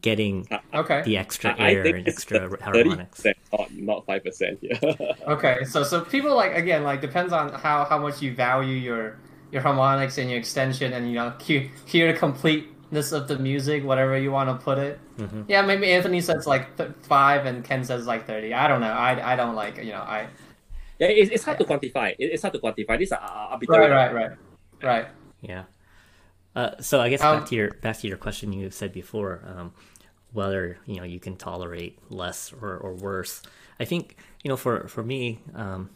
getting 0.00 0.46
Okay. 0.74 1.02
the 1.02 1.16
extra 1.18 1.54
I- 1.58 1.68
I 1.68 1.72
air 1.72 1.82
think 1.84 1.96
and 1.98 2.08
extra 2.08 2.48
harmonics. 2.62 3.20
percent, 3.22 3.36
not 3.72 4.06
five 4.06 4.24
percent. 4.24 4.58
Yeah. 4.62 4.78
Okay, 5.34 5.64
so 5.64 5.82
so 5.82 6.00
people 6.02 6.34
like 6.34 6.54
again 6.54 6.82
like 6.84 7.00
depends 7.00 7.32
on 7.32 7.52
how 7.52 7.84
how 7.84 7.98
much 7.98 8.20
you 8.22 8.34
value 8.34 8.74
your 8.76 9.18
your 9.52 9.62
harmonics 9.62 10.18
and 10.18 10.28
your 10.30 10.38
extension 10.38 10.92
and 10.92 11.08
you 11.08 11.14
know 11.14 11.32
hear, 11.40 11.70
hear 11.86 12.12
the 12.12 12.18
completeness 12.18 13.12
of 13.12 13.28
the 13.28 13.38
music, 13.38 13.84
whatever 13.84 14.18
you 14.18 14.30
want 14.32 14.50
to 14.50 14.56
put 14.64 14.78
it. 14.78 14.98
Mm-hmm. 15.18 15.42
Yeah, 15.48 15.62
maybe 15.62 15.92
Anthony 15.92 16.20
says 16.20 16.46
like 16.46 16.76
th- 16.76 16.90
five 17.02 17.46
and 17.46 17.62
Ken 17.64 17.84
says 17.84 18.06
like 18.06 18.26
thirty. 18.26 18.52
I 18.52 18.66
don't 18.68 18.80
know. 18.80 18.92
I 18.92 19.32
I 19.32 19.36
don't 19.36 19.54
like 19.54 19.78
you 19.78 19.92
know 19.92 20.02
I 20.02 20.26
Yeah, 20.98 21.08
it's, 21.08 21.30
it's 21.30 21.44
hard 21.44 21.58
to 21.58 21.64
quantify. 21.64 22.14
It's 22.18 22.42
hard 22.42 22.54
to 22.54 22.60
quantify. 22.60 22.98
These 22.98 23.12
are 23.12 23.20
arbitrary. 23.20 23.90
right 23.90 24.12
right 24.14 24.14
right 24.14 24.32
right. 24.82 25.06
Yeah. 25.40 25.64
Uh, 26.54 26.70
so 26.80 27.00
I 27.00 27.08
guess 27.08 27.20
Um, 27.22 27.40
back 27.40 27.48
to 27.48 27.54
your 27.56 27.70
back 27.82 27.98
to 27.98 28.08
your 28.08 28.16
question 28.16 28.52
you 28.52 28.70
said 28.70 28.92
before, 28.92 29.42
um, 29.46 29.72
whether 30.32 30.78
you 30.86 30.96
know 30.96 31.04
you 31.04 31.18
can 31.20 31.36
tolerate 31.36 31.98
less 32.10 32.52
or, 32.52 32.76
or 32.76 32.94
worse. 32.94 33.42
I 33.80 33.84
think 33.84 34.16
you 34.42 34.48
know 34.48 34.56
for 34.56 34.86
for 34.88 35.02
me, 35.02 35.40
um, 35.54 35.90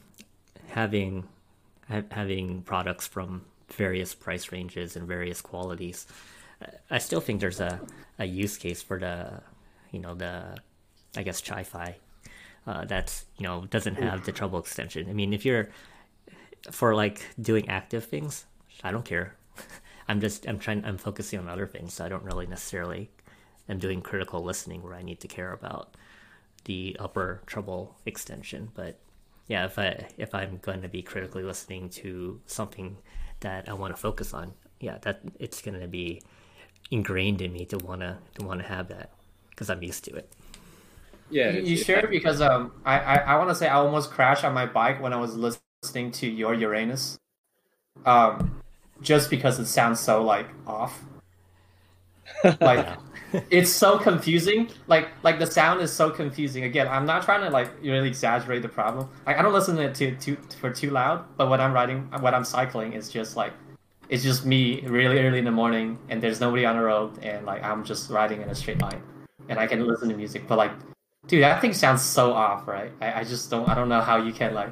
having 0.69 1.29
ha- 1.89 2.03
having 2.11 2.63
products 2.63 3.07
from 3.07 3.45
various 3.71 4.15
price 4.15 4.51
ranges 4.51 4.97
and 4.97 5.07
various 5.07 5.41
qualities, 5.41 6.07
I- 6.61 6.97
I 6.97 6.99
still 6.99 7.21
think 7.21 7.41
there's 7.41 7.61
a, 7.61 7.81
a 8.19 8.25
use 8.25 8.57
case 8.57 8.83
for 8.83 8.99
the 8.99 9.43
you 9.93 10.01
know 10.01 10.15
the 10.15 10.57
I 11.17 11.23
guess 11.23 11.41
chi-fi 11.41 11.97
uh, 12.67 12.85
that's 12.85 13.27
you 13.39 13.45
know 13.47 13.67
doesn't 13.71 13.95
have 13.97 14.25
the 14.25 14.33
treble 14.33 14.59
extension. 14.59 15.09
I 15.09 15.13
mean, 15.13 15.33
if 15.33 15.45
you're 15.45 15.69
for 16.73 16.95
like 16.97 17.25
doing 17.41 17.69
active 17.69 18.05
things, 18.07 18.45
I 18.83 18.91
don't 18.91 19.05
care. 19.05 19.35
I'm 20.09 20.21
just 20.21 20.47
I'm 20.49 20.59
trying 20.59 20.85
I'm 20.85 20.99
focusing 20.99 21.39
on 21.39 21.49
other 21.49 21.67
things. 21.67 21.95
So 21.95 22.05
I 22.05 22.09
don't 22.09 22.25
really 22.25 22.47
necessarily 22.47 23.11
am 23.69 23.79
doing 23.79 24.01
critical 24.03 24.43
listening 24.43 24.83
where 24.83 24.95
I 24.95 25.03
need 25.03 25.21
to 25.21 25.29
care 25.29 25.53
about 25.53 25.95
the 26.65 26.97
upper 26.99 27.43
treble 27.47 27.97
extension. 28.07 28.71
But 28.75 28.99
yeah, 29.47 29.65
if 29.67 29.79
I 29.79 30.09
if 30.17 30.35
I'm 30.35 30.59
going 30.63 30.83
to 30.83 30.89
be 30.89 31.03
critically 31.03 31.43
listening 31.43 31.89
to 31.91 32.41
something 32.47 32.97
that 33.41 33.69
I 33.69 33.75
want 33.75 33.95
to 33.95 34.01
focus 34.01 34.35
on, 34.35 34.55
yeah, 34.81 34.99
that 35.03 35.21
it's 35.39 35.63
going 35.63 35.81
to 35.81 35.89
be 35.89 36.23
ingrained 36.91 37.43
in 37.43 37.53
me 37.53 37.65
to 37.67 37.79
wanna 37.79 38.19
to 38.35 38.45
want 38.47 38.61
to 38.61 38.67
have 38.67 38.89
that 38.89 39.11
because 39.51 39.69
I'm 39.71 39.83
used 39.83 40.05
to 40.05 40.15
it. 40.15 40.33
Yeah. 41.31 41.51
You, 41.51 41.59
it's- 41.59 41.69
you 41.69 41.77
it's 41.77 41.85
sure? 41.85 42.07
Because 42.09 42.41
um 42.41 42.73
I 42.85 42.99
I, 43.01 43.15
I 43.17 43.39
want 43.39 43.51
to 43.51 43.55
say 43.55 43.69
I 43.69 43.75
almost 43.77 44.11
crashed 44.11 44.45
on 44.45 44.55
my 44.55 44.67
bike 44.67 45.03
when 45.03 45.13
I 45.13 45.17
was 45.17 45.37
listening 45.37 46.13
to 46.13 46.27
your 46.27 46.55
Uranus, 46.55 47.19
um, 48.07 48.63
just 49.03 49.31
because 49.31 49.59
it 49.59 49.67
sounds 49.67 50.01
so 50.01 50.23
like 50.23 50.49
off. 50.67 51.03
Like 52.61 52.87
it's 53.51 53.71
so 53.71 53.99
confusing. 53.99 54.71
Like 54.87 55.09
like 55.23 55.39
the 55.39 55.47
sound 55.47 55.81
is 55.81 55.93
so 55.93 56.11
confusing. 56.11 56.65
Again, 56.65 56.89
I'm 56.89 57.05
not 57.05 57.23
trying 57.25 57.43
to 57.43 57.51
like 57.51 57.71
really 57.83 58.09
exaggerate 58.09 58.63
the 58.63 58.69
problem. 58.69 59.09
Like 59.27 59.39
I 59.39 59.43
don't 59.43 59.53
listen 59.53 59.77
to 59.77 59.83
it 59.83 59.95
too 59.95 60.17
too 60.21 60.37
for 60.61 60.71
too 60.71 60.91
loud. 60.91 61.25
But 61.37 61.49
when 61.49 61.61
I'm 61.61 61.73
riding, 61.73 62.09
when 62.21 62.35
I'm 62.35 62.45
cycling, 62.45 62.93
it's 62.93 63.11
just 63.11 63.37
like 63.37 63.53
it's 64.09 64.23
just 64.23 64.47
me 64.47 64.83
really 64.83 65.19
early 65.21 65.39
in 65.39 65.45
the 65.45 65.51
morning, 65.51 65.99
and 66.09 66.23
there's 66.23 66.41
nobody 66.41 66.65
on 66.65 66.77
the 66.77 66.83
road, 66.83 67.19
and 67.23 67.45
like 67.45 67.63
I'm 67.63 67.85
just 67.85 68.11
riding 68.11 68.41
in 68.41 68.49
a 68.49 68.55
straight 68.55 68.81
line, 68.81 69.03
and 69.49 69.59
I 69.59 69.67
can 69.67 69.87
listen 69.87 70.09
to 70.09 70.17
music. 70.17 70.47
But 70.47 70.59
like, 70.59 70.73
dude, 71.27 71.43
that 71.43 71.61
thing 71.61 71.75
sounds 71.75 72.03
so 72.03 72.33
off, 72.33 72.67
right? 72.69 72.93
I, 73.01 73.21
I 73.21 73.25
just 73.25 73.51
don't 73.51 73.69
I 73.69 73.75
don't 73.75 73.89
know 73.89 74.01
how 74.01 74.17
you 74.17 74.33
can 74.33 74.55
like 74.55 74.71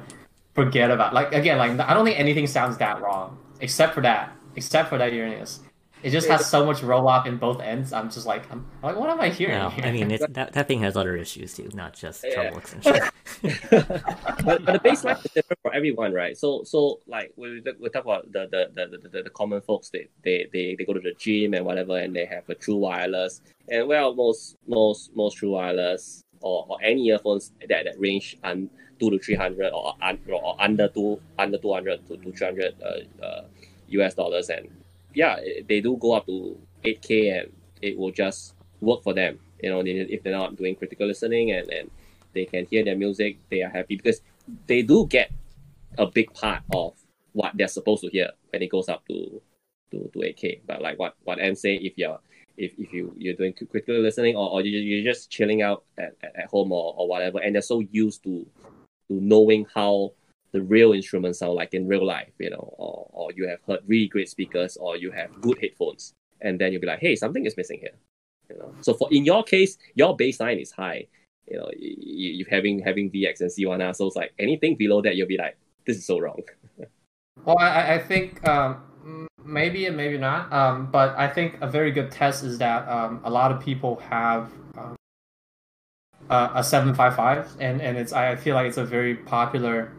forget 0.55 0.89
about 0.89 1.13
like 1.13 1.33
again 1.33 1.57
like 1.59 1.79
I 1.79 1.93
don't 1.93 2.05
think 2.05 2.19
anything 2.19 2.47
sounds 2.47 2.77
that 2.77 3.01
wrong 3.01 3.37
except 3.59 3.93
for 3.93 4.01
that 4.01 4.35
except 4.55 4.89
for 4.89 4.97
that 4.97 5.13
Uranus. 5.13 5.59
It 6.03 6.11
just 6.11 6.27
has 6.29 6.47
so 6.47 6.63
much 6.63 6.83
roll 6.83 7.07
off 7.07 7.25
in 7.25 7.37
both 7.37 7.59
ends. 7.59 7.91
I'm 7.91 8.11
just 8.11 8.27
like, 8.27 8.43
I'm, 8.51 8.63
I'm 8.83 8.89
like, 8.89 8.99
what 8.99 9.09
am 9.09 9.19
I 9.19 9.29
hearing? 9.29 9.57
No, 9.57 9.69
here? 9.69 9.85
I 9.85 9.91
mean 9.91 10.11
it's, 10.11 10.25
that 10.29 10.53
that 10.53 10.67
thing 10.67 10.81
has 10.81 10.95
other 10.95 11.15
issues 11.15 11.55
too, 11.55 11.69
not 11.73 11.93
just 11.93 12.23
Yeah. 12.23 12.33
treble 12.35 12.59
extension. 12.59 12.93
but, 13.41 14.63
but 14.63 14.65
the 14.65 14.79
baseline 14.83 15.23
is 15.25 15.31
different 15.31 15.59
for 15.61 15.73
everyone, 15.73 16.13
right? 16.13 16.37
So 16.37 16.63
so 16.63 16.99
like 17.07 17.33
we 17.35 17.61
we 17.61 17.73
we 17.81 17.89
talk 17.89 18.03
about 18.03 18.31
the 18.31 18.47
the, 18.51 18.69
the, 18.73 18.97
the, 18.97 19.09
the, 19.09 19.23
the 19.23 19.29
common 19.31 19.61
folks 19.61 19.89
they, 19.89 20.07
they 20.23 20.47
they 20.53 20.75
they 20.75 20.85
go 20.85 20.93
to 20.93 20.99
the 20.99 21.13
gym 21.17 21.53
and 21.53 21.65
whatever 21.65 21.97
and 21.97 22.15
they 22.15 22.25
have 22.25 22.47
a 22.49 22.55
true 22.55 22.77
wireless 22.77 23.41
and 23.69 23.87
well 23.87 24.13
most 24.13 24.55
most 24.67 25.15
most 25.15 25.37
true 25.37 25.51
wireless 25.51 26.23
or, 26.41 26.65
or 26.69 26.77
any 26.83 27.07
earphones 27.07 27.51
that, 27.67 27.85
that 27.85 27.99
range 27.99 28.37
un, 28.43 28.69
two 28.99 29.09
to 29.09 29.19
three 29.19 29.35
hundred 29.35 29.71
or, 29.71 29.95
or 30.31 30.55
under 30.59 30.87
two 30.87 31.19
under 31.37 31.57
two 31.57 31.73
hundred 31.73 32.05
to, 32.07 32.17
to 32.17 32.31
three 32.31 32.47
hundred 32.47 32.75
uh, 32.81 33.23
uh, 33.23 33.43
US 33.89 34.13
dollars 34.13 34.49
and 34.49 34.67
yeah 35.13 35.39
they 35.67 35.81
do 35.81 35.97
go 35.97 36.13
up 36.13 36.25
to 36.25 36.57
eight 36.83 37.01
K 37.01 37.29
and 37.29 37.51
it 37.81 37.97
will 37.97 38.11
just 38.11 38.55
work 38.81 39.03
for 39.03 39.13
them. 39.13 39.39
You 39.61 39.69
know, 39.69 39.83
they, 39.83 39.91
if 39.91 40.23
they're 40.23 40.33
not 40.33 40.55
doing 40.55 40.75
critical 40.75 41.07
listening 41.07 41.51
and, 41.51 41.69
and 41.69 41.91
they 42.33 42.45
can 42.45 42.65
hear 42.65 42.83
their 42.83 42.95
music, 42.95 43.37
they 43.49 43.61
are 43.63 43.69
happy 43.69 43.95
because 43.95 44.21
they 44.67 44.81
do 44.81 45.07
get 45.07 45.31
a 45.97 46.05
big 46.05 46.33
part 46.33 46.61
of 46.73 46.93
what 47.33 47.51
they're 47.55 47.67
supposed 47.67 48.03
to 48.03 48.09
hear 48.09 48.31
when 48.51 48.61
it 48.61 48.69
goes 48.69 48.89
up 48.89 49.05
to 49.07 49.41
to, 49.91 50.09
to 50.13 50.19
8K. 50.19 50.61
But 50.65 50.81
like 50.81 50.99
what 50.99 51.15
what 51.23 51.39
Anne 51.39 51.55
say, 51.55 51.75
if 51.75 51.97
you're 51.97 52.19
if, 52.57 52.73
if 52.77 52.91
you 52.93 53.13
you're 53.17 53.35
doing 53.35 53.53
critical 53.53 53.99
listening 53.99 54.35
or, 54.35 54.49
or 54.49 54.61
you 54.61 54.79
you're 54.79 55.11
just 55.11 55.29
chilling 55.29 55.61
out 55.61 55.83
at, 55.97 56.15
at, 56.23 56.35
at 56.35 56.45
home 56.47 56.71
or, 56.71 56.93
or 56.97 57.07
whatever, 57.07 57.39
and 57.39 57.55
they're 57.55 57.61
so 57.61 57.79
used 57.91 58.23
to 58.23 58.45
to 59.09 59.21
knowing 59.21 59.65
how 59.73 60.11
the 60.51 60.61
real 60.61 60.93
instruments 60.93 61.39
sound 61.39 61.53
like 61.53 61.73
in 61.73 61.87
real 61.87 62.05
life, 62.05 62.31
you 62.39 62.49
know, 62.49 62.73
or, 62.77 63.09
or 63.11 63.31
you 63.35 63.47
have 63.47 63.59
heard 63.67 63.79
really 63.87 64.07
great 64.07 64.29
speakers 64.29 64.77
or 64.77 64.97
you 64.97 65.11
have 65.11 65.41
good 65.41 65.57
headphones, 65.61 66.13
and 66.41 66.59
then 66.59 66.71
you'll 66.71 66.81
be 66.81 66.87
like, 66.87 66.99
hey, 66.99 67.15
something 67.15 67.45
is 67.45 67.57
missing 67.57 67.79
here. 67.79 67.95
You 68.49 68.57
know, 68.57 68.73
so 68.81 68.93
for 68.93 69.09
in 69.11 69.25
your 69.25 69.43
case, 69.43 69.77
your 69.95 70.15
baseline 70.15 70.61
is 70.61 70.71
high. 70.71 71.07
You 71.49 71.57
know, 71.57 71.69
you, 71.77 72.31
you 72.31 72.45
having 72.49 72.79
having 72.79 73.11
VX 73.11 73.41
and 73.41 73.49
Z1R, 73.49 73.95
so 73.95 74.07
it's 74.07 74.15
like 74.15 74.33
anything 74.39 74.75
below 74.75 75.01
that, 75.01 75.15
you'll 75.15 75.27
be 75.27 75.37
like, 75.37 75.57
this 75.85 75.97
is 75.97 76.05
so 76.05 76.19
wrong. 76.19 76.41
Well, 77.45 77.59
I, 77.59 77.93
I 77.93 77.99
think 77.99 78.45
um, 78.45 79.27
maybe 79.45 79.85
and 79.85 79.95
maybe 79.95 80.17
not. 80.17 80.51
Um, 80.51 80.91
but 80.91 81.15
I 81.17 81.27
think 81.27 81.57
a 81.61 81.67
very 81.67 81.91
good 81.91 82.11
test 82.11 82.43
is 82.43 82.57
that 82.57 82.87
um, 82.89 83.21
a 83.23 83.29
lot 83.29 83.51
of 83.51 83.61
people 83.61 83.97
have 83.97 84.51
um, 84.77 84.95
uh, 86.29 86.51
a 86.55 86.63
seven 86.63 86.93
five 86.93 87.15
five, 87.15 87.49
and 87.59 87.81
and 87.81 87.97
it's 87.97 88.13
I 88.13 88.35
feel 88.35 88.55
like 88.55 88.67
it's 88.67 88.77
a 88.77 88.85
very 88.85 89.15
popular 89.15 89.91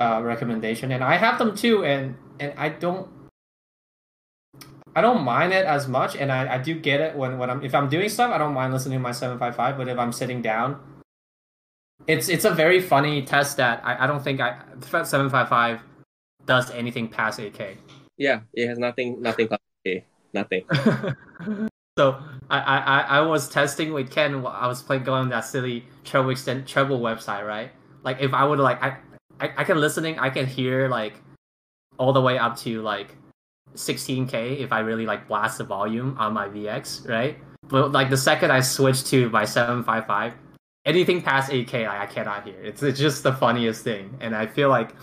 uh, 0.00 0.20
recommendation, 0.22 0.92
and 0.92 1.02
I 1.02 1.16
have 1.16 1.38
them 1.38 1.56
too, 1.56 1.84
and 1.84 2.16
and 2.38 2.52
I 2.56 2.68
don't. 2.68 3.08
I 4.96 5.00
don't 5.00 5.22
mind 5.22 5.52
it 5.52 5.66
as 5.66 5.86
much, 5.86 6.16
and 6.16 6.32
I, 6.32 6.54
I 6.54 6.58
do 6.58 6.74
get 6.74 7.00
it 7.00 7.14
when, 7.14 7.38
when 7.38 7.48
I'm 7.48 7.64
if 7.64 7.74
I'm 7.74 7.88
doing 7.88 8.08
stuff. 8.08 8.32
I 8.32 8.38
don't 8.38 8.54
mind 8.54 8.72
listening 8.72 8.98
to 8.98 9.02
my 9.02 9.12
seven 9.12 9.38
five 9.38 9.54
five, 9.54 9.76
but 9.76 9.88
if 9.88 9.98
I'm 9.98 10.12
sitting 10.12 10.42
down, 10.42 10.80
it's 12.06 12.28
it's 12.28 12.44
a 12.44 12.50
very 12.50 12.80
funny 12.80 13.22
test 13.22 13.56
that 13.58 13.80
I, 13.84 14.04
I 14.04 14.06
don't 14.06 14.22
think 14.22 14.40
I 14.40 14.58
seven 15.04 15.30
five 15.30 15.48
five 15.48 15.80
does 16.46 16.70
anything 16.72 17.08
past 17.08 17.38
8K. 17.38 17.76
Yeah, 18.16 18.40
it 18.52 18.66
has 18.66 18.78
nothing 18.78 19.22
nothing 19.22 19.48
past 19.48 19.62
8K. 19.86 20.02
Nothing. 20.32 21.68
so 22.00 22.18
I, 22.48 22.58
I 22.58 23.00
I 23.18 23.20
was 23.20 23.50
testing 23.50 23.92
with 23.92 24.10
Ken. 24.10 24.34
I 24.46 24.66
was 24.66 24.80
playing 24.80 25.04
going 25.04 25.24
on 25.24 25.28
that 25.28 25.44
silly 25.44 25.84
treble 26.02 26.30
extent 26.30 26.66
treble 26.66 26.98
website, 26.98 27.46
right? 27.46 27.70
Like 28.02 28.16
if 28.20 28.32
I 28.32 28.42
would 28.42 28.58
like 28.58 28.82
I, 28.82 28.96
I 29.38 29.50
I 29.58 29.64
can 29.64 29.78
listening, 29.78 30.18
I 30.18 30.30
can 30.30 30.46
hear 30.46 30.88
like 30.88 31.20
all 31.98 32.14
the 32.14 32.22
way 32.22 32.38
up 32.38 32.56
to 32.64 32.80
like 32.80 33.18
16k 33.74 34.60
if 34.60 34.72
I 34.72 34.80
really 34.80 35.04
like 35.04 35.28
blast 35.28 35.58
the 35.58 35.64
volume 35.64 36.16
on 36.18 36.32
my 36.32 36.48
VX, 36.48 37.06
right? 37.06 37.36
But 37.68 37.92
like 37.92 38.08
the 38.08 38.16
second 38.16 38.50
I 38.50 38.60
switch 38.60 39.04
to 39.12 39.28
my 39.28 39.44
755, 39.44 40.32
anything 40.86 41.20
past 41.20 41.52
8k 41.52 41.86
I, 41.86 42.04
I 42.04 42.06
cannot 42.06 42.46
hear. 42.46 42.58
It's 42.62 42.82
it's 42.82 42.98
just 42.98 43.22
the 43.22 43.34
funniest 43.34 43.84
thing, 43.84 44.16
and 44.20 44.34
I 44.34 44.46
feel 44.46 44.70
like 44.70 44.94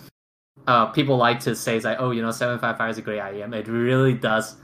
uh, 0.65 0.87
people 0.87 1.15
like 1.15 1.39
to 1.41 1.55
say 1.55 1.79
like, 1.79 1.97
oh, 1.99 2.09
you 2.09 2.23
know, 2.23 2.31
755 2.31 2.89
is 2.89 2.97
a 2.97 3.01
great 3.03 3.21
IEM. 3.21 3.53
It 3.53 3.67
really 3.67 4.15
does. 4.15 4.57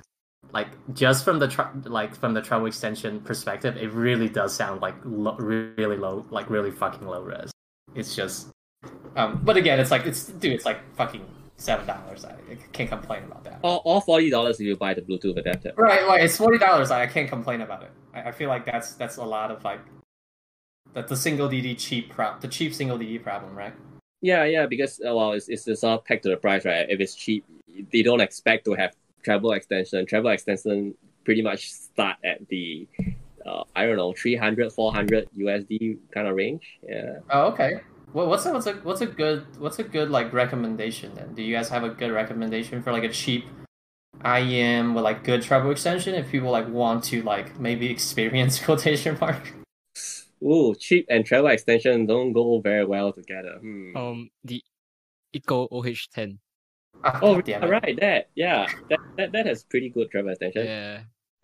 Like 0.53 0.67
just 0.93 1.25
from 1.25 1.39
the 1.39 1.47
tr- 1.47 1.75
like 1.85 2.15
from 2.15 2.35
the 2.35 2.41
treble 2.41 2.67
extension 2.67 3.19
perspective, 3.21 3.75
it 3.75 3.91
really 3.91 4.29
does 4.29 4.53
sound 4.55 4.81
like 4.81 4.93
lo- 5.03 5.35
really 5.35 5.97
low, 5.97 6.25
like 6.29 6.49
really 6.49 6.69
fucking 6.69 7.07
low 7.07 7.23
res. 7.23 7.51
It's 7.95 8.15
just, 8.15 8.49
um, 9.15 9.41
but 9.43 9.57
again, 9.57 9.79
it's 9.79 9.89
like 9.89 10.05
it's 10.05 10.27
dude, 10.27 10.53
it's 10.53 10.65
like 10.65 10.77
fucking 10.95 11.25
seven 11.57 11.87
dollars. 11.87 12.23
I, 12.23 12.33
I 12.51 12.55
can't 12.71 12.89
complain 12.89 13.23
about 13.23 13.43
that. 13.45 13.61
Or, 13.63 13.81
or 13.83 14.01
forty 14.01 14.29
dollars 14.29 14.59
if 14.59 14.67
you 14.67 14.75
buy 14.75 14.93
the 14.93 15.01
Bluetooth 15.01 15.37
adapter. 15.37 15.73
Right, 15.75 16.05
right. 16.07 16.23
It's 16.23 16.37
forty 16.37 16.59
dollars. 16.59 16.91
I, 16.91 17.03
I 17.03 17.07
can't 17.07 17.27
complain 17.27 17.61
about 17.61 17.81
it. 17.81 17.91
I, 18.13 18.29
I 18.29 18.31
feel 18.31 18.49
like 18.49 18.63
that's 18.63 18.93
that's 18.93 19.17
a 19.17 19.25
lot 19.25 19.49
of 19.49 19.63
like 19.63 19.81
that 20.93 21.07
the 21.07 21.17
single 21.17 21.49
DD 21.49 21.79
cheap 21.79 22.13
the 22.41 22.47
cheap 22.47 22.75
single 22.75 22.99
DD 22.99 23.23
problem, 23.23 23.55
right? 23.55 23.73
Yeah, 24.21 24.43
yeah, 24.45 24.67
because 24.67 25.01
well, 25.03 25.33
it's 25.33 25.49
it's 25.49 25.83
all 25.83 25.97
pegged 25.97 26.23
to 26.23 26.29
the 26.29 26.37
price, 26.37 26.63
right? 26.63 26.85
If 26.89 26.99
it's 26.99 27.15
cheap, 27.15 27.43
they 27.91 28.03
don't 28.03 28.21
expect 28.21 28.65
to 28.65 28.73
have 28.75 28.93
treble 29.23 29.53
extension. 29.53 30.05
Treble 30.05 30.29
extension 30.29 30.95
pretty 31.23 31.41
much 31.41 31.71
start 31.71 32.17
at 32.23 32.47
the 32.49 32.87
uh, 33.45 33.63
I 33.75 33.85
don't 33.85 33.97
know 33.97 34.13
300, 34.13 34.71
400 34.71 35.29
USD 35.37 35.97
kind 36.13 36.27
of 36.27 36.35
range. 36.35 36.79
Yeah. 36.87 37.19
Oh, 37.29 37.47
okay. 37.47 37.81
Well, 38.13 38.27
what's 38.27 38.45
a 38.45 38.53
what's 38.53 38.67
a 38.67 38.73
what's 38.73 39.01
a 39.01 39.07
good 39.07 39.45
what's 39.59 39.79
a 39.79 39.83
good 39.83 40.09
like 40.09 40.31
recommendation 40.33 41.13
then? 41.15 41.33
Do 41.33 41.41
you 41.41 41.55
guys 41.55 41.69
have 41.69 41.83
a 41.83 41.89
good 41.89 42.11
recommendation 42.11 42.83
for 42.83 42.91
like 42.91 43.03
a 43.03 43.09
cheap 43.09 43.45
IEM 44.23 44.93
with 44.93 45.03
like 45.03 45.23
good 45.23 45.41
treble 45.41 45.71
extension 45.71 46.13
if 46.13 46.29
people 46.29 46.51
like 46.51 46.69
want 46.69 47.03
to 47.05 47.23
like 47.23 47.59
maybe 47.59 47.89
experience 47.97 48.59
quotation 48.63 49.17
mark? 49.19 49.53
Ooh, 50.43 50.75
cheap 50.75 51.07
and 51.09 51.25
treble 51.25 51.47
extension 51.47 52.05
don't 52.05 52.33
go 52.33 52.59
very 52.59 52.85
well 52.85 53.11
together. 53.13 53.57
Hmm. 53.59 53.97
Um, 53.97 54.29
the 54.43 54.61
Ikko 55.33 55.69
OH10. 55.71 56.37
Oh, 57.21 57.41
damn 57.41 57.63
it. 57.63 57.69
right, 57.69 57.99
that 57.99 58.29
yeah, 58.35 58.67
that, 58.89 58.99
that 59.17 59.31
that 59.33 59.45
has 59.45 59.63
pretty 59.63 59.89
good 59.89 60.09
treble 60.11 60.29
extension. 60.29 60.65
Yeah, 60.65 61.01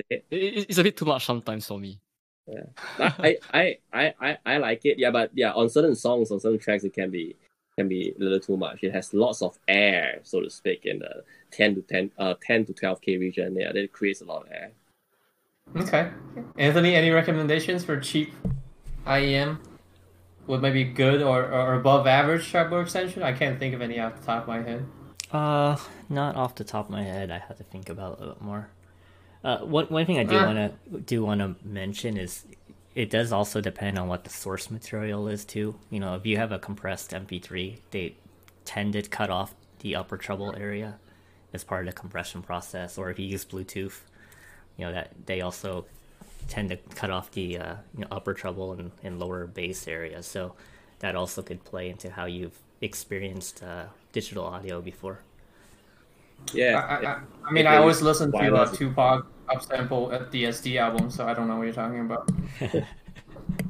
it, 0.09 0.25
it- 0.31 0.65
it's 0.69 0.77
a 0.77 0.83
bit 0.83 0.95
too 0.97 1.05
much 1.05 1.25
sometimes 1.25 1.65
for 1.67 1.79
me. 1.79 1.99
Yeah. 2.47 2.63
I, 3.19 3.37
I, 3.53 3.77
I, 3.93 4.13
I, 4.19 4.37
I 4.45 4.57
like 4.57 4.81
it. 4.83 4.97
Yeah, 4.97 5.11
but 5.11 5.29
yeah, 5.35 5.51
on 5.51 5.69
certain 5.69 5.95
songs, 5.95 6.31
on 6.31 6.39
certain 6.39 6.57
tracks, 6.57 6.83
it 6.83 6.93
can 6.93 7.11
be 7.11 7.35
can 7.77 7.87
be 7.87 8.13
a 8.19 8.23
little 8.23 8.39
too 8.39 8.57
much. 8.57 8.79
It 8.83 8.91
has 8.93 9.13
lots 9.13 9.41
of 9.43 9.59
air, 9.67 10.19
so 10.23 10.41
to 10.41 10.49
speak, 10.49 10.85
in 10.85 10.99
the 10.99 11.23
ten 11.51 11.75
to 11.75 11.81
ten, 11.83 12.11
uh, 12.17 12.33
ten 12.41 12.65
to 12.65 12.73
twelve 12.73 13.01
k 13.01 13.17
region. 13.17 13.55
Yeah, 13.55 13.71
that 13.71 13.91
creates 13.91 14.21
a 14.21 14.25
lot 14.25 14.45
of 14.47 14.51
air. 14.51 14.71
Okay. 15.77 16.09
Anthony, 16.57 16.95
any 16.95 17.11
recommendations 17.11 17.83
for 17.83 17.99
cheap 17.99 18.33
IEM 19.05 19.59
with 20.47 20.61
maybe 20.61 20.83
good 20.83 21.21
or, 21.21 21.43
or 21.45 21.75
above 21.75 22.07
average 22.07 22.49
treble 22.49 22.79
extension? 22.81 23.21
I 23.21 23.33
can't 23.33 23.59
think 23.59 23.75
of 23.75 23.81
any 23.81 23.99
off 23.99 24.19
the 24.19 24.25
top 24.25 24.41
of 24.43 24.47
my 24.47 24.63
head. 24.63 24.83
Uh, 25.31 25.77
not 26.09 26.35
off 26.35 26.55
the 26.55 26.63
top 26.63 26.85
of 26.85 26.91
my 26.91 27.03
head. 27.03 27.29
I 27.31 27.37
have 27.39 27.57
to 27.57 27.63
think 27.63 27.89
about 27.89 28.13
it 28.13 28.17
a 28.17 28.19
little 28.21 28.35
bit 28.35 28.43
more. 28.43 28.69
Uh, 29.43 29.59
one 29.59 29.85
one 29.85 30.05
thing 30.05 30.19
I 30.19 30.23
do 30.23 30.37
Uh. 30.37 30.45
want 30.45 30.57
to 30.91 30.99
do 30.99 31.23
want 31.23 31.39
to 31.41 31.55
mention 31.65 32.17
is 32.17 32.45
it 32.95 33.09
does 33.09 33.31
also 33.31 33.61
depend 33.61 33.97
on 33.97 34.07
what 34.07 34.23
the 34.23 34.29
source 34.29 34.69
material 34.71 35.27
is 35.27 35.45
too. 35.45 35.75
You 35.89 35.99
know, 35.99 36.15
if 36.15 36.25
you 36.25 36.37
have 36.37 36.51
a 36.51 36.59
compressed 36.59 37.11
MP3, 37.11 37.77
they 37.91 38.15
tend 38.65 38.93
to 38.93 39.01
cut 39.03 39.29
off 39.29 39.53
the 39.79 39.95
upper 39.95 40.17
treble 40.17 40.55
area 40.55 40.99
as 41.53 41.63
part 41.63 41.87
of 41.87 41.93
the 41.93 41.99
compression 41.99 42.41
process. 42.41 42.97
Or 42.97 43.09
if 43.09 43.19
you 43.19 43.25
use 43.25 43.45
Bluetooth, 43.45 44.01
you 44.77 44.85
know 44.85 44.91
that 44.91 45.11
they 45.25 45.41
also 45.41 45.85
tend 46.47 46.69
to 46.69 46.77
cut 46.95 47.11
off 47.11 47.31
the 47.31 47.57
uh, 47.59 47.75
you 47.95 48.01
know, 48.01 48.07
upper 48.11 48.33
treble 48.33 48.73
and, 48.73 48.91
and 49.03 49.19
lower 49.19 49.45
bass 49.45 49.87
areas. 49.87 50.25
So 50.25 50.55
that 50.99 51.15
also 51.15 51.41
could 51.43 51.63
play 51.63 51.89
into 51.89 52.09
how 52.09 52.25
you've 52.25 52.57
experienced 52.81 53.63
uh, 53.63 53.85
digital 54.11 54.45
audio 54.45 54.81
before. 54.81 55.19
Yeah, 56.53 56.79
I, 56.79 56.95
I, 56.95 56.99
it- 57.13 57.19
I 57.45 57.51
mean, 57.51 57.67
I 57.67 57.77
always 57.77 57.97
is 57.97 58.03
listen 58.03 58.31
to 58.31 58.37
uh, 58.37 58.41
wireless. 58.41 58.77
Tupac 58.77 59.25
upsample 59.49 60.13
at 60.13 60.31
the 60.31 60.45
SD 60.45 60.77
album, 60.79 61.09
so 61.09 61.25
I 61.27 61.33
don't 61.33 61.47
know 61.47 61.57
what 61.57 61.63
you're 61.63 61.73
talking 61.73 61.99
about. 62.01 62.29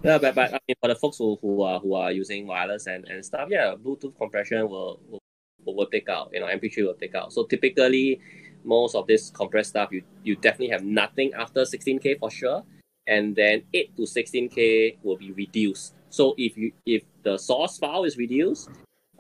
Yeah, 0.04 0.18
but, 0.18 0.34
but 0.34 0.54
I 0.54 0.60
mean, 0.68 0.76
for 0.82 0.88
the 0.88 0.96
folks 0.96 1.18
who, 1.18 1.38
who 1.42 1.62
are 1.62 1.80
who 1.80 1.94
are 1.94 2.12
using 2.12 2.48
wireless 2.48 2.88
and, 2.88 3.06
and 3.06 3.24
stuff, 3.26 3.50
yeah, 3.52 3.76
Bluetooth 3.76 4.16
compression 4.18 4.70
will, 4.70 5.00
will 5.10 5.20
will 5.66 5.88
take 5.88 6.08
out. 6.08 6.30
You 6.34 6.40
know, 6.40 6.46
MP3 6.48 6.86
will 6.86 6.94
take 6.94 7.16
out. 7.16 7.34
So 7.34 7.44
typically, 7.44 8.22
most 8.64 8.96
of 8.96 9.08
this 9.08 9.30
compressed 9.30 9.72
stuff, 9.72 9.90
you 9.92 10.04
you 10.24 10.36
definitely 10.38 10.70
have 10.70 10.84
nothing 10.84 11.34
after 11.34 11.62
16k 11.66 12.18
for 12.20 12.32
sure, 12.32 12.64
and 13.08 13.36
then 13.36 13.64
8 13.74 13.98
to 13.98 14.04
16k 14.04 14.98
will 15.04 15.18
be 15.18 15.32
reduced. 15.34 15.96
So 16.10 16.34
if 16.38 16.56
you 16.58 16.72
if 16.86 17.04
the 17.24 17.38
source 17.38 17.78
file 17.78 18.06
is 18.06 18.16
reduced, 18.18 18.70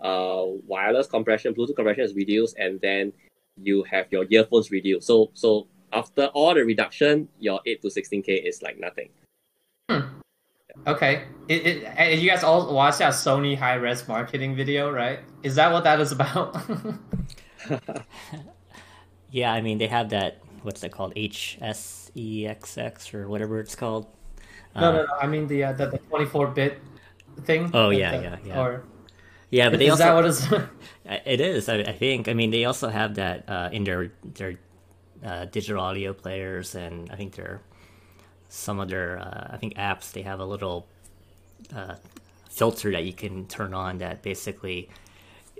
uh, 0.02 0.43
wireless 0.68 1.08
compression, 1.08 1.54
Bluetooth 1.54 1.76
compression 1.76 2.04
is 2.04 2.14
reduced, 2.14 2.58
and 2.58 2.80
then 2.82 3.14
you 3.62 3.84
have 3.84 4.08
your 4.12 4.26
earphones 4.30 4.72
reduced. 4.72 5.08
So 5.08 5.32
so 5.34 5.68
after 5.91 6.26
all 6.28 6.54
the 6.54 6.64
reduction, 6.64 7.28
your 7.39 7.60
8 7.66 7.82
to 7.82 7.88
16k 7.88 8.45
is 8.47 8.62
like 8.62 8.80
nothing. 8.80 9.10
Hmm. 9.89 10.22
Okay, 10.88 11.24
it, 11.50 11.66
it, 11.66 11.84
and 11.97 12.22
you 12.22 12.30
guys 12.30 12.43
all 12.43 12.74
watched 12.74 13.00
that 13.00 13.14
Sony 13.14 13.58
high 13.58 13.74
res 13.76 14.08
marketing 14.08 14.56
video, 14.56 14.91
right? 14.91 15.20
Is 15.43 15.56
that 15.56 15.72
what 15.74 15.84
that 15.84 16.00
is 16.00 16.12
about? 16.12 16.56
Yeah, 19.32 19.54
I 19.54 19.62
mean 19.62 19.78
they 19.78 19.88
have 19.88 20.10
that 20.10 20.41
what's 20.64 20.82
that 20.82 20.91
called 20.91 21.14
HSEXX 21.16 23.14
or 23.14 23.30
whatever 23.30 23.60
it's 23.60 23.76
called. 23.76 24.08
no, 24.76 24.82
Uh, 24.82 24.91
no, 24.91 25.02
no. 25.04 25.14
I 25.22 25.28
mean 25.28 25.47
the 25.47 25.64
uh, 25.66 25.74
the, 25.74 25.88
the 25.88 25.97
24 26.10 26.47
bit 26.47 26.80
thing. 27.45 27.70
Oh, 27.74 27.89
yeah, 27.91 28.18
the- 28.18 28.24
yeah, 28.24 28.38
yeah. 28.45 28.60
Or 28.60 28.84
Yeah, 29.50 29.70
but 29.70 29.80
they 29.80 29.86
is 29.86 29.91
also 29.91 30.04
that 30.04 30.14
what 30.16 30.26
is? 30.26 30.47
it 31.26 31.41
is. 31.41 31.70
I, 31.70 31.80
I 31.80 31.93
think. 31.93 32.28
I 32.28 32.34
mean, 32.34 32.52
they 32.52 32.66
also 32.66 32.89
have 32.89 33.16
that 33.16 33.50
uh, 33.50 33.70
in 33.72 33.84
their 33.84 34.12
their 34.24 34.60
uh, 35.26 35.45
digital 35.45 35.82
audio 35.82 36.14
players, 36.14 36.76
and 36.76 37.10
I 37.12 37.16
think 37.16 37.36
their 37.36 37.62
some 38.47 38.80
of 38.80 38.89
their 38.89 39.20
uh, 39.20 39.47
I 39.52 39.58
think 39.58 39.76
apps. 39.76 40.12
They 40.12 40.22
have 40.22 40.39
a 40.39 40.45
little 40.45 40.88
uh, 41.76 41.95
filter 42.50 42.91
that 42.91 43.06
you 43.06 43.14
can 43.14 43.47
turn 43.47 43.74
on 43.74 44.00
that 44.00 44.22
basically 44.22 44.89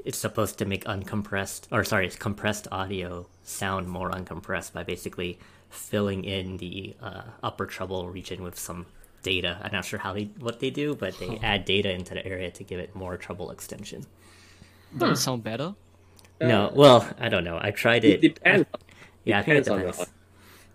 it's 0.06 0.18
supposed 0.18 0.58
to 0.58 0.66
make 0.66 0.86
uncompressed 0.86 1.68
or 1.72 1.84
sorry, 1.84 2.06
it's 2.06 2.16
compressed 2.16 2.68
audio 2.72 3.28
sound 3.44 3.88
more 3.88 4.10
uncompressed 4.12 4.74
by 4.74 4.84
basically 4.84 5.40
filling 5.70 6.24
in 6.24 6.58
the 6.58 6.96
uh, 7.02 7.22
upper 7.44 7.66
treble 7.66 8.10
region 8.10 8.42
with 8.44 8.58
some 8.58 8.86
data. 9.24 9.60
I'm 9.62 9.72
not 9.72 9.86
sure 9.86 10.00
how 10.00 10.14
they 10.14 10.26
what 10.40 10.60
they 10.60 10.70
do, 10.70 10.96
but 10.96 11.18
they 11.20 11.38
add 11.44 11.66
data 11.66 11.92
into 11.92 12.14
the 12.14 12.26
area 12.26 12.52
to 12.52 12.64
give 12.64 12.80
it 12.80 12.96
more 12.96 13.18
treble 13.18 13.52
extension. 13.52 14.06
Does 14.98 15.20
it 15.20 15.22
sound 15.22 15.44
better? 15.44 15.76
No, 16.42 16.72
well, 16.74 17.08
I 17.20 17.30
don't 17.30 17.44
know. 17.44 17.60
I 17.62 17.72
tried 17.72 18.06
It 18.06 18.24
it. 18.24 18.34
depends. 18.36 18.66
yeah, 19.26 19.40
I 19.40 19.42
think 19.44 19.58
it 19.58 19.64
depends 19.66 19.70
on 20.00 20.06
the 20.06 20.08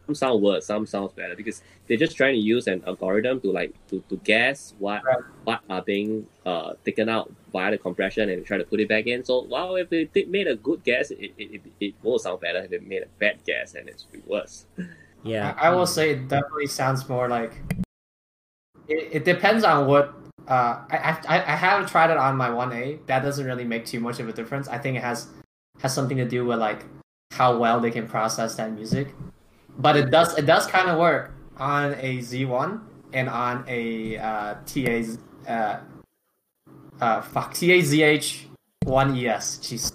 some 0.06 0.14
sound 0.14 0.42
worse, 0.42 0.66
some 0.66 0.84
sounds 0.86 1.12
better 1.14 1.34
because 1.34 1.62
they're 1.86 1.96
just 1.96 2.14
trying 2.14 2.34
to 2.34 2.38
use 2.40 2.66
an 2.66 2.82
algorithm 2.86 3.40
to 3.40 3.50
like 3.50 3.72
to, 3.88 4.02
to 4.10 4.16
guess 4.22 4.74
what 4.78 5.02
Right. 5.02 5.16
what 5.44 5.60
are 5.70 5.80
being 5.80 6.26
uh 6.44 6.74
taken 6.84 7.08
out 7.08 7.32
via 7.52 7.70
the 7.70 7.78
compression 7.78 8.28
and 8.28 8.44
try 8.44 8.58
to 8.58 8.64
put 8.64 8.80
it 8.80 8.88
back 8.90 9.06
in. 9.06 9.24
So 9.24 9.46
well, 9.48 9.76
if 9.76 9.90
it 9.94 10.12
did- 10.12 10.28
made 10.28 10.46
a 10.46 10.56
good 10.56 10.84
guess, 10.84 11.10
it, 11.10 11.32
it, 11.38 11.50
it, 11.54 11.62
it 11.80 11.94
will 12.02 12.18
sound 12.18 12.40
better. 12.42 12.58
If 12.64 12.72
it 12.72 12.86
made 12.86 13.02
a 13.02 13.06
bad 13.18 13.38
guess, 13.46 13.74
and 13.74 13.88
it's 13.88 14.04
worse. 14.26 14.66
Yeah, 15.22 15.54
I, 15.58 15.68
I 15.68 15.70
will 15.74 15.86
say 15.86 16.10
it 16.10 16.28
definitely 16.28 16.66
sounds 16.66 17.08
more 17.08 17.26
like. 17.26 17.52
It, 18.88 19.08
it 19.12 19.24
depends 19.24 19.64
on 19.64 19.86
what. 19.86 20.14
Uh, 20.46 20.84
I, 20.90 21.16
I 21.26 21.36
I 21.54 21.56
haven't 21.56 21.88
tried 21.88 22.10
it 22.10 22.18
on 22.18 22.36
my 22.36 22.50
one 22.50 22.70
A. 22.72 22.98
That 23.06 23.22
doesn't 23.22 23.46
really 23.46 23.64
make 23.64 23.86
too 23.86 23.98
much 24.00 24.20
of 24.20 24.28
a 24.28 24.32
difference. 24.32 24.68
I 24.68 24.76
think 24.76 24.96
it 24.98 25.02
has 25.02 25.28
has 25.80 25.94
something 25.94 26.18
to 26.18 26.28
do 26.28 26.44
with 26.44 26.58
like 26.58 26.84
how 27.32 27.56
well 27.56 27.80
they 27.80 27.90
can 27.90 28.06
process 28.06 28.54
that 28.56 28.72
music. 28.72 29.08
But 29.78 29.96
it 29.96 30.10
does 30.10 30.36
it 30.36 30.44
does 30.44 30.66
kind 30.66 30.90
of 30.90 30.98
work 30.98 31.32
on 31.56 31.94
a 31.94 32.20
Z 32.20 32.44
one, 32.44 32.82
and 33.14 33.28
on 33.30 33.64
a 33.66 34.18
uh, 34.18 34.54
TA's 34.66 35.18
uh, 35.48 35.78
uh, 37.00 37.22
fuck 37.22 37.54
TAZH 37.54 38.44
one 38.84 39.16
ES. 39.16 39.58
Jeez, 39.62 39.92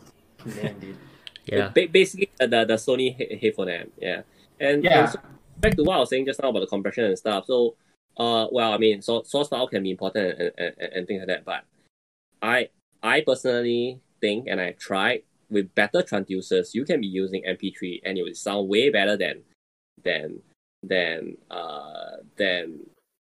man, 0.63 0.79
dude. 0.79 0.97
Yeah. 1.45 1.69
Ba- 1.69 1.87
basically 1.91 2.29
uh, 2.39 2.45
the 2.45 2.65
the 2.65 2.75
Sony 2.75 3.15
he- 3.15 3.35
headphone 3.37 3.69
amp. 3.69 3.91
Yeah, 3.99 4.21
and, 4.59 4.83
Yeah. 4.83 4.99
and 4.99 5.09
so 5.09 5.19
back 5.57 5.75
to 5.75 5.83
what 5.83 5.95
I 5.95 5.99
was 5.99 6.09
saying 6.09 6.25
just 6.25 6.39
now 6.41 6.49
about 6.49 6.59
the 6.59 6.67
compression 6.67 7.05
and 7.05 7.17
stuff. 7.17 7.45
So, 7.47 7.73
uh, 8.19 8.47
well, 8.51 8.73
I 8.73 8.77
mean, 8.77 9.01
so 9.01 9.23
source 9.23 9.47
file 9.47 9.67
can 9.67 9.81
be 9.81 9.91
important 9.91 10.37
and, 10.39 10.51
and, 10.57 10.93
and, 10.93 11.07
things 11.07 11.19
like 11.19 11.27
that. 11.27 11.45
But 11.45 11.63
I 12.41 12.69
I 13.01 13.21
personally 13.21 14.01
think, 14.19 14.47
and 14.47 14.59
I've 14.59 14.77
tried 14.77 15.23
with 15.49 15.73
better 15.73 16.03
transducers, 16.03 16.73
you 16.73 16.83
can 16.83 16.99
be 16.99 17.07
using 17.07 17.43
MP3 17.43 18.01
and 18.03 18.17
it 18.17 18.23
will 18.23 18.35
sound 18.35 18.67
way 18.67 18.89
better 18.89 19.15
than 19.15 19.41
than 20.03 20.41
than 20.83 21.37
uh 21.49 22.17
than 22.35 22.79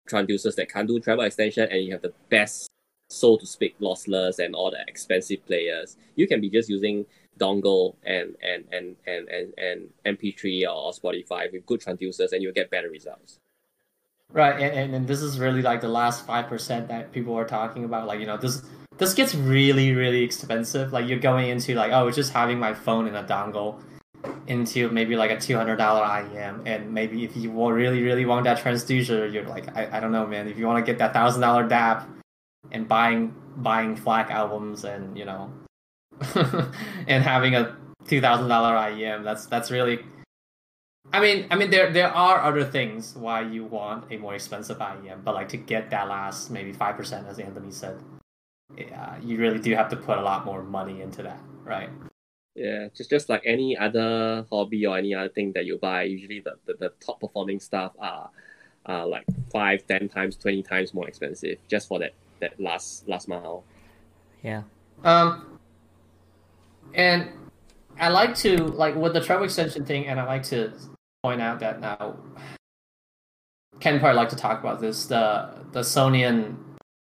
transducers 0.10 0.56
that 0.56 0.72
can't 0.72 0.88
do 0.88 1.00
treble 1.00 1.24
extension, 1.24 1.70
and 1.72 1.84
you 1.84 1.92
have 1.92 2.02
the 2.02 2.14
best 2.30 2.68
so 3.10 3.38
to 3.38 3.46
speak 3.46 3.78
lossless 3.80 4.40
and 4.40 4.56
all 4.56 4.72
the 4.72 4.82
expensive 4.88 5.46
players. 5.46 5.96
You 6.16 6.28
can 6.28 6.42
be 6.42 6.50
just 6.50 6.70
using 6.70 7.06
dongle 7.40 7.96
and 8.04 8.36
and 8.42 8.66
and 8.72 8.96
and 9.06 9.30
and, 9.30 9.54
and 9.60 10.18
MP3 10.18 10.64
or 10.64 10.92
Spotify 10.92 11.52
with 11.52 11.68
good 11.68 11.82
transducers, 11.82 12.32
and 12.32 12.42
you'll 12.42 12.52
get 12.52 12.72
better 12.72 12.90
results. 12.90 13.38
Right, 14.34 14.62
and, 14.62 14.74
and, 14.78 14.96
and 14.96 15.08
this 15.08 15.22
is 15.22 15.40
really 15.40 15.62
like 15.62 15.82
the 15.82 15.90
last 15.90 16.26
five 16.26 16.48
percent 16.48 16.88
that 16.88 17.12
people 17.12 17.38
are 17.38 17.46
talking 17.46 17.84
about. 17.84 18.08
Like, 18.08 18.20
you 18.22 18.26
know, 18.26 18.38
this 18.38 18.64
this 18.98 19.14
gets 19.14 19.36
really, 19.36 19.94
really 19.94 20.24
expensive. 20.24 20.94
Like 20.94 21.08
you're 21.08 21.20
going 21.20 21.50
into 21.50 21.76
like, 21.76 21.92
oh, 21.92 22.10
just 22.12 22.32
having 22.32 22.60
my 22.60 22.74
phone 22.74 23.08
in 23.08 23.16
a 23.16 23.24
dongle 23.24 23.82
into 24.48 24.90
maybe 24.90 25.16
like 25.16 25.32
a 25.32 25.40
two 25.40 25.56
hundred 25.58 25.78
dollar 25.78 26.04
IEM, 26.04 26.62
and 26.66 26.94
maybe 26.94 27.24
if 27.24 27.36
you 27.36 27.52
really, 27.52 28.04
really 28.04 28.26
want 28.26 28.46
that 28.46 28.60
transducer, 28.60 29.32
you're 29.32 29.46
like, 29.46 29.76
I, 29.76 29.98
I 29.98 30.00
don't 30.00 30.12
know, 30.12 30.26
man. 30.26 30.48
If 30.48 30.58
you 30.58 30.66
want 30.66 30.86
to 30.86 30.90
get 30.90 31.00
that 31.00 31.14
thousand 31.14 31.42
dollar 31.42 31.68
DAP 31.68 32.08
and 32.72 32.88
buying 32.88 33.34
buying 33.58 33.96
FLAC 33.96 34.30
albums 34.32 34.86
and 34.86 35.18
you 35.18 35.26
know, 35.26 35.52
and 37.08 37.24
having 37.24 37.56
a 37.56 37.76
two 38.08 38.22
thousand 38.22 38.48
dollar 38.48 38.76
IEM, 38.76 39.24
that's 39.24 39.46
that's 39.48 39.72
really 39.72 40.06
I 41.14 41.20
mean, 41.20 41.48
I 41.50 41.56
mean, 41.56 41.72
there 41.72 41.92
there 41.92 42.08
are 42.08 42.42
other 42.42 42.64
things 42.64 43.16
why 43.16 43.42
you 43.42 43.66
want 43.66 44.12
a 44.12 44.18
more 44.18 44.36
expensive 44.36 44.78
IEM, 44.78 45.24
but 45.24 45.36
like 45.36 45.50
to 45.50 45.58
get 45.58 45.90
that 45.90 46.08
last 46.08 46.52
maybe 46.52 46.72
five 46.72 46.96
percent, 46.96 47.28
as 47.28 47.40
Anthony 47.40 47.72
said, 47.72 48.00
yeah, 48.78 49.18
you 49.22 49.38
really 49.38 49.60
do 49.60 49.76
have 49.76 49.90
to 49.90 49.96
put 49.96 50.18
a 50.18 50.22
lot 50.22 50.46
more 50.46 50.64
money 50.64 51.02
into 51.02 51.24
that, 51.24 51.40
right? 51.64 51.90
Yeah, 52.56 52.88
just 52.96 53.10
just 53.10 53.30
like 53.30 53.44
any 53.46 53.78
other 53.78 54.46
hobby 54.50 54.86
or 54.86 54.98
any 54.98 55.14
other 55.14 55.30
thing 55.30 55.52
that 55.54 55.66
you 55.66 55.78
buy, 55.78 56.04
usually 56.04 56.40
the, 56.40 56.56
the, 56.66 56.74
the 56.80 56.94
top 57.06 57.20
performing 57.20 57.60
stuff 57.60 57.94
are 58.00 58.30
are 58.86 59.06
like 59.06 59.26
five, 59.52 59.86
ten 59.88 60.08
times, 60.08 60.38
twenty 60.38 60.64
times 60.64 60.94
more 60.94 61.08
expensive 61.08 61.58
just 61.68 61.88
for 61.88 62.00
that, 62.00 62.14
that 62.40 62.60
last 62.60 63.08
last 63.08 63.28
mile. 63.28 63.64
Yeah. 64.44 64.64
Um, 65.04 65.60
and 66.94 67.30
I 68.00 68.10
like 68.10 68.36
to 68.38 68.56
like 68.66 68.96
with 68.96 69.14
the 69.14 69.22
treble 69.22 69.46
extension 69.46 69.86
thing, 69.86 70.08
and 70.08 70.20
I 70.20 70.26
like 70.26 70.44
to 70.44 70.74
point 71.24 71.42
out 71.42 71.60
that 71.60 71.80
now 71.80 72.18
Ken 73.80 74.00
probably 74.00 74.16
like 74.16 74.30
to 74.30 74.36
talk 74.36 74.60
about 74.60 74.80
this 74.80 75.06
the 75.06 75.50
the 75.72 75.84
Sonion 75.84 76.58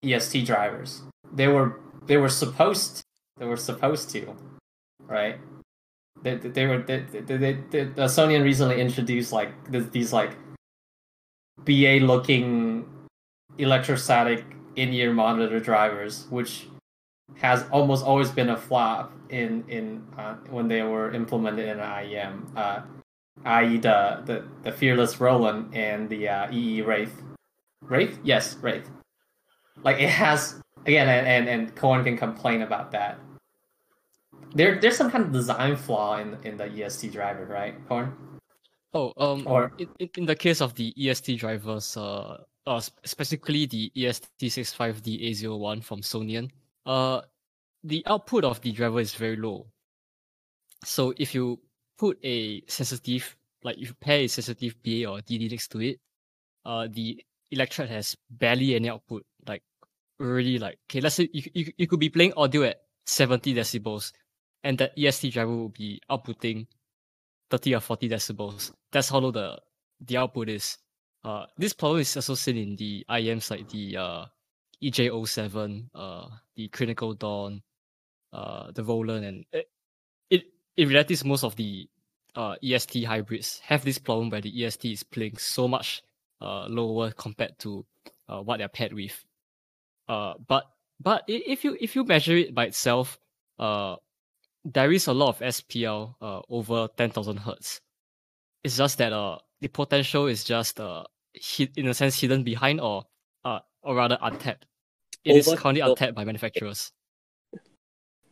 EST 0.04 0.46
drivers. 0.46 1.04
They 1.32 1.48
were 1.48 1.80
they 2.06 2.18
were 2.18 2.30
supposed 2.30 3.04
they 3.38 3.46
were 3.46 3.58
supposed 3.58 4.10
to, 4.12 4.36
right? 5.08 5.40
They, 6.22 6.36
they, 6.36 6.66
were 6.66 6.78
they, 6.78 7.00
they, 7.00 7.38
they, 7.38 7.54
they, 7.70 7.84
the 7.84 8.08
Sonion 8.08 8.44
recently 8.44 8.80
introduced 8.80 9.34
like 9.34 9.52
these 9.70 10.14
like 10.14 10.38
BA 11.66 12.00
looking 12.02 12.86
electrostatic 13.58 14.46
in-ear 14.76 15.12
monitor 15.12 15.60
drivers, 15.60 16.28
which 16.30 16.68
has 17.36 17.66
almost 17.72 18.06
always 18.06 18.32
been 18.32 18.50
a 18.50 18.58
flop 18.58 19.12
in 19.30 19.64
in 19.68 20.04
uh, 20.18 20.36
when 20.50 20.68
they 20.68 20.84
were 20.84 21.14
implemented 21.14 21.68
in 21.68 21.78
IEM, 21.78 22.56
uh, 22.56 22.82
i.e. 23.46 23.78
the, 23.78 24.22
the 24.26 24.48
the 24.64 24.72
Fearless 24.72 25.20
Roland 25.20 25.76
and 25.76 26.10
the 26.10 26.30
uh, 26.30 26.52
EE 26.52 26.82
Wraith. 26.82 27.24
Wraith, 27.82 28.20
yes, 28.24 28.56
Wraith. 28.62 28.90
Like 29.84 30.00
it 30.00 30.10
has 30.10 30.62
again, 30.86 31.10
and 31.10 31.28
and, 31.28 31.50
and 31.50 31.76
Cohen 31.76 32.04
can 32.04 32.18
complain 32.18 32.62
about 32.62 32.92
that. 32.92 33.20
There 34.56 34.80
there's 34.80 34.98
some 34.98 35.12
kind 35.12 35.26
of 35.26 35.32
design 35.32 35.76
flaw 35.76 36.18
in 36.18 36.38
in 36.44 36.58
the 36.58 36.66
EST 36.66 37.12
driver, 37.12 37.46
right, 37.46 37.76
Cohen? 37.88 38.14
Oh, 38.94 39.12
um, 39.18 39.48
Or- 39.48 39.74
in, 39.80 40.10
in, 40.18 40.26
the 40.28 40.36
case 40.36 40.62
of 40.62 40.76
the 40.76 40.94
EST 40.96 41.40
drivers, 41.40 41.98
uh, 41.98 42.38
uh 42.68 42.80
specifically 42.80 43.66
the 43.66 43.92
E 43.96 44.06
EST65D 44.06 45.32
A01 45.32 45.84
from 45.84 46.04
Sonion, 46.04 46.52
uh, 46.86 47.22
the 47.84 48.04
output 48.06 48.44
of 48.44 48.62
the 48.62 48.72
driver 48.72 49.00
is 49.00 49.16
very 49.16 49.36
low. 49.36 49.66
So 50.86 51.14
if 51.18 51.34
you 51.34 51.60
put 52.04 52.20
a 52.22 52.62
sensitive, 52.68 53.34
like 53.64 53.78
if 53.78 53.88
you 53.88 53.96
pair 53.96 54.20
a 54.20 54.28
sensitive 54.28 54.76
BA 54.84 55.08
or 55.08 55.24
DD 55.24 55.50
next 55.50 55.72
to 55.72 55.80
it, 55.80 56.02
uh, 56.66 56.86
the 56.92 57.24
electrode 57.50 57.88
has 57.88 58.18
barely 58.30 58.76
any 58.76 58.90
output. 58.90 59.24
Like 59.48 59.64
really, 60.20 60.60
like 60.60 60.80
okay, 60.90 61.00
let's 61.00 61.16
say 61.16 61.30
you 61.32 61.44
you, 61.54 61.72
you 61.78 61.88
could 61.88 62.02
be 62.02 62.10
playing 62.10 62.34
audio 62.36 62.64
at 62.64 62.82
70 63.06 63.56
decibels, 63.56 64.12
and 64.66 64.78
that 64.80 64.92
EST 65.00 65.32
driver 65.32 65.56
will 65.56 65.70
be 65.70 66.02
outputting 66.12 66.68
30 67.50 67.76
or 67.76 67.80
40 67.80 68.10
decibels. 68.10 68.72
That's 68.92 69.08
how 69.08 69.20
low 69.20 69.32
the 69.32 69.58
the 70.02 70.18
output 70.18 70.50
is. 70.50 70.78
Uh, 71.24 71.46
this 71.58 71.72
problem 71.72 72.02
is 72.02 72.18
also 72.18 72.36
seen 72.36 72.58
in 72.58 72.76
the 72.76 73.06
IMs 73.10 73.50
like 73.50 73.70
the 73.70 73.96
uh, 73.96 74.26
EJ07, 74.84 75.88
uh, 75.96 76.28
the 76.58 76.68
Crinacle 76.68 77.18
Dawn, 77.18 77.62
uh, 78.34 78.72
the 78.76 78.84
Roland, 78.84 79.24
and 79.24 79.46
it, 79.54 79.70
it 80.30 80.44
in 80.76 80.90
reality 80.90 81.16
most 81.24 81.46
of 81.46 81.56
the 81.56 81.88
uh, 82.36 82.56
EST 82.64 83.04
hybrids 83.04 83.60
have 83.60 83.84
this 83.84 83.98
problem 83.98 84.30
where 84.30 84.42
the 84.42 84.66
EST 84.66 84.92
is 84.92 85.04
playing 85.04 85.38
so 85.38 85.68
much 85.68 86.02
uh, 86.42 86.66
lower 86.68 87.12
compared 87.12 87.58
to 87.60 87.86
uh, 88.28 88.42
what 88.42 88.58
they're 88.58 88.68
paired 88.68 88.94
with. 88.94 89.24
Uh, 90.08 90.34
but 90.48 90.66
but 91.00 91.24
if 91.28 91.64
you 91.64 91.78
if 91.80 91.96
you 91.96 92.04
measure 92.04 92.36
it 92.36 92.54
by 92.54 92.66
itself, 92.66 93.18
uh, 93.60 93.96
there 94.66 94.92
is 94.92 95.08
a 95.08 95.14
lot 95.14 95.30
of 95.30 95.40
SPL 95.40 96.16
uh, 96.22 96.42
over 96.50 96.88
10,000 96.98 97.38
hertz. 97.38 97.82
It's 98.64 98.78
just 98.78 98.98
that 99.00 99.12
uh, 99.12 99.40
the 99.62 99.68
potential 99.68 100.28
is 100.28 100.44
just 100.44 100.80
uh, 100.80 101.04
hid, 101.34 101.78
in 101.78 101.88
a 101.88 101.94
sense 101.94 102.20
hidden 102.20 102.44
behind 102.44 102.80
or 102.80 103.04
uh, 103.44 103.60
or 103.82 103.96
rather 103.96 104.18
untapped. 104.22 104.66
It 105.26 105.36
is 105.38 105.48
Over- 105.48 105.58
currently 105.58 105.82
o- 105.82 105.90
untapped 105.92 106.16
by 106.16 106.24
manufacturers. 106.26 106.92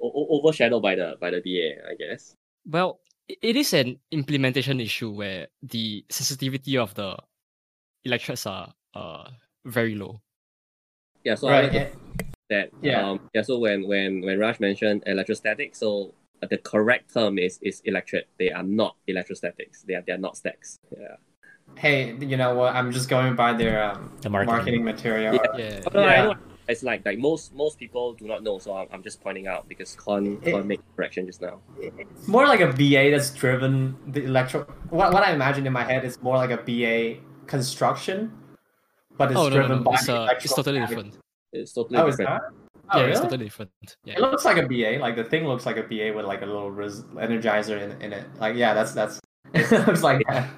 O- 0.02 0.40
overshadowed 0.40 0.82
by 0.82 0.96
the 0.96 1.16
by 1.20 1.30
the 1.32 1.42
BA, 1.42 1.90
I 1.90 1.96
guess. 1.96 2.36
Well, 2.66 3.00
it 3.42 3.56
is 3.56 3.74
an 3.74 4.00
implementation 4.12 4.80
issue 4.80 5.12
where 5.12 5.48
the 5.64 6.04
sensitivity 6.10 6.78
of 6.78 6.94
the 6.96 7.18
electrodes 8.04 8.46
are 8.46 8.74
uh, 8.94 9.30
very 9.66 9.96
low. 9.96 10.22
Yeah, 11.24 11.36
so 11.36 11.50
right. 11.50 11.64
like 11.64 11.72
to 11.72 11.80
and- 11.80 11.98
that 12.50 12.70
Yeah. 12.82 13.08
um 13.08 13.30
yeah 13.34 13.44
so 13.44 13.60
when 13.60 13.88
when 13.88 14.22
when 14.26 14.38
Raj 14.38 14.60
mentioned 14.60 15.04
electrostatic 15.06 15.74
so 15.76 16.14
uh, 16.44 16.48
the 16.52 16.58
correct 16.58 17.14
term 17.14 17.40
is 17.40 17.60
is 17.62 17.82
electret 17.88 18.24
they 18.40 18.52
are 18.52 18.64
not 18.64 18.98
electrostatics 19.08 19.84
they 19.88 19.96
are 19.96 20.04
they 20.06 20.12
are 20.12 20.18
not 20.20 20.36
stacks 20.36 20.76
yeah 20.92 21.16
hey, 21.78 22.12
you 22.20 22.36
know 22.36 22.54
what? 22.56 22.76
I'm 22.76 22.92
just 22.92 23.08
going 23.08 23.36
by 23.36 23.54
their 23.54 23.82
um, 23.96 24.12
The 24.20 24.30
marketing. 24.30 24.84
material. 24.84 25.36
Yeah. 25.36 25.58
Yeah. 25.58 25.80
oh, 25.88 25.92
no, 25.96 26.04
I 26.04 26.16
Yeah. 26.28 26.34
Know 26.72 26.76
it's 26.76 26.84
like 26.84 27.06
like 27.06 27.20
most 27.20 27.54
most 27.54 27.78
people 27.78 28.14
do 28.14 28.26
not 28.26 28.44
know 28.44 28.60
so 28.60 28.76
I'm, 28.76 28.88
I'm 28.94 29.04
just 29.04 29.22
pointing 29.22 29.48
out 29.48 29.68
because 29.68 29.96
Con 29.96 30.40
It- 30.44 30.52
Con 30.52 30.68
made 30.68 30.82
correction 30.96 31.26
just 31.26 31.42
now 31.42 31.60
It's 31.80 32.28
more 32.28 32.48
like 32.48 32.62
a 32.62 32.68
BA 32.68 33.12
that's 33.12 33.32
driven 33.32 33.96
the 34.08 34.24
electro. 34.26 34.66
What, 34.90 35.14
what 35.14 35.24
I 35.24 35.34
imagine 35.34 35.68
in 35.68 35.74
my 35.74 35.84
head 35.84 36.06
is 36.06 36.22
more 36.22 36.38
like 36.38 36.52
a 36.52 36.58
BA 36.58 37.22
construction, 37.48 38.32
but 39.18 39.32
it's 39.32 39.40
Oh 39.40 39.44
no, 39.44 39.50
no, 39.50 39.56
driven 39.56 39.78
no. 39.78 39.84
by 39.84 39.94
It's, 39.94 40.10
uh, 40.10 40.28
it's 40.32 40.56
totally 40.56 40.80
different. 40.80 41.18
it's 41.54 41.74
totally 41.74 41.98
Oh, 42.00 42.08
it's 42.08 42.18
different 42.18 42.44
not. 42.44 42.54
Oh, 42.94 42.98
yeah, 42.98 43.02
really? 43.04 43.12
it's 43.12 43.22
totally 43.22 43.46
different. 43.46 43.72
Yeah. 44.04 44.16
It 44.16 44.22
looks 44.22 44.44
like 44.44 44.58
a 44.58 44.68
BA. 44.68 45.00
Like 45.00 45.16
the 45.16 45.24
thing 45.24 45.46
looks 45.46 45.66
like 45.66 45.78
a 45.78 45.84
BA 45.84 46.12
with 46.16 46.26
like 46.26 46.42
a 46.42 46.46
little 46.46 46.72
res- 46.72 47.04
energizer 47.16 47.80
in, 47.82 48.02
in 48.02 48.12
it. 48.14 48.26
Like 48.40 48.56
yeah, 48.56 48.74
that's 48.74 48.92
that's. 48.94 49.20
It 49.54 49.70
looks 49.88 50.04
like 50.04 50.22
that. 50.28 50.50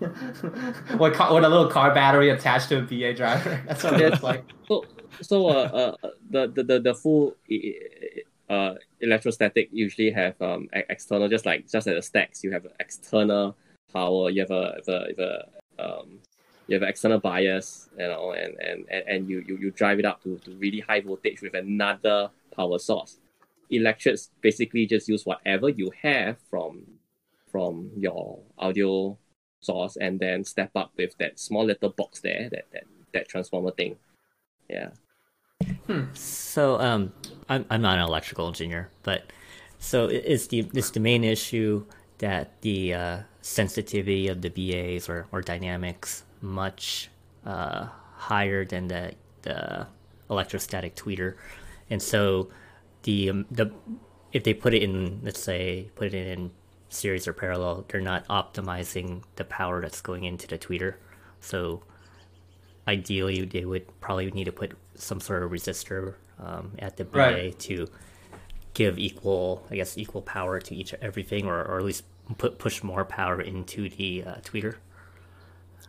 with, 0.98 1.14
car, 1.14 1.34
with 1.34 1.44
a 1.44 1.48
little 1.48 1.68
car 1.68 1.94
battery 1.94 2.30
attached 2.30 2.68
to 2.70 2.78
a 2.78 2.82
BA 2.82 3.14
driver. 3.14 3.60
That's 3.68 3.82
what 3.84 4.00
it 4.00 4.10
looks 4.10 4.22
like. 4.22 4.44
so 4.68 4.84
so 5.20 5.48
uh, 5.48 5.94
uh 6.02 6.08
the, 6.30 6.48
the 6.48 6.62
the 6.62 6.80
the 6.80 6.94
full 6.94 7.36
uh 8.50 8.74
electrostatic 9.00 9.68
usually 9.72 10.10
have 10.10 10.40
um 10.42 10.68
external 10.72 11.28
just 11.28 11.46
like 11.46 11.68
just 11.70 11.86
like 11.86 11.96
the 11.96 12.02
stacks 12.02 12.44
you 12.44 12.50
have 12.52 12.66
external 12.80 13.56
power 13.92 14.30
you 14.30 14.40
have 14.40 14.50
a, 14.50 14.80
a, 14.88 15.22
a 15.22 15.84
um 15.84 16.18
you 16.66 16.74
have 16.74 16.82
an 16.82 16.88
external 16.88 17.18
bias 17.18 17.88
you 17.98 18.06
know 18.06 18.32
and 18.32 18.58
and 18.60 18.86
and, 18.90 19.04
and 19.08 19.28
you, 19.28 19.44
you 19.46 19.56
you 19.56 19.70
drive 19.70 19.98
it 19.98 20.04
up 20.04 20.22
to, 20.22 20.38
to 20.38 20.50
really 20.56 20.80
high 20.80 21.00
voltage 21.00 21.40
with 21.42 21.54
another 21.54 22.30
power 22.54 22.78
source 22.78 23.18
electrets 23.70 24.30
basically 24.40 24.86
just 24.86 25.08
use 25.08 25.24
whatever 25.24 25.68
you 25.68 25.90
have 26.02 26.36
from 26.50 26.82
from 27.50 27.90
your 27.96 28.40
audio 28.58 29.16
source 29.60 29.96
and 29.96 30.20
then 30.20 30.44
step 30.44 30.70
up 30.74 30.92
with 30.96 31.16
that 31.18 31.38
small 31.38 31.64
little 31.64 31.90
box 31.90 32.20
there 32.20 32.48
that 32.50 32.66
that 32.72 32.84
that 33.14 33.28
transformer 33.28 33.70
thing. 33.70 33.96
Yeah. 34.68 34.90
So 36.14 36.80
um, 36.80 37.12
I'm 37.48 37.66
I'm 37.70 37.82
not 37.82 37.98
an 37.98 38.04
electrical 38.04 38.46
engineer, 38.46 38.90
but 39.02 39.24
so 39.78 40.06
is 40.06 40.48
the 40.48 40.68
is 40.74 40.90
the 40.90 41.00
main 41.00 41.24
issue 41.24 41.84
that 42.18 42.60
the 42.62 42.94
uh, 42.94 43.18
sensitivity 43.42 44.28
of 44.28 44.40
the 44.40 44.48
BAs 44.48 45.08
or, 45.08 45.26
or 45.32 45.42
dynamics 45.42 46.24
much 46.40 47.10
uh, 47.44 47.88
higher 48.16 48.64
than 48.64 48.88
the 48.88 49.14
the 49.42 49.86
electrostatic 50.30 50.96
tweeter, 50.96 51.34
and 51.90 52.02
so 52.02 52.48
the 53.02 53.30
um, 53.30 53.46
the 53.50 53.70
if 54.32 54.44
they 54.44 54.54
put 54.54 54.74
it 54.74 54.82
in 54.82 55.20
let's 55.22 55.40
say 55.40 55.90
put 55.94 56.14
it 56.14 56.26
in 56.26 56.50
series 56.88 57.26
or 57.26 57.32
parallel, 57.32 57.84
they're 57.88 58.00
not 58.00 58.26
optimizing 58.28 59.22
the 59.36 59.44
power 59.44 59.82
that's 59.82 60.00
going 60.00 60.24
into 60.24 60.46
the 60.46 60.56
tweeter, 60.56 60.94
so 61.40 61.82
ideally 62.86 63.44
they 63.44 63.64
would 63.64 64.00
probably 64.00 64.30
need 64.30 64.44
to 64.44 64.52
put 64.52 64.72
some 64.94 65.20
sort 65.20 65.42
of 65.42 65.50
resistor 65.50 66.14
um, 66.38 66.72
at 66.78 66.96
the 66.96 67.04
BA 67.04 67.18
Right. 67.18 67.58
to 67.60 67.86
give 68.74 68.98
equal, 68.98 69.64
I 69.70 69.76
guess, 69.76 69.96
equal 69.98 70.22
power 70.22 70.60
to 70.60 70.74
each 70.74 70.94
everything, 71.00 71.46
or, 71.46 71.62
or 71.64 71.78
at 71.78 71.84
least 71.84 72.04
put 72.38 72.58
push 72.58 72.82
more 72.82 73.04
power 73.04 73.40
into 73.40 73.88
the 73.88 74.24
uh, 74.24 74.34
tweeter. 74.42 74.76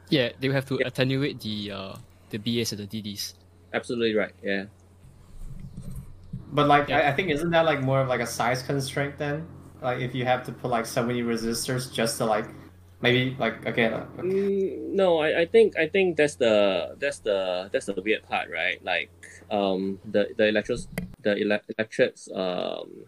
Yeah, 0.10 0.30
they 0.40 0.48
will 0.50 0.56
have 0.56 0.66
to 0.68 0.76
attenuate 0.86 1.40
the 1.42 1.72
uh, 1.72 1.94
the 2.30 2.38
BAs 2.38 2.72
and 2.74 2.88
the 2.88 3.02
DDs. 3.02 3.34
Absolutely 3.74 4.16
right. 4.16 4.34
Yeah. 4.44 4.66
But 6.52 6.68
like, 6.68 6.90
Yeah. 6.90 7.00
I, 7.00 7.10
I 7.10 7.14
think 7.14 7.30
isn't 7.32 7.50
that 7.52 7.66
like 7.66 7.82
more 7.82 8.02
of 8.02 8.08
like 8.08 8.22
a 8.22 8.28
size 8.28 8.62
constraint 8.64 9.18
then? 9.18 9.48
Like, 9.82 10.00
if 10.00 10.16
you 10.16 10.26
have 10.26 10.44
to 10.46 10.52
put 10.52 10.70
like 10.72 10.86
so 10.86 11.04
many 11.04 11.22
resistors 11.22 11.92
just 11.92 12.18
to 12.20 12.26
like, 12.26 12.46
maybe 13.06 13.38
like 13.38 13.66
again, 13.66 13.94
Mm, 14.18 14.98
no, 14.98 15.20
I, 15.20 15.42
I 15.42 15.46
think 15.46 15.78
I 15.78 15.88
think 15.88 16.18
that's 16.18 16.36
the 16.36 16.96
that's 16.98 17.20
the 17.20 17.70
that's 17.72 17.86
the 17.86 18.02
weird 18.02 18.24
part, 18.26 18.50
right? 18.50 18.82
Like 18.84 19.14
um 19.52 20.00
the 20.14 20.34
the 20.38 20.46
electros 20.50 20.88
the 21.22 21.38
ele- 21.38 21.62
um 22.34 23.06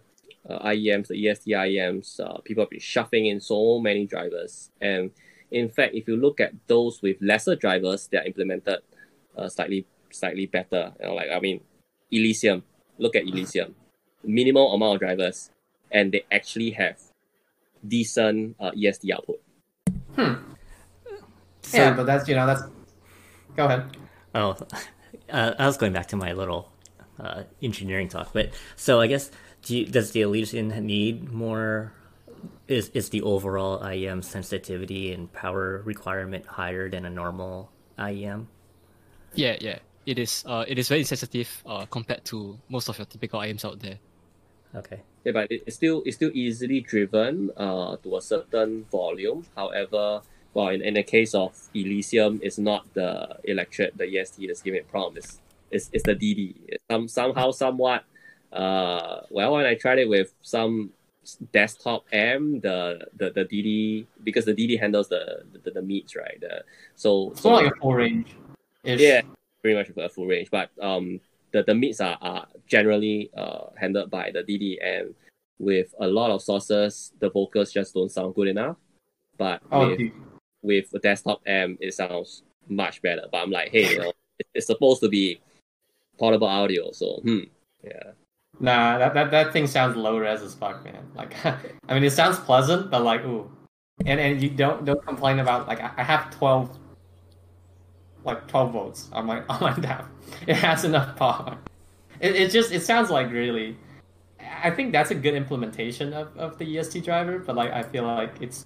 uh, 0.48 0.60
IEMs, 0.72 1.08
the 1.08 1.18
EST 1.28 1.52
IEMs, 1.52 2.20
uh, 2.22 2.38
people 2.46 2.64
have 2.64 2.70
been 2.70 2.80
shoving 2.80 3.26
in 3.26 3.42
so 3.42 3.80
many 3.80 4.06
drivers, 4.06 4.70
and 4.80 5.12
in 5.52 5.68
fact, 5.70 5.96
if 5.96 6.08
you 6.08 6.16
look 6.16 6.40
at 6.40 6.54
those 6.68 7.02
with 7.02 7.18
lesser 7.20 7.56
drivers, 7.56 8.08
they 8.08 8.18
are 8.20 8.28
implemented 8.32 8.80
uh, 9.38 9.50
slightly 9.50 9.86
slightly 10.12 10.46
better. 10.46 10.94
You 11.00 11.08
know, 11.08 11.16
like 11.16 11.32
I 11.34 11.40
mean, 11.40 11.62
Elysium. 12.12 12.64
Look 13.00 13.16
at 13.16 13.30
Elysium, 13.30 13.76
minimal 14.24 14.74
amount 14.74 14.96
of 14.96 15.00
drivers, 15.02 15.52
and 15.92 16.12
they 16.12 16.26
actually 16.32 16.72
have 16.72 16.98
decent 17.86 18.56
uh, 18.60 18.72
EST 18.74 19.12
output. 19.14 19.38
Hmm. 20.18 20.34
So, 21.62 21.78
yeah, 21.78 21.94
but 21.94 22.06
that's 22.06 22.28
you 22.28 22.36
know 22.36 22.48
that's. 22.48 22.64
Go 23.56 23.66
ahead. 23.66 23.98
Oh, 24.36 24.58
uh, 25.30 25.54
I 25.58 25.66
was 25.66 25.78
going 25.78 25.94
back 25.94 26.08
to 26.08 26.16
my 26.16 26.34
little 26.34 26.72
uh, 27.20 27.44
engineering 27.62 28.08
talk, 28.08 28.32
but 28.34 28.52
so 28.76 29.02
I 29.02 29.08
guess 29.08 29.32
do 29.64 29.78
you, 29.78 29.86
does 29.86 30.12
the 30.12 30.22
Elysian 30.22 30.70
need 30.86 31.32
more? 31.32 31.94
Is 32.68 32.90
is 32.90 33.10
the 33.10 33.22
overall 33.22 33.80
IEM 33.80 34.24
sensitivity 34.24 35.12
and 35.12 35.32
power 35.32 35.82
requirement 35.84 36.46
higher 36.46 36.90
than 36.90 37.06
a 37.06 37.10
normal 37.10 37.72
IEM? 37.98 38.48
Yeah, 39.34 39.58
yeah. 39.60 39.80
It 40.06 40.20
is 40.20 40.44
uh 40.46 40.64
it 40.68 40.78
is 40.80 40.88
very 40.88 41.04
sensitive 41.04 41.64
uh 41.66 41.86
compared 41.86 42.24
to 42.26 42.60
most 42.70 42.90
of 42.90 42.98
your 42.98 43.06
typical 43.06 43.40
IEMs 43.40 43.66
out 43.66 43.80
there. 43.80 44.00
Okay. 44.76 45.02
Yeah, 45.28 45.34
but 45.34 45.52
it- 45.52 45.64
it's 45.68 45.76
still 45.76 46.04
it's 46.06 46.16
still 46.16 46.32
easily 46.34 46.80
driven 46.80 47.52
uh, 47.58 47.98
to 47.98 48.16
a 48.16 48.22
certain 48.22 48.86
volume. 48.86 49.44
However, 49.58 50.22
well, 50.54 50.70
in, 50.70 50.82
in 50.82 50.94
the 50.94 51.04
case 51.04 51.36
of 51.36 51.52
Elysium, 51.76 52.40
it's 52.42 52.58
not 52.58 52.88
the 52.94 53.36
electret, 53.46 53.92
the 53.98 54.08
EST 54.08 54.48
that's 54.48 54.62
giving 54.62 54.80
it 54.80 54.88
problem. 54.90 55.18
It's, 55.18 55.42
it's, 55.70 55.90
it's 55.92 56.04
the 56.06 56.16
DD. 56.16 56.56
It's 56.70 56.84
some 56.90 57.10
somehow 57.10 57.52
somewhat. 57.52 58.06
Uh, 58.54 59.20
well, 59.30 59.52
when 59.56 59.66
I 59.66 59.76
tried 59.76 60.00
it 60.00 60.08
with 60.08 60.32
some 60.42 60.92
desktop 61.52 62.06
M, 62.14 62.62
the 62.62 63.06
the, 63.18 63.32
the 63.32 63.44
DD 63.44 64.06
because 64.24 64.46
the 64.46 64.54
DD 64.56 64.80
handles 64.80 65.10
the 65.10 65.44
the, 65.62 65.72
the 65.72 65.82
meets 65.82 66.16
right. 66.16 66.40
The, 66.40 66.64
so 66.96 67.32
It's 67.32 67.42
so 67.42 67.50
like 67.50 67.74
a 67.74 67.76
full 67.82 67.96
range. 67.96 68.30
yeah, 68.86 69.24
pretty 69.62 69.76
much 69.76 69.90
a 69.90 70.08
full 70.08 70.26
range. 70.26 70.50
But 70.50 70.70
um, 70.82 71.20
the 71.52 71.64
the 71.64 71.76
meets 71.76 72.02
are, 72.02 72.18
are 72.22 72.48
generally 72.68 73.30
uh 73.38 73.68
handled 73.76 74.10
by 74.12 74.32
the 74.32 74.44
DD, 74.44 74.78
and 74.84 75.14
with 75.60 75.94
a 76.00 76.08
lot 76.08 76.30
of 76.32 76.42
sources, 76.42 77.14
the 77.20 77.30
vocals 77.30 77.72
just 77.72 77.94
don't 77.94 78.12
sound 78.12 78.36
good 78.36 78.48
enough. 78.48 78.78
But 79.38 79.62
Oh, 79.72 79.90
with 79.90 79.98
dude. 79.98 80.12
with 80.62 80.94
a 80.94 81.00
desktop 81.00 81.42
amp, 81.46 81.78
it 81.82 81.94
sounds 81.94 82.44
much 82.68 83.02
better. 83.02 83.24
But 83.32 83.38
I'm 83.40 83.52
like, 83.52 83.70
hey, 83.70 83.92
you 83.92 84.00
know, 84.00 84.14
it's 84.54 84.68
supposed 84.68 85.02
to 85.02 85.10
be 85.10 85.40
portable 86.20 86.48
audio, 86.48 86.92
so 86.92 87.20
hmm, 87.24 87.40
yeah. 87.84 88.12
Nah, 88.60 88.98
that, 88.98 89.14
that 89.14 89.32
that 89.32 89.54
thing 89.54 89.68
sounds 89.68 89.96
low 89.96 90.18
res 90.18 90.42
as 90.42 90.56
fuck, 90.56 90.84
man. 90.84 91.06
Like, 91.16 91.34
I 91.46 91.94
mean, 91.94 92.04
it 92.04 92.12
sounds 92.12 92.40
pleasant, 92.40 92.90
but 92.90 93.04
like, 93.04 93.24
ooh, 93.26 93.50
and 94.06 94.20
and 94.20 94.42
you 94.42 94.50
don't 94.50 94.86
don't 94.86 95.04
complain 95.06 95.40
about 95.40 95.68
like 95.68 95.80
I 95.80 95.92
I 95.98 96.04
have 96.04 96.30
twelve, 96.32 96.78
like 98.28 98.48
twelve 98.48 98.72
volts 98.74 99.10
on 99.14 99.26
my 99.26 99.42
on 99.50 99.62
my 99.62 99.74
DAP. 99.74 100.06
It 100.46 100.56
has 100.58 100.84
enough 100.84 101.16
power. 101.16 101.58
It 102.20 102.36
it 102.36 102.52
just 102.52 102.72
it 102.72 102.82
sounds 102.84 103.10
like 103.10 103.32
really. 103.32 103.78
I 104.64 104.72
think 104.72 104.92
that's 104.92 105.12
a 105.12 105.16
good 105.16 105.34
implementation 105.34 106.14
of, 106.14 106.36
of 106.38 106.58
the 106.58 106.78
EST 106.78 107.04
driver, 107.04 107.40
but 107.40 107.56
like 107.56 107.72
I 107.72 107.84
feel 107.84 108.04
like 108.04 108.34
it's, 108.40 108.66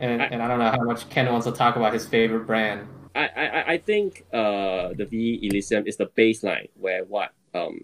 and 0.00 0.22
I- 0.22 0.26
and 0.26 0.42
I 0.42 0.48
don't 0.48 0.58
know 0.58 0.70
how 0.70 0.82
much 0.82 1.08
Ken 1.10 1.30
wants 1.30 1.46
to 1.46 1.52
talk 1.52 1.76
about 1.76 1.92
his 1.92 2.06
favorite 2.06 2.46
brand. 2.46 2.86
I, 3.14 3.26
I, 3.26 3.72
I 3.74 3.78
think 3.78 4.24
uh, 4.32 4.90
the 4.94 5.06
V 5.08 5.40
Elysium 5.42 5.86
is 5.86 5.96
the 5.96 6.06
baseline 6.06 6.68
where 6.78 7.04
what 7.04 7.30
um 7.54 7.80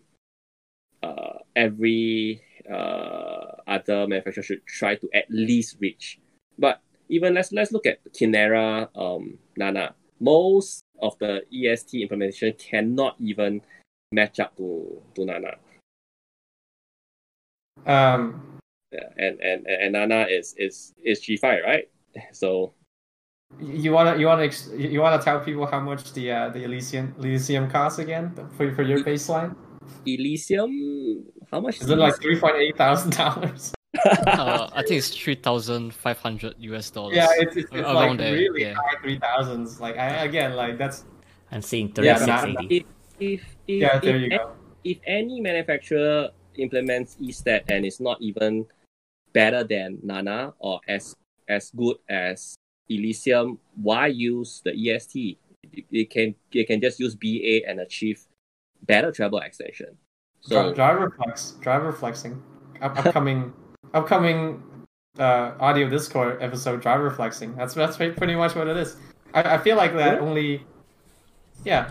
uh, 1.02 1.38
every 1.54 2.40
uh, 2.70 3.62
other 3.66 4.06
manufacturer 4.06 4.42
should 4.42 4.66
try 4.66 4.94
to 4.96 5.08
at 5.14 5.24
least 5.30 5.76
reach. 5.80 6.18
But 6.58 6.80
even 7.08 7.34
let's 7.34 7.52
let's 7.52 7.72
look 7.72 7.86
at 7.86 7.98
Kinera 8.12 8.88
um, 8.96 9.38
Nanna. 9.56 9.94
Most 10.20 10.82
of 11.00 11.18
the 11.18 11.42
EST 11.52 12.02
implementation 12.02 12.54
cannot 12.58 13.16
even 13.18 13.60
match 14.12 14.40
up 14.40 14.56
to, 14.56 15.02
to 15.14 15.24
Nanna. 15.24 15.56
Um, 17.84 18.42
Yeah, 18.92 19.08
and, 19.18 19.40
and, 19.40 19.66
and 19.66 19.92
Nanna 19.92 20.26
is 20.30 20.54
is 20.56 20.94
is 21.02 21.20
G5, 21.20 21.64
right? 21.64 21.88
So 22.32 22.72
you 23.60 23.92
wanna 23.92 24.16
you 24.16 24.26
wanna 24.26 24.44
ex- 24.44 24.70
you 24.74 25.00
wanna 25.00 25.22
tell 25.22 25.40
people 25.40 25.66
how 25.66 25.80
much 25.80 26.12
the 26.12 26.32
uh, 26.32 26.48
the 26.50 26.64
Elysium 26.64 27.14
Elysium 27.18 27.68
costs 27.70 27.98
again 27.98 28.32
for 28.56 28.72
for 28.74 28.82
your 28.82 29.00
baseline? 29.04 29.54
Elysium, 30.06 31.24
how 31.50 31.60
much 31.60 31.80
Is 31.80 31.90
it 31.90 31.98
like 31.98 32.16
three 32.20 32.38
point 32.38 32.56
eight 32.56 32.76
thousand 32.76 33.12
dollars? 33.12 33.75
Uh, 34.04 34.68
I 34.72 34.82
think 34.82 34.98
it's 34.98 35.10
three 35.16 35.34
thousand 35.34 35.94
five 35.94 36.18
hundred 36.18 36.54
US 36.58 36.90
dollars. 36.90 37.16
Yeah, 37.16 37.28
it's, 37.36 37.56
it's, 37.56 37.70
it's 37.72 37.80
Around 37.80 37.94
like 37.94 38.18
there, 38.18 38.32
really 38.32 38.62
yeah. 38.62 38.74
high 38.74 39.00
three 39.00 39.18
thousands. 39.18 39.80
Like 39.80 39.96
I, 39.96 40.24
again, 40.24 40.54
like 40.54 40.78
that's 40.78 41.04
I'm 41.50 41.62
seeing 41.62 41.92
Yeah, 42.00 42.18
thirty 42.18 42.52
but 42.54 42.62
six 42.62 42.70
if 42.70 42.84
if 43.18 43.56
if, 43.66 43.80
yeah. 43.80 43.98
There 43.98 44.16
if 44.16 44.22
you 44.22 44.30
go. 44.30 44.52
if 44.84 44.98
any 45.06 45.40
manufacturer 45.40 46.30
implements 46.56 47.16
ESTAT 47.20 47.64
and 47.68 47.84
it's 47.84 48.00
not 48.00 48.20
even 48.20 48.66
better 49.32 49.64
than 49.64 49.98
Nanna 50.02 50.54
or 50.58 50.80
as 50.88 51.14
as 51.48 51.70
good 51.70 51.96
as 52.08 52.56
Elysium, 52.88 53.58
why 53.76 54.08
use 54.08 54.62
the 54.64 54.72
EST? 54.72 55.38
You, 55.72 55.84
you 55.90 56.06
can 56.06 56.34
you 56.52 56.66
can 56.66 56.80
just 56.80 57.00
use 57.00 57.14
BA 57.14 57.68
and 57.68 57.80
achieve 57.80 58.26
better 58.82 59.12
treble 59.12 59.40
extension. 59.40 59.96
So 60.40 60.72
driver 60.72 61.10
flex, 61.10 61.56
driver 61.60 61.92
flexing, 61.92 62.40
upcoming, 62.80 63.52
upcoming 63.96 64.62
uh, 65.18 65.52
audio 65.58 65.88
Discord 65.88 66.42
episode. 66.42 66.82
Driver 66.82 67.10
flexing. 67.10 67.54
That's 67.56 67.74
that's 67.74 67.96
pretty 67.96 68.34
much 68.36 68.54
what 68.54 68.68
it 68.68 68.76
is. 68.76 68.96
I, 69.34 69.54
I 69.54 69.58
feel 69.58 69.76
like 69.76 69.92
that 69.94 70.14
Yeah. 70.20 70.26
only, 70.26 70.64
yeah. 71.64 71.90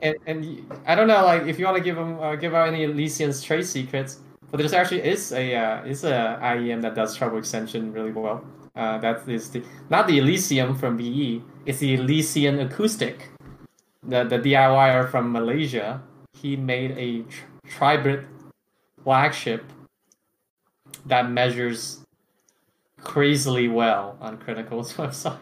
And 0.00 0.14
and 0.26 0.38
I 0.86 0.94
don't 0.94 1.08
know, 1.08 1.24
like 1.24 1.42
if 1.50 1.58
you 1.58 1.64
want 1.66 1.76
to 1.76 1.82
give 1.82 1.96
them 1.96 2.20
uh, 2.20 2.36
give 2.36 2.54
out 2.54 2.68
any 2.68 2.84
Elysian's 2.84 3.42
trade 3.42 3.66
secrets, 3.66 4.20
but 4.50 4.58
there's 4.58 4.72
actually 4.72 5.02
is 5.02 5.32
a 5.32 5.54
uh, 5.54 5.84
is 5.84 6.04
a 6.04 6.38
IEM 6.42 6.80
that 6.82 6.94
does 6.94 7.16
treble 7.16 7.38
extension 7.38 7.92
really 7.92 8.12
well. 8.12 8.44
Uh, 8.76 8.96
that 8.98 9.28
is 9.28 9.50
the 9.50 9.60
not 9.90 10.06
the 10.06 10.18
Elysium 10.18 10.76
from 10.78 10.96
VE. 10.96 11.42
It's 11.66 11.80
the 11.80 11.94
Elysian 11.94 12.60
acoustic. 12.60 13.28
The 14.06 14.22
the 14.22 14.38
DIYer 14.38 15.10
from 15.10 15.32
Malaysia. 15.32 16.00
He 16.32 16.54
made 16.54 16.92
a 16.92 17.22
tr- 17.26 17.44
tribrid 17.66 18.24
flagship 19.02 19.64
that 21.06 21.30
measures 21.30 22.04
crazily 23.00 23.68
well 23.68 24.16
on 24.20 24.38
Crinacle's 24.38 24.92
website. 24.94 25.38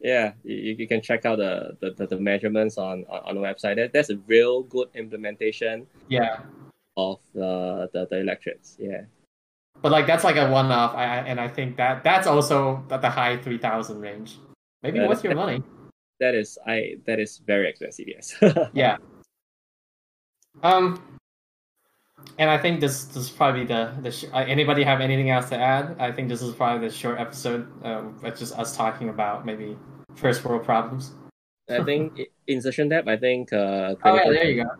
yeah, 0.00 0.32
you, 0.44 0.74
you 0.78 0.88
can 0.88 1.00
check 1.02 1.24
out 1.26 1.38
the, 1.38 1.76
the, 1.80 1.90
the, 1.92 2.06
the 2.06 2.18
measurements 2.18 2.78
on, 2.78 3.04
on, 3.08 3.20
on 3.26 3.34
the 3.34 3.40
website. 3.40 3.76
That, 3.76 3.92
that's 3.92 4.10
a 4.10 4.16
real 4.26 4.62
good 4.62 4.88
implementation 4.94 5.86
Yeah, 6.08 6.40
of 6.96 7.20
the, 7.34 7.88
the, 7.92 8.06
the 8.10 8.20
electrets. 8.20 8.76
Yeah. 8.78 9.02
but 9.82 9.92
like 9.92 10.06
that's 10.06 10.24
like 10.24 10.36
a 10.36 10.48
one-off, 10.50 10.94
I, 10.94 11.04
I- 11.04 11.24
and 11.28 11.40
I 11.40 11.48
think 11.48 11.76
that 11.76 12.02
that's 12.04 12.26
also 12.26 12.84
at 12.90 13.02
the 13.02 13.10
high 13.10 13.36
three 13.36 13.58
thousand 13.58 14.00
range. 14.00 14.38
Maybe 14.82 14.98
Yeah, 14.98 15.08
worth 15.08 15.24
your 15.24 15.34
money. 15.44 15.62
that 16.20 16.34
is 16.34 16.58
I 16.66 16.96
that 17.06 17.18
is 17.20 17.38
very 17.46 17.68
expensive. 17.68 18.06
Yes. 18.08 18.34
yeah. 18.72 18.96
Um, 20.62 21.15
and 22.38 22.50
I 22.50 22.58
think 22.58 22.80
this 22.80 23.04
this 23.04 23.24
is 23.24 23.30
probably 23.30 23.64
the 23.64 23.94
the 24.02 24.10
sh- 24.10 24.26
uh, 24.32 24.38
anybody 24.38 24.84
have 24.84 25.00
anything 25.00 25.30
else 25.30 25.48
to 25.50 25.58
add? 25.58 25.96
I 25.98 26.12
think 26.12 26.28
this 26.28 26.42
is 26.42 26.54
probably 26.54 26.88
the 26.88 26.94
short 26.94 27.18
episode. 27.18 27.66
Um, 27.84 28.18
it's 28.22 28.40
just 28.40 28.58
us 28.58 28.76
talking 28.76 29.08
about 29.08 29.46
maybe 29.46 29.76
first 30.16 30.44
world 30.44 30.64
problems. 30.64 31.12
I 31.68 31.82
think 31.82 32.20
insertion 32.46 32.88
depth. 32.88 33.08
I 33.08 33.16
think. 33.16 33.52
Uh, 33.52 33.96
oh 34.04 34.14
yeah, 34.14 34.30
there 34.30 34.50
you 34.50 34.64
go. 34.64 34.70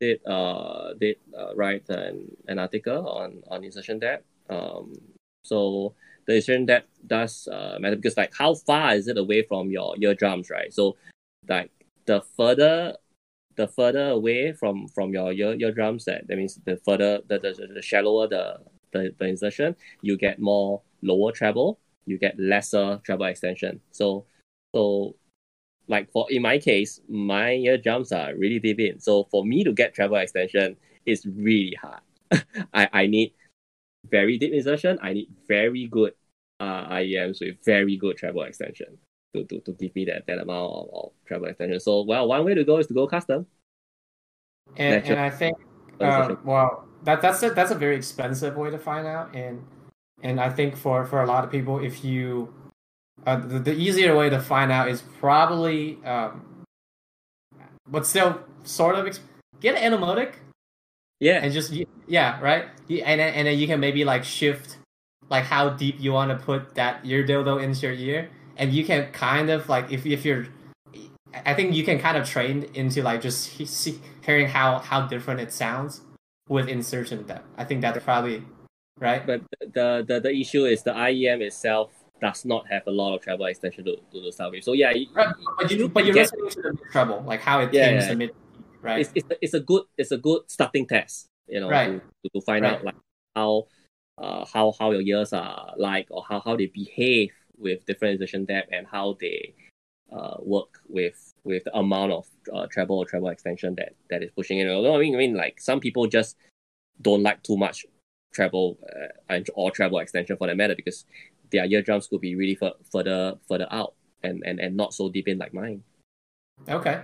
Did 0.00 0.20
uh 0.26 0.94
did 0.98 1.16
uh, 1.38 1.54
write 1.54 1.88
an, 1.88 2.34
an 2.48 2.58
article 2.58 3.08
on 3.08 3.42
on 3.48 3.64
insertion 3.64 3.98
depth. 3.98 4.24
Um, 4.48 4.94
so 5.44 5.94
the 6.26 6.36
insertion 6.36 6.66
depth 6.66 6.88
does 7.06 7.48
uh, 7.48 7.76
matter 7.78 7.96
because 7.96 8.16
like 8.16 8.32
how 8.36 8.54
far 8.54 8.94
is 8.94 9.08
it 9.08 9.18
away 9.18 9.42
from 9.42 9.70
your 9.70 9.94
eardrums, 10.00 10.50
right? 10.50 10.72
So 10.72 10.96
like 11.48 11.70
the 12.06 12.22
further 12.36 12.96
the 13.56 13.68
further 13.68 14.08
away 14.08 14.52
from 14.52 14.88
from 14.88 15.12
your 15.12 15.32
ear 15.32 15.54
eardrums 15.54 16.04
that 16.04 16.26
that 16.28 16.36
means 16.36 16.58
the 16.64 16.76
further 16.84 17.20
the 17.28 17.38
the, 17.38 17.68
the 17.74 17.82
shallower 17.82 18.26
the, 18.28 18.58
the 18.92 19.14
the 19.18 19.26
insertion 19.26 19.76
you 20.00 20.16
get 20.16 20.38
more 20.38 20.80
lower 21.02 21.32
treble 21.32 21.78
you 22.06 22.18
get 22.18 22.38
lesser 22.38 23.00
treble 23.04 23.26
extension. 23.26 23.80
So 23.90 24.26
so 24.74 25.16
like 25.88 26.10
for 26.12 26.26
in 26.30 26.42
my 26.42 26.58
case 26.58 27.00
my 27.08 27.52
eardrums 27.52 28.12
are 28.12 28.34
really 28.36 28.58
deep 28.58 28.80
in. 28.80 29.00
So 29.00 29.24
for 29.30 29.44
me 29.44 29.64
to 29.64 29.72
get 29.72 29.94
treble 29.94 30.16
extension 30.16 30.76
is 31.06 31.26
really 31.26 31.76
hard. 31.80 32.00
I 32.74 32.88
i 32.92 33.06
need 33.06 33.34
very 34.10 34.38
deep 34.38 34.52
insertion. 34.52 34.98
I 35.02 35.12
need 35.12 35.28
very 35.48 35.86
good 35.86 36.14
uh 36.60 36.88
IEMs 36.88 37.40
with 37.40 37.56
very 37.64 37.96
good 37.96 38.16
treble 38.16 38.42
extension 38.42 38.98
to, 39.34 39.44
to, 39.44 39.60
to 39.60 39.72
give 39.72 39.94
me 39.94 40.04
that, 40.06 40.26
that 40.26 40.38
amount 40.38 40.72
of, 40.72 40.88
of 40.92 41.10
treble 41.26 41.46
extension. 41.46 41.80
So 41.80 42.02
well, 42.02 42.28
one 42.28 42.44
way 42.44 42.54
to 42.54 42.64
go 42.64 42.78
is 42.78 42.86
to 42.88 42.94
go 42.94 43.06
custom. 43.06 43.46
And, 44.76 45.04
and 45.04 45.18
I 45.18 45.30
think 45.30 45.56
uh, 46.00 46.36
well 46.44 46.86
that 47.04 47.20
that's 47.20 47.42
a 47.42 47.50
that's 47.50 47.70
a 47.70 47.74
very 47.74 47.96
expensive 47.96 48.56
way 48.56 48.70
to 48.70 48.78
find 48.78 49.06
out. 49.06 49.34
And 49.34 49.64
and 50.22 50.40
I 50.40 50.50
think 50.50 50.76
for 50.76 51.04
for 51.04 51.22
a 51.22 51.26
lot 51.26 51.44
of 51.44 51.50
people 51.50 51.78
if 51.78 52.04
you 52.04 52.52
uh, 53.26 53.36
the, 53.36 53.58
the 53.58 53.74
easier 53.74 54.16
way 54.16 54.30
to 54.30 54.40
find 54.40 54.72
out 54.72 54.88
is 54.88 55.02
probably 55.18 55.98
um, 56.04 56.64
but 57.88 58.06
still 58.06 58.40
sort 58.64 58.94
of 58.96 59.18
get 59.60 59.76
an 59.76 59.92
Etymotic. 59.92 60.34
Yeah. 61.20 61.40
And 61.42 61.52
just 61.52 61.72
yeah 62.06 62.40
right? 62.40 62.66
And 62.88 63.20
and 63.20 63.46
then 63.46 63.58
you 63.58 63.66
can 63.66 63.80
maybe 63.80 64.04
like 64.04 64.24
shift 64.24 64.78
like 65.28 65.44
how 65.44 65.70
deep 65.70 65.96
you 65.98 66.12
want 66.12 66.30
to 66.30 66.44
put 66.44 66.74
that 66.74 67.00
ear 67.04 67.24
dildo 67.24 67.62
into 67.62 67.86
your 67.86 67.94
ear 67.94 68.30
and 68.56 68.72
you 68.72 68.84
can 68.84 69.10
kind 69.12 69.50
of 69.50 69.68
like 69.68 69.90
if 69.90 70.06
if 70.06 70.24
you're 70.24 70.46
I 71.46 71.54
think 71.54 71.74
you 71.74 71.84
can 71.84 71.98
kind 71.98 72.16
of 72.16 72.28
train 72.28 72.64
into 72.74 73.02
like 73.02 73.20
just 73.20 73.56
see, 73.66 74.00
hearing 74.24 74.48
how 74.48 74.78
how 74.78 75.06
different 75.06 75.40
it 75.40 75.52
sounds 75.52 76.02
with 76.48 76.68
insertion 76.68 77.22
depth. 77.24 77.46
I 77.56 77.64
think 77.64 77.80
that's 77.80 78.02
probably 78.04 78.44
right. 78.98 79.26
But 79.26 79.42
the 79.60 80.04
the, 80.06 80.20
the 80.20 80.30
issue 80.30 80.64
is 80.64 80.82
the 80.82 80.92
IEM 80.92 81.40
itself 81.40 81.90
does 82.20 82.44
not 82.44 82.66
have 82.68 82.82
a 82.86 82.90
lot 82.90 83.14
of 83.14 83.22
treble 83.22 83.46
extension 83.46 83.84
to, 83.84 83.96
to 84.12 84.20
the 84.20 84.32
sound 84.32 84.52
wave. 84.52 84.62
So 84.62 84.72
yeah, 84.72 84.92
right. 85.14 85.28
but 85.58 85.70
you 85.70 85.88
but 85.88 86.04
you're 86.04 86.14
get, 86.14 86.32
listening 86.32 86.50
to 86.50 86.78
the 86.78 86.90
treble, 86.90 87.22
like 87.22 87.40
how 87.40 87.60
it 87.60 87.72
yeah, 87.72 87.90
yeah. 87.90 88.08
the 88.08 88.16
mid, 88.16 88.30
right? 88.80 89.00
It's, 89.00 89.10
it's, 89.14 89.30
a, 89.30 89.36
it's 89.40 89.54
a 89.54 89.60
good 89.60 89.82
it's 89.96 90.12
a 90.12 90.18
good 90.18 90.42
starting 90.46 90.86
test, 90.86 91.26
you 91.46 91.60
know, 91.60 91.68
right. 91.68 92.00
to, 92.22 92.30
to 92.34 92.40
find 92.42 92.64
right. 92.64 92.74
out 92.74 92.84
like 92.84 92.94
how 93.34 93.66
uh 94.18 94.44
how 94.52 94.72
how 94.78 94.90
your 94.92 95.00
ears 95.00 95.32
are 95.32 95.72
like 95.78 96.06
or 96.10 96.22
how, 96.28 96.40
how 96.40 96.54
they 96.54 96.66
behave 96.66 97.32
with 97.62 97.86
different 97.86 98.20
depth 98.48 98.68
and 98.72 98.86
how 98.86 99.16
they 99.20 99.54
uh, 100.12 100.36
work 100.40 100.80
with 100.88 101.34
with 101.44 101.64
the 101.64 101.76
amount 101.76 102.12
of 102.12 102.26
uh, 102.52 102.66
treble 102.66 102.98
or 102.98 103.06
treble 103.06 103.28
extension 103.28 103.74
that 103.76 103.94
that 104.10 104.22
is 104.22 104.30
pushing 104.32 104.58
in. 104.58 104.68
Although 104.68 104.96
I 104.96 104.98
mean, 104.98 105.14
I 105.14 105.18
mean, 105.18 105.34
like 105.34 105.60
some 105.60 105.80
people 105.80 106.06
just 106.06 106.36
don't 107.00 107.22
like 107.22 107.42
too 107.42 107.56
much 107.56 107.86
treble 108.32 108.78
uh, 109.30 109.38
or 109.54 109.70
treble 109.70 109.98
extension 109.98 110.36
for 110.36 110.46
that 110.46 110.56
matter 110.56 110.74
because 110.74 111.04
their 111.50 111.64
eardrums 111.66 112.08
could 112.08 112.20
be 112.20 112.34
really 112.34 112.58
f- 112.60 112.74
further 112.90 113.34
further 113.48 113.66
out 113.70 113.94
and, 114.22 114.42
and 114.44 114.60
and 114.60 114.76
not 114.76 114.92
so 114.94 115.08
deep 115.08 115.28
in 115.28 115.38
like 115.38 115.54
mine. 115.54 115.82
Okay, 116.68 117.02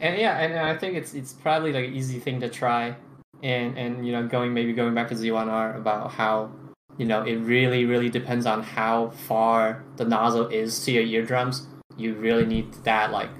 and 0.00 0.18
yeah, 0.18 0.38
and 0.38 0.58
I 0.58 0.76
think 0.76 0.96
it's 0.96 1.14
it's 1.14 1.32
probably 1.32 1.72
like 1.72 1.86
an 1.86 1.94
easy 1.94 2.18
thing 2.18 2.40
to 2.40 2.48
try, 2.48 2.96
and 3.42 3.76
and 3.76 4.06
you 4.06 4.12
know 4.12 4.26
going 4.26 4.54
maybe 4.54 4.72
going 4.72 4.94
back 4.94 5.08
to 5.08 5.14
Z1R 5.14 5.76
about 5.76 6.12
how 6.12 6.52
you 6.98 7.04
know 7.04 7.22
it 7.22 7.36
really 7.36 7.84
really 7.84 8.08
depends 8.08 8.46
on 8.46 8.62
how 8.62 9.10
far 9.10 9.84
the 9.96 10.04
nozzle 10.04 10.46
is 10.48 10.84
to 10.84 10.92
your 10.92 11.02
eardrums 11.02 11.66
you 11.96 12.14
really 12.14 12.46
need 12.46 12.72
that 12.84 13.10
like 13.10 13.30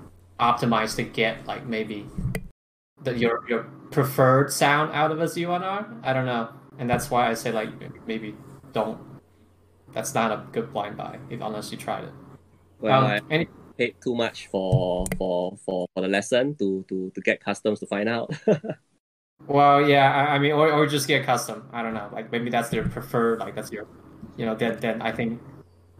optimized 0.40 0.96
to 0.96 1.02
get 1.02 1.46
like 1.46 1.66
maybe 1.66 2.06
the 3.02 3.16
your 3.16 3.44
your 3.48 3.64
preferred 3.90 4.52
sound 4.52 4.92
out 4.92 5.12
of 5.12 5.20
a 5.20 5.24
Z1R. 5.24 6.00
I 6.02 6.12
don't 6.12 6.26
know, 6.26 6.48
and 6.78 6.90
that's 6.90 7.10
why 7.10 7.30
I 7.30 7.34
say 7.34 7.52
like 7.52 7.70
maybe 8.06 8.34
don't. 8.72 8.98
That's 9.92 10.14
not 10.14 10.32
a 10.32 10.44
good 10.50 10.72
blind 10.72 10.96
buy 10.96 11.18
if, 11.30 11.40
unless 11.40 11.70
you 11.70 11.78
tried 11.78 12.04
it. 12.04 12.12
Well, 12.80 13.04
um, 13.04 13.10
I 13.10 13.20
any... 13.30 13.48
paid 13.78 13.94
too 14.02 14.14
much 14.14 14.48
for 14.48 15.04
for 15.16 15.56
for 15.64 15.86
for 15.94 16.00
the 16.02 16.08
lesson 16.08 16.56
to 16.56 16.84
to 16.88 17.12
to 17.14 17.20
get 17.20 17.40
customs 17.40 17.80
to 17.80 17.86
find 17.86 18.08
out. 18.08 18.34
well, 19.46 19.86
yeah, 19.86 20.12
I, 20.12 20.34
I 20.34 20.38
mean, 20.38 20.52
or 20.52 20.70
or 20.72 20.86
just 20.86 21.06
get 21.06 21.24
custom. 21.24 21.68
I 21.72 21.82
don't 21.82 21.94
know, 21.94 22.08
like 22.12 22.32
maybe 22.32 22.50
that's 22.50 22.68
their 22.68 22.86
preferred. 22.88 23.40
Like 23.40 23.54
that's 23.54 23.70
your, 23.70 23.86
you 24.36 24.46
know, 24.46 24.54
then 24.54 24.78
then 24.80 25.02
I 25.02 25.12
think 25.12 25.40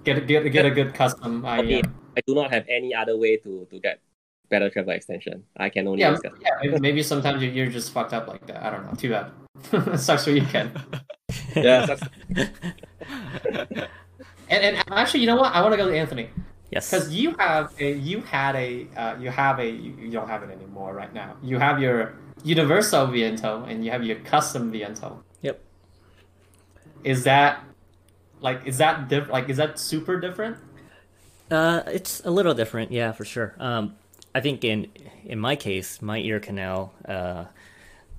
get 0.05 0.27
get 0.27 0.51
get 0.51 0.65
a 0.65 0.71
good 0.71 0.95
custom. 0.95 1.45
I, 1.45 1.59
okay. 1.61 1.83
I 2.17 2.21
do 2.27 2.35
not 2.35 2.53
have 2.53 2.65
any 2.69 2.95
other 2.95 3.17
way 3.17 3.37
to, 3.39 3.67
to 3.71 3.79
get 3.81 4.01
better 4.49 4.71
treble 4.71 4.93
extension. 4.93 5.45
I 5.57 5.69
can 5.69 5.87
only 5.89 6.01
yeah, 6.01 6.17
yeah. 6.63 6.79
Maybe 6.79 7.03
sometimes 7.03 7.43
you're 7.43 7.67
just 7.67 7.93
fucked 7.93 8.13
up 8.13 8.29
like 8.29 8.47
that. 8.47 8.63
I 8.63 8.71
don't 8.71 8.87
know. 8.87 8.95
Too 8.95 9.11
bad. 9.11 9.31
sucks 10.01 10.25
for 10.25 10.31
you, 10.31 10.43
Ken. 10.47 10.73
yeah. 11.57 11.97
and 12.37 13.89
and 14.49 14.83
actually, 14.91 15.21
you 15.21 15.27
know 15.27 15.37
what? 15.37 15.53
I 15.53 15.61
want 15.61 15.73
to 15.73 15.77
go 15.77 15.89
to 15.89 15.97
Anthony. 15.97 16.31
Yes. 16.71 16.91
Because 16.91 17.13
you 17.13 17.35
have 17.39 17.73
a 17.79 17.93
you 17.93 18.21
had 18.23 18.57
a 18.57 18.87
uh, 18.97 19.17
you 19.19 19.31
have 19.31 19.59
a 19.61 19.69
you 19.69 20.11
don't 20.11 20.29
have 20.29 20.43
it 20.43 20.51
anymore 20.51 20.95
right 20.95 21.13
now. 21.13 21.37
You 21.43 21.59
have 21.59 21.81
your 21.81 22.15
universal 22.45 23.07
Viento 23.07 23.65
and 23.65 23.85
you 23.85 23.91
have 23.91 24.05
your 24.05 24.17
custom 24.21 24.71
Viento. 24.71 25.25
Yep. 25.43 25.61
Is 27.03 27.25
that 27.25 27.65
like 28.41 28.67
is 28.67 28.79
that 28.79 29.09
diff- 29.09 29.29
like 29.29 29.49
is 29.49 29.57
that 29.57 29.79
super 29.79 30.21
different? 30.21 30.59
Uh, 31.51 31.83
it's 31.87 32.21
a 32.25 32.31
little 32.31 32.55
different, 32.55 32.91
yeah, 32.91 33.13
for 33.13 33.25
sure. 33.25 33.55
Um, 33.59 33.97
I 34.35 34.41
think 34.41 34.65
in 34.65 34.89
in 35.25 35.39
my 35.39 35.57
case, 35.57 36.01
my 36.03 36.19
ear 36.19 36.41
canal, 36.41 36.93
uh, 37.09 37.45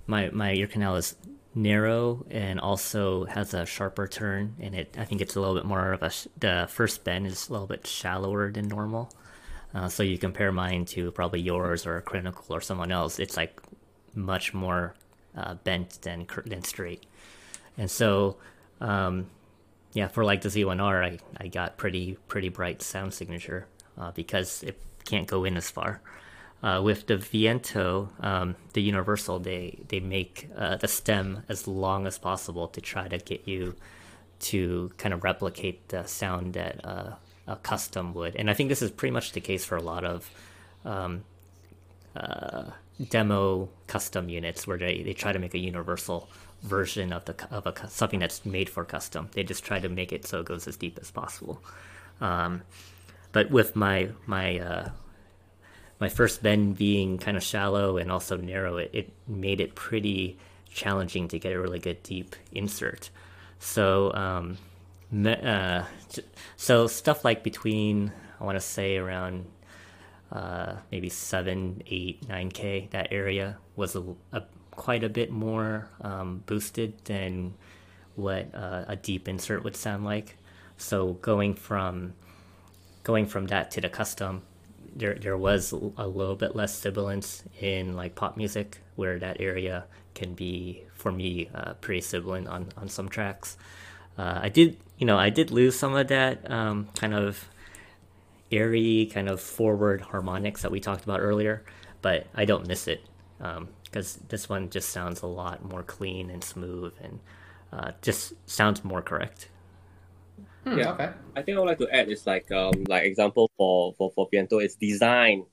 my 0.08 0.30
my 0.30 0.54
ear 0.54 0.68
canal 0.68 0.96
is 0.96 1.16
narrow 1.54 2.26
and 2.30 2.60
also 2.60 3.26
has 3.26 3.54
a 3.54 3.66
sharper 3.66 4.08
turn, 4.08 4.56
and 4.60 4.76
it 4.76 4.96
I 4.98 5.06
think 5.06 5.22
it's 5.22 5.36
a 5.36 5.40
little 5.40 5.56
bit 5.56 5.66
more 5.66 5.94
of 5.94 6.04
a 6.04 6.12
the 6.40 6.68
first 6.70 7.04
bend 7.04 7.28
is 7.28 7.48
a 7.50 7.52
little 7.52 7.68
bit 7.68 7.86
shallower 7.88 8.52
than 8.52 8.68
normal. 8.68 9.12
Uh, 9.74 9.90
so 9.90 10.04
you 10.04 10.18
compare 10.18 10.52
mine 10.54 10.86
to 10.86 11.12
probably 11.12 11.42
yours 11.42 11.86
or 11.86 11.98
a 11.98 12.02
Crinacle 12.02 12.50
or 12.50 12.62
someone 12.62 12.94
else, 12.94 13.20
it's 13.20 13.36
like 13.36 13.60
much 14.16 14.54
more 14.54 14.96
uh, 15.38 15.56
bent 15.56 16.02
than 16.02 16.28
than 16.46 16.64
straight, 16.64 17.06
and 17.78 17.90
so 17.90 18.38
um, 18.82 19.28
yeah, 19.94 20.10
for 20.10 20.26
like 20.26 20.42
the 20.42 20.50
Z1R, 20.50 21.04
I, 21.04 21.20
I 21.38 21.48
got 21.48 21.78
pretty 21.78 22.18
pretty 22.28 22.50
bright 22.50 22.82
sound 22.82 23.14
signature 23.14 23.68
uh, 23.98 24.12
because 24.12 24.62
it 24.64 24.80
can't 25.06 25.28
go 25.28 25.46
in 25.46 25.56
as 25.58 25.70
far. 25.70 26.02
Uh, 26.62 26.82
with 26.82 27.08
the 27.08 27.18
Viento, 27.18 28.10
um, 28.20 28.56
the 28.74 28.82
Universal, 28.82 29.40
they 29.40 29.80
they 29.88 30.00
make 30.00 30.50
uh, 30.58 30.76
the 30.76 30.88
stem 30.88 31.44
as 31.48 31.68
long 31.68 32.08
as 32.08 32.18
possible 32.18 32.68
to 32.68 32.82
try 32.82 33.08
to 33.08 33.18
get 33.18 33.48
you 33.48 33.76
to 34.40 34.92
kind 34.98 35.14
of 35.14 35.24
replicate 35.24 35.88
the 35.90 36.06
sound 36.06 36.54
that 36.54 36.84
uh, 36.84 37.16
a 37.48 37.56
custom 37.58 38.14
would. 38.14 38.36
And 38.36 38.50
I 38.50 38.54
think 38.54 38.70
this 38.70 38.82
is 38.82 38.92
pretty 38.92 39.14
much 39.14 39.32
the 39.32 39.42
case 39.42 39.64
for 39.64 39.78
a 39.78 39.82
lot 39.82 40.04
of 40.04 40.30
um, 40.84 41.24
uh, 42.16 42.72
demo 43.10 43.70
custom 43.88 44.30
units 44.30 44.66
where 44.66 44.78
they, 44.78 45.04
they 45.04 45.14
try 45.14 45.34
to 45.34 45.40
make 45.40 45.54
a 45.54 45.60
universal 45.60 46.30
version 46.62 47.14
of 47.14 47.26
the 47.26 47.36
of 47.52 47.68
a 47.68 47.90
something 47.90 48.20
that's 48.20 48.46
made 48.46 48.70
for 48.70 48.86
custom. 48.86 49.30
They 49.34 49.44
just 49.44 49.64
try 49.64 49.80
to 49.80 49.90
make 49.90 50.12
it 50.12 50.26
so 50.26 50.40
it 50.40 50.46
goes 50.46 50.68
as 50.68 50.78
deep 50.78 50.98
as 51.02 51.12
possible. 51.12 51.62
Um, 52.22 52.64
but 53.32 53.52
with 53.52 53.76
my 53.76 54.10
my 54.26 54.60
uh, 54.60 54.90
my 56.00 56.10
first 56.10 56.42
bend 56.42 56.78
being 56.78 57.18
kind 57.18 57.38
of 57.38 57.44
shallow 57.44 57.98
and 57.98 58.12
also 58.12 58.38
narrow, 58.38 58.78
it, 58.78 58.90
it 58.94 59.14
made 59.28 59.60
it 59.60 59.76
pretty 59.76 60.38
challenging 60.70 61.28
to 61.30 61.40
get 61.40 61.54
a 61.54 61.60
really 61.60 61.80
good 61.80 62.02
deep 62.04 62.36
insert. 62.52 63.10
So 63.60 64.14
um, 64.14 64.58
uh, 65.26 65.84
so 66.58 66.88
stuff 66.88 67.24
like 67.24 67.44
between 67.44 68.12
I 68.40 68.44
want 68.44 68.58
to 68.58 68.62
say 68.62 68.98
around 68.98 69.46
uh, 70.36 70.76
maybe 70.92 71.10
seven, 71.10 71.82
eight, 71.88 72.28
nine 72.28 72.50
k. 72.52 72.90
That 72.92 73.08
area 73.12 73.58
was 73.76 73.96
a, 73.96 74.04
a 74.32 74.44
quite 74.72 75.04
a 75.06 75.10
bit 75.10 75.32
more 75.32 75.88
um, 76.02 76.44
boosted 76.46 76.92
than 77.06 77.54
what 78.16 78.44
uh, 78.54 78.84
a 78.88 78.96
deep 78.96 79.28
insert 79.28 79.64
would 79.64 79.76
sound 79.76 80.04
like. 80.04 80.38
So 80.78 81.14
going 81.22 81.56
from 81.56 82.14
going 83.04 83.26
from 83.28 83.48
that 83.48 83.72
to 83.72 83.82
the 83.82 83.90
custom, 83.90 84.42
there 84.96 85.16
there 85.16 85.38
was 85.38 85.72
a 85.72 86.08
little 86.08 86.36
bit 86.36 86.56
less 86.56 86.74
sibilance 86.76 87.44
in 87.62 87.96
like 87.96 88.16
pop 88.16 88.36
music, 88.36 88.82
where 88.96 89.20
that 89.20 89.40
area 89.40 89.86
can 90.14 90.34
be 90.34 90.84
for 90.94 91.12
me 91.12 91.50
uh, 91.56 91.74
pretty 91.80 92.02
sibilant 92.02 92.48
on 92.48 92.68
on 92.76 92.90
some 92.90 93.08
tracks. 93.10 93.58
Uh, 94.18 94.40
I 94.44 94.50
did, 94.50 94.78
you 94.98 95.06
know, 95.06 95.18
I 95.18 95.30
did 95.30 95.52
lose 95.52 95.76
some 95.80 95.94
of 95.96 96.08
that 96.08 96.50
um, 96.50 96.88
kind 96.96 97.14
of 97.14 97.50
airy, 98.56 99.10
kind 99.14 99.30
of 99.30 99.42
forward 99.42 100.02
harmonics 100.02 100.62
that 100.62 100.72
we 100.72 100.80
talked 100.80 101.04
about 101.04 101.20
earlier, 101.20 101.64
but 102.02 102.28
I 102.36 102.46
don't 102.46 102.68
miss 102.68 102.88
it 102.88 103.02
because 103.38 104.18
um, 104.18 104.24
this 104.30 104.48
one 104.50 104.70
just 104.70 104.90
sounds 104.90 105.22
a 105.22 105.28
lot 105.28 105.64
more 105.64 105.84
clean 105.84 106.30
and 106.30 106.44
smooth 106.44 106.94
and 107.02 107.20
uh, 107.74 107.92
just 108.02 108.34
sounds 108.50 108.84
more 108.84 109.02
correct. 109.02 109.50
Hmm, 110.64 110.78
yeah, 110.78 110.92
okay. 110.92 111.10
I 111.36 111.42
think 111.42 111.58
I 111.58 111.60
would 111.60 111.68
like 111.68 111.78
to 111.80 111.90
add 111.94 112.10
is 112.10 112.26
like 112.26 112.52
um 112.52 112.84
like 112.88 113.04
example 113.04 113.52
for 113.58 113.94
for 113.98 114.12
for 114.12 114.28
Viento 114.32 114.60
it's 114.60 114.76
designed 114.76 115.46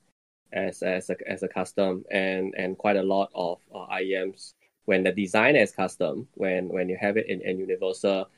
as 0.53 0.83
as 0.83 1.11
a 1.11 1.17
as 1.27 1.43
a 1.43 1.49
custom 1.49 2.05
and 2.11 2.55
and 2.57 2.79
quite 2.79 2.97
a 2.97 3.03
lot 3.03 3.31
of 3.35 3.59
uh, 3.75 3.87
IEMs 3.93 4.55
when 4.85 5.03
the 5.03 5.13
design 5.13 5.57
is 5.57 5.73
custom 5.73 6.29
when 6.35 6.69
when 6.69 6.89
you 6.89 6.97
have 7.01 7.17
it 7.17 7.29
in, 7.29 7.41
in 7.43 7.59
Universal, 7.59 8.29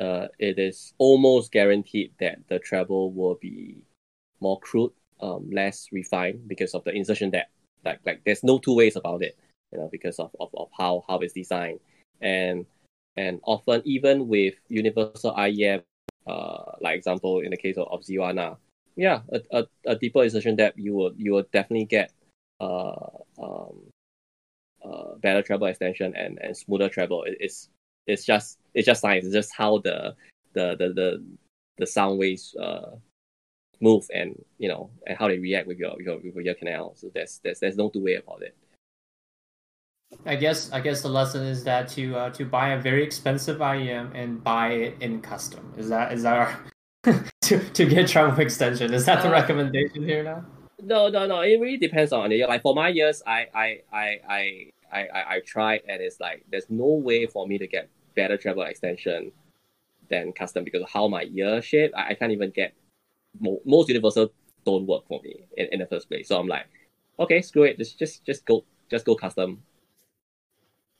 uh, 0.00 0.26
it 0.38 0.58
is 0.58 0.94
almost 0.98 1.52
guaranteed 1.52 2.12
that 2.18 2.38
the 2.48 2.58
treble 2.58 3.12
will 3.12 3.36
be 3.40 3.84
more 4.42 4.58
crude, 4.60 4.92
um, 5.20 5.48
less 5.50 5.88
refined 5.92 6.46
because 6.48 6.74
of 6.74 6.84
the 6.84 6.92
insertion 6.92 7.30
depth. 7.30 7.50
Like 7.84 8.00
like 8.04 8.22
there's 8.24 8.44
no 8.44 8.58
two 8.58 8.74
ways 8.74 8.96
about 8.96 9.22
it, 9.22 9.36
you 9.72 9.78
know, 9.78 9.88
because 9.90 10.18
of, 10.18 10.30
of, 10.40 10.50
of 10.54 10.68
how 10.76 11.04
how 11.08 11.18
it's 11.18 11.32
designed. 11.32 11.80
And 12.20 12.66
and 13.16 13.40
often 13.44 13.82
even 13.84 14.28
with 14.28 14.54
universal 14.68 15.32
IEM, 15.32 15.82
uh, 16.26 16.72
like 16.80 16.96
example 16.96 17.40
in 17.40 17.50
the 17.50 17.56
case 17.56 17.76
of, 17.76 17.88
of 17.88 18.02
Ziwana, 18.02 18.56
yeah, 18.96 19.20
a, 19.32 19.40
a, 19.58 19.66
a 19.86 19.96
deeper 19.96 20.22
insertion 20.22 20.56
depth 20.56 20.78
you 20.78 20.94
will 20.94 21.12
you 21.16 21.32
will 21.32 21.44
definitely 21.52 21.86
get 21.86 22.12
uh 22.60 22.94
um 23.42 23.80
uh 24.84 25.14
better 25.20 25.42
treble 25.42 25.66
extension 25.66 26.14
and, 26.16 26.38
and 26.42 26.56
smoother 26.56 26.88
treble. 26.88 27.24
It, 27.24 27.36
it's 27.40 27.68
it's 28.06 28.24
just 28.24 28.58
it's 28.74 28.86
just 28.86 29.00
science. 29.00 29.24
It's 29.24 29.34
just 29.34 29.52
how 29.54 29.78
the 29.78 30.14
the 30.54 30.76
the 30.78 30.88
the, 30.92 31.24
the 31.78 31.86
sound 31.86 32.18
waves 32.18 32.54
uh 32.56 32.96
move 33.82 34.06
and 34.14 34.42
you 34.58 34.68
know 34.68 34.88
and 35.06 35.18
how 35.18 35.28
they 35.28 35.38
react 35.38 35.66
with 35.66 35.78
your 35.78 36.00
your 36.00 36.18
with 36.34 36.46
your 36.46 36.54
canal. 36.54 36.94
So 36.96 37.10
there's 37.12 37.40
there's 37.42 37.60
there's 37.60 37.76
no 37.76 37.90
two 37.90 38.02
way 38.02 38.14
about 38.14 38.42
it. 38.42 38.56
I 40.24 40.36
guess 40.36 40.70
I 40.72 40.80
guess 40.80 41.02
the 41.02 41.08
lesson 41.08 41.44
is 41.44 41.64
that 41.64 41.88
to 41.88 42.16
uh, 42.16 42.30
to 42.30 42.44
buy 42.44 42.70
a 42.70 42.80
very 42.80 43.02
expensive 43.02 43.58
IEM 43.58 44.14
and 44.14 44.42
buy 44.42 44.68
it 44.68 44.96
in 45.00 45.20
custom. 45.20 45.74
Is 45.76 45.88
that 45.88 46.12
is 46.12 46.22
that 46.22 46.36
our 46.36 46.60
to 47.42 47.58
to 47.58 47.86
get 47.86 48.08
treble 48.08 48.38
extension? 48.40 48.94
Is 48.94 49.04
that 49.06 49.22
the 49.22 49.28
uh, 49.28 49.32
recommendation 49.32 50.04
here 50.04 50.22
now? 50.22 50.44
No, 50.80 51.08
no, 51.08 51.26
no. 51.26 51.40
It 51.40 51.60
really 51.60 51.78
depends 51.78 52.12
on 52.12 52.30
it. 52.32 52.48
Like 52.48 52.62
for 52.62 52.74
my 52.74 52.88
years, 52.88 53.22
I 53.26 53.46
I 53.54 53.80
I 53.92 54.20
I 54.28 54.70
I 54.92 54.98
I, 55.00 55.34
I 55.34 55.40
tried 55.46 55.82
and 55.88 56.00
it's 56.00 56.20
like 56.20 56.44
there's 56.50 56.68
no 56.70 56.86
way 56.86 57.26
for 57.26 57.46
me 57.46 57.58
to 57.58 57.66
get 57.66 57.88
better 58.14 58.36
treble 58.36 58.62
extension 58.62 59.32
than 60.08 60.32
custom 60.32 60.62
because 60.62 60.82
of 60.82 60.90
how 60.90 61.08
my 61.08 61.24
ear 61.32 61.62
shape. 61.62 61.92
I, 61.96 62.10
I 62.10 62.14
can't 62.14 62.32
even 62.32 62.50
get 62.50 62.74
most 63.40 63.88
universal 63.88 64.32
don't 64.64 64.86
work 64.86 65.06
for 65.08 65.20
me 65.22 65.44
in, 65.56 65.68
in 65.72 65.78
the 65.80 65.86
first 65.86 66.08
place. 66.08 66.28
So 66.28 66.38
I'm 66.38 66.46
like, 66.46 66.66
okay, 67.18 67.42
screw 67.42 67.64
it. 67.64 67.78
Just 67.78 67.98
just 67.98 68.24
just 68.24 68.44
go 68.46 68.64
just 68.90 69.04
go 69.04 69.14
custom 69.14 69.62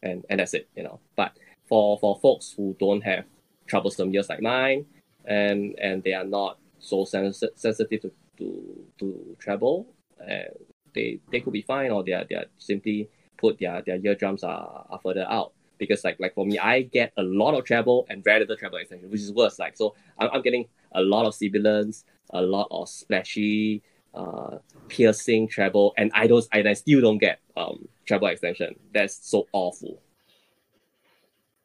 and 0.03 0.25
and 0.29 0.41
that's 0.41 0.55
it, 0.55 0.69
you 0.77 0.83
know. 0.83 1.01
But 1.17 1.37
for 1.69 1.99
for 1.99 2.19
folks 2.21 2.53
who 2.57 2.77
don't 2.79 3.03
have 3.03 3.25
troublesome 3.67 4.15
ears 4.15 4.29
like 4.29 4.43
mine, 4.43 4.87
and 5.25 5.79
and 5.79 6.03
they 6.03 6.13
are 6.13 6.25
not 6.25 6.59
so 6.79 7.05
sens- 7.05 7.45
sensitive 7.55 8.03
to 8.03 8.13
to 8.39 8.87
to 8.99 9.37
treble, 9.39 9.87
and 10.19 10.49
they 10.95 11.21
they 11.31 11.41
could 11.41 11.53
be 11.53 11.63
fine, 11.63 11.91
or 11.91 12.03
they 12.03 12.13
are 12.13 12.25
they 12.29 12.37
are 12.37 12.47
simply 12.59 13.09
put 13.37 13.59
their 13.59 13.83
their 13.83 13.99
eardrums 14.05 14.45
are, 14.45 14.87
are 14.91 15.01
further 15.03 15.27
out. 15.29 15.53
Because 15.79 16.05
like 16.05 16.19
like 16.21 16.35
for 16.35 16.47
me, 16.47 16.59
I 16.59 16.83
get 16.83 17.13
a 17.17 17.23
lot 17.23 17.55
of 17.55 17.65
treble 17.65 18.07
and 18.09 18.23
very 18.23 18.41
little 18.41 18.57
treble 18.57 18.79
extension, 18.79 19.11
which 19.11 19.21
is 19.21 19.33
worse. 19.33 19.59
Like 19.59 19.77
so, 19.77 19.95
I'm, 20.19 20.29
I'm 20.33 20.43
getting 20.43 20.67
a 20.93 21.01
lot 21.01 21.27
of 21.27 21.35
sibilance, 21.35 22.05
a 22.33 22.43
lot 22.43 22.69
of 22.71 22.89
splashy, 22.89 23.83
uh, 24.15 24.59
piercing 24.89 25.49
treble, 25.49 25.95
and 25.97 26.11
I 26.15 26.27
don't, 26.27 26.47
and 26.53 26.69
I 26.69 26.75
still 26.75 27.01
don't 27.01 27.19
get 27.19 27.41
um 27.57 27.89
treble 28.07 28.29
extension. 28.29 28.77
That's 28.93 29.19
so 29.29 29.47
awful. 29.53 30.01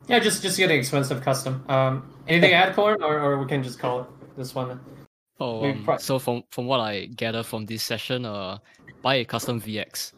Yeah, 0.07 0.19
just 0.19 0.41
just 0.41 0.57
getting 0.57 0.79
expensive 0.79 1.21
custom. 1.21 1.65
Um, 1.67 2.13
anything 2.27 2.53
add, 2.53 2.75
Corn, 2.75 3.03
or 3.03 3.19
or 3.19 3.39
we 3.39 3.45
can 3.47 3.63
just 3.63 3.79
call 3.79 4.01
it 4.01 4.07
this 4.37 4.55
one. 4.55 4.79
Oh, 5.39 5.65
um, 5.65 5.87
so 5.99 6.17
from 6.19 6.43
from 6.49 6.65
what 6.65 6.79
I 6.79 7.05
gather 7.05 7.43
from 7.43 7.65
this 7.65 7.83
session, 7.83 8.25
uh, 8.25 8.57
buy 9.01 9.15
a 9.15 9.25
custom 9.25 9.61
VX. 9.61 10.13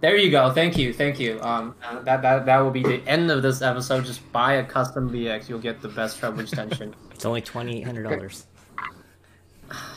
There 0.00 0.16
you 0.16 0.30
go. 0.30 0.52
Thank 0.52 0.76
you. 0.76 0.92
Thank 0.92 1.18
you. 1.18 1.40
Um, 1.40 1.74
that 2.04 2.20
that 2.22 2.46
that 2.46 2.58
will 2.58 2.70
be 2.70 2.82
the 2.82 3.02
end 3.08 3.30
of 3.30 3.42
this 3.42 3.62
episode. 3.62 4.04
Just 4.04 4.20
buy 4.32 4.54
a 4.54 4.64
custom 4.64 5.10
VX. 5.10 5.48
You'll 5.48 5.60
get 5.60 5.80
the 5.80 5.88
best 5.88 6.18
treble 6.18 6.40
extension. 6.40 6.94
it's 7.12 7.24
only 7.24 7.40
twenty 7.40 7.78
eight 7.78 7.84
hundred 7.84 8.02
dollars. 8.02 8.46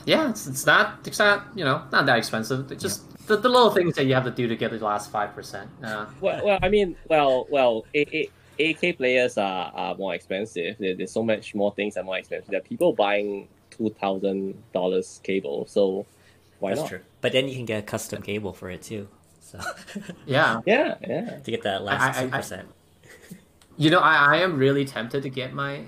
Yeah, 0.04 0.30
it's, 0.30 0.46
it's 0.46 0.66
not 0.66 1.06
it's 1.06 1.18
not 1.18 1.46
you 1.54 1.64
know 1.64 1.82
not 1.92 2.06
that 2.06 2.18
expensive. 2.18 2.70
It's 2.72 2.82
just 2.82 3.26
the, 3.26 3.36
the 3.36 3.48
little 3.48 3.70
things 3.70 3.94
that 3.96 4.06
you 4.06 4.14
have 4.14 4.24
to 4.24 4.30
do 4.30 4.48
to 4.48 4.56
get 4.56 4.70
the 4.70 4.78
last 4.78 5.10
five 5.10 5.34
percent. 5.34 5.70
Uh, 5.82 6.06
well, 6.20 6.44
well, 6.44 6.58
I 6.62 6.68
mean, 6.68 6.96
well, 7.08 7.46
well, 7.50 7.84
a, 7.94 8.28
a, 8.58 8.70
AK 8.70 8.96
players 8.96 9.38
are, 9.38 9.70
are 9.74 9.94
more 9.96 10.14
expensive. 10.14 10.76
There, 10.78 10.96
there's 10.96 11.12
so 11.12 11.22
much 11.22 11.54
more 11.54 11.72
things 11.74 11.96
are 11.96 12.04
more 12.04 12.18
expensive. 12.18 12.50
There 12.50 12.58
are 12.60 12.62
people 12.62 12.92
buying 12.94 13.48
two 13.70 13.90
thousand 13.90 14.62
dollars 14.72 15.20
cable, 15.22 15.66
so 15.66 16.06
why 16.58 16.70
That's 16.70 16.80
not? 16.80 16.88
True. 16.88 17.00
But 17.20 17.32
then 17.32 17.48
you 17.48 17.54
can 17.54 17.66
get 17.66 17.78
a 17.78 17.82
custom 17.86 18.22
cable 18.22 18.52
for 18.52 18.70
it 18.70 18.82
too. 18.82 19.08
So 19.40 19.60
yeah, 20.26 20.60
yeah, 20.66 20.96
yeah. 21.06 21.38
To 21.38 21.50
get 21.50 21.62
that 21.62 21.82
last 21.82 22.20
two 22.20 22.28
percent. 22.28 22.68
You 23.76 23.90
know, 23.90 24.00
I, 24.00 24.34
I 24.34 24.36
am 24.38 24.58
really 24.58 24.84
tempted 24.84 25.22
to 25.22 25.30
get 25.30 25.54
my 25.54 25.84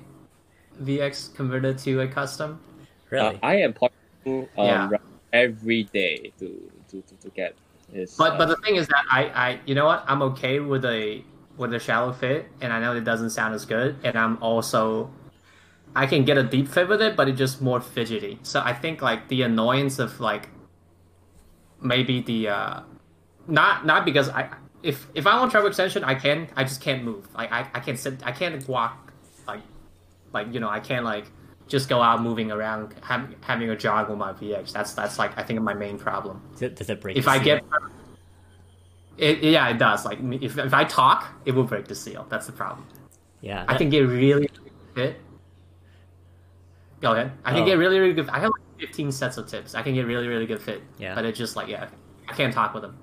VX 0.80 1.34
converted 1.34 1.78
to 1.78 2.00
a 2.00 2.06
custom. 2.06 2.60
Really, 3.10 3.36
uh, 3.36 3.38
I 3.42 3.56
am 3.56 3.74
um, 4.26 4.48
yeah. 4.56 4.90
every 5.32 5.84
day 5.84 6.32
to, 6.38 6.70
to, 6.88 7.02
to, 7.02 7.14
to 7.16 7.28
get 7.30 7.54
his. 7.92 8.14
But 8.16 8.32
uh, 8.32 8.38
but 8.38 8.46
the 8.46 8.56
thing 8.56 8.76
is 8.76 8.88
that 8.88 9.04
I, 9.10 9.24
I 9.24 9.60
you 9.66 9.74
know 9.74 9.86
what 9.86 10.04
I'm 10.06 10.22
okay 10.22 10.60
with 10.60 10.84
a 10.84 11.24
with 11.56 11.74
a 11.74 11.78
shallow 11.78 12.12
fit, 12.12 12.48
and 12.60 12.72
I 12.72 12.80
know 12.80 12.94
it 12.94 13.04
doesn't 13.04 13.30
sound 13.30 13.54
as 13.54 13.64
good, 13.64 13.96
and 14.04 14.16
I'm 14.16 14.42
also 14.42 15.10
I 15.94 16.06
can 16.06 16.24
get 16.24 16.38
a 16.38 16.42
deep 16.42 16.68
fit 16.68 16.88
with 16.88 17.02
it, 17.02 17.16
but 17.16 17.28
it's 17.28 17.38
just 17.38 17.60
more 17.60 17.80
fidgety. 17.80 18.38
So 18.42 18.60
I 18.64 18.72
think 18.72 19.02
like 19.02 19.28
the 19.28 19.42
annoyance 19.42 19.98
of 19.98 20.20
like 20.20 20.48
maybe 21.80 22.20
the 22.20 22.48
uh 22.48 22.80
not 23.48 23.86
not 23.86 24.04
because 24.04 24.28
I 24.28 24.50
if 24.82 25.08
if 25.14 25.26
I 25.26 25.38
want 25.38 25.50
treble 25.50 25.68
extension 25.68 26.04
I 26.04 26.14
can 26.14 26.48
I 26.56 26.64
just 26.64 26.80
can't 26.80 27.02
move. 27.04 27.26
Like 27.34 27.50
I, 27.52 27.68
I 27.74 27.80
can't 27.80 27.98
sit 27.98 28.24
I 28.24 28.32
can't 28.32 28.66
walk 28.68 29.12
like 29.46 29.62
like 30.32 30.52
you 30.52 30.60
know 30.60 30.68
I 30.68 30.80
can't 30.80 31.04
like 31.04 31.26
just 31.70 31.88
go 31.88 32.02
out 32.02 32.20
moving 32.20 32.50
around 32.50 32.92
have, 33.02 33.32
having 33.42 33.70
a 33.70 33.76
jog 33.76 34.10
with 34.10 34.18
my 34.18 34.32
VX. 34.32 34.72
That's 34.72 34.92
that's 34.92 35.18
like 35.18 35.38
I 35.38 35.42
think 35.42 35.62
my 35.62 35.72
main 35.72 35.98
problem. 35.98 36.42
Does 36.52 36.62
it, 36.62 36.76
does 36.76 36.90
it 36.90 37.00
break? 37.00 37.16
If 37.16 37.28
I 37.28 37.36
seal? 37.36 37.44
get 37.44 37.64
it, 39.16 39.42
yeah, 39.42 39.68
it 39.68 39.78
does. 39.78 40.04
Like 40.04 40.18
if 40.20 40.58
if 40.58 40.74
I 40.74 40.84
talk, 40.84 41.28
it 41.44 41.52
will 41.52 41.64
break 41.64 41.86
the 41.86 41.94
seal. 41.94 42.26
That's 42.28 42.46
the 42.46 42.52
problem. 42.52 42.86
Yeah, 43.40 43.64
that... 43.64 43.70
I 43.70 43.78
can 43.78 43.88
get 43.88 44.00
really 44.00 44.50
fit. 44.94 45.20
Go 47.00 47.12
ahead. 47.12 47.32
I 47.44 47.52
can 47.52 47.62
oh. 47.62 47.66
get 47.66 47.78
really 47.78 48.00
really 48.00 48.14
good. 48.14 48.28
I 48.28 48.40
have 48.40 48.50
like 48.50 48.80
15 48.80 49.12
sets 49.12 49.36
of 49.36 49.46
tips. 49.46 49.74
I 49.74 49.82
can 49.82 49.94
get 49.94 50.06
really 50.06 50.26
really 50.26 50.46
good 50.46 50.60
fit. 50.60 50.82
Yeah, 50.98 51.14
but 51.14 51.24
it's 51.24 51.38
just 51.38 51.54
like 51.54 51.68
yeah, 51.68 51.88
I 52.28 52.32
can't 52.32 52.52
talk 52.52 52.74
with 52.74 52.82
them. 52.82 52.98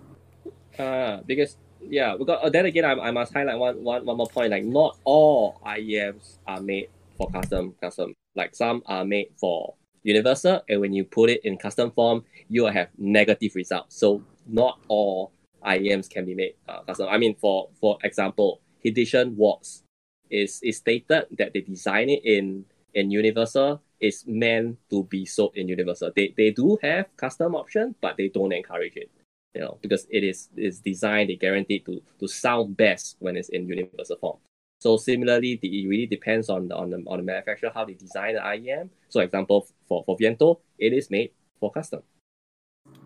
Uh, 0.77 1.21
because 1.25 1.55
yeah, 1.81 2.15
we 2.15 2.25
got. 2.25 2.41
Uh, 2.41 2.49
then 2.49 2.65
again, 2.65 2.83
I, 2.83 2.91
I 2.93 3.11
must 3.11 3.33
highlight 3.33 3.57
one, 3.57 3.81
one, 3.81 4.05
one 4.05 4.17
more 4.17 4.27
point. 4.27 4.51
Like 4.51 4.65
not 4.65 4.97
all 5.05 5.61
IEMs 5.65 6.37
are 6.45 6.59
made 6.59 6.89
for 7.17 7.29
custom 7.29 7.73
custom. 7.79 8.13
Like 8.37 8.55
some 8.55 8.83
are 8.85 9.03
made 9.03 9.29
for 9.35 9.73
universal, 10.03 10.61
and 10.69 10.79
when 10.79 10.93
you 10.93 11.03
put 11.03 11.29
it 11.29 11.41
in 11.43 11.57
custom 11.57 11.91
form, 11.91 12.23
you 12.47 12.63
will 12.63 12.71
have 12.71 12.89
negative 12.97 13.55
results. 13.55 13.97
So 13.97 14.23
not 14.47 14.79
all 14.87 15.31
IEMs 15.65 16.09
can 16.09 16.25
be 16.25 16.35
made 16.35 16.53
uh, 16.69 16.81
custom. 16.81 17.07
I 17.09 17.17
mean, 17.17 17.35
for 17.35 17.69
for 17.81 17.97
example, 18.03 18.61
Hidition 18.85 19.35
Waltz 19.35 19.83
is 20.29 20.59
is 20.63 20.77
stated 20.77 21.25
that 21.31 21.53
they 21.53 21.61
design 21.61 22.09
it 22.09 22.23
in 22.23 22.65
in 22.93 23.11
universal 23.11 23.81
is 23.99 24.23
meant 24.27 24.77
to 24.91 25.03
be 25.03 25.25
sold 25.25 25.57
in 25.57 25.67
universal. 25.67 26.11
They 26.15 26.33
they 26.37 26.51
do 26.51 26.77
have 26.83 27.05
custom 27.17 27.55
option, 27.55 27.95
but 27.99 28.15
they 28.15 28.29
don't 28.29 28.53
encourage 28.53 28.95
it 28.95 29.09
you 29.57 29.63
know, 29.63 29.77
because 29.81 30.05
it 30.11 30.23
is 30.23 30.49
is 30.55 30.79
designed, 30.79 31.29
they 31.29 31.35
guaranteed 31.35 31.83
to 31.85 32.01
to 32.19 32.27
sound 32.27 32.77
best 32.77 33.15
when 33.19 33.35
it's 33.35 33.49
in 33.49 33.67
universal 33.67 34.17
form. 34.17 34.37
So 34.79 34.97
similarly, 34.97 35.57
the, 35.61 35.83
it 35.83 35.87
really 35.87 36.05
depends 36.05 36.49
on 36.49 36.67
the, 36.67 36.75
on 36.75 36.91
the 36.91 36.97
on 37.07 37.17
the 37.17 37.23
manufacturer 37.23 37.71
how 37.73 37.85
they 37.85 37.93
design 37.93 38.35
the 38.35 38.41
IEM. 38.41 38.89
So 39.09 39.21
example 39.21 39.67
for 39.87 40.03
for 40.05 40.15
Viento, 40.17 40.59
it 40.77 40.93
is 40.93 41.09
made 41.09 41.31
for 41.59 41.71
custom. 41.71 42.01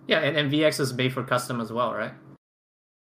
Yeah, 0.08 0.20
and, 0.20 0.38
and 0.38 0.52
VX 0.52 0.80
is 0.80 0.94
made 0.94 1.14
for 1.14 1.24
custom 1.24 1.62
as 1.62 1.72
well, 1.72 1.94
right? 1.94 2.14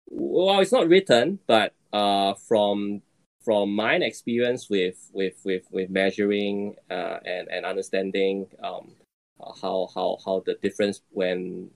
Well, 0.06 0.60
it's 0.60 0.72
not 0.72 0.88
written, 0.88 1.40
but 1.46 1.74
uh, 1.92 2.34
from 2.34 3.02
from 3.44 3.74
my 3.74 3.94
experience 3.96 4.70
with 4.70 5.10
with 5.12 5.40
with 5.44 5.64
with 5.70 5.90
measuring 5.90 6.76
uh, 6.90 7.18
and 7.24 7.48
and 7.48 7.66
understanding 7.66 8.46
um, 8.62 8.92
how 9.60 9.88
how 9.94 10.18
how 10.24 10.42
the 10.46 10.54
difference 10.62 11.02
when 11.10 11.70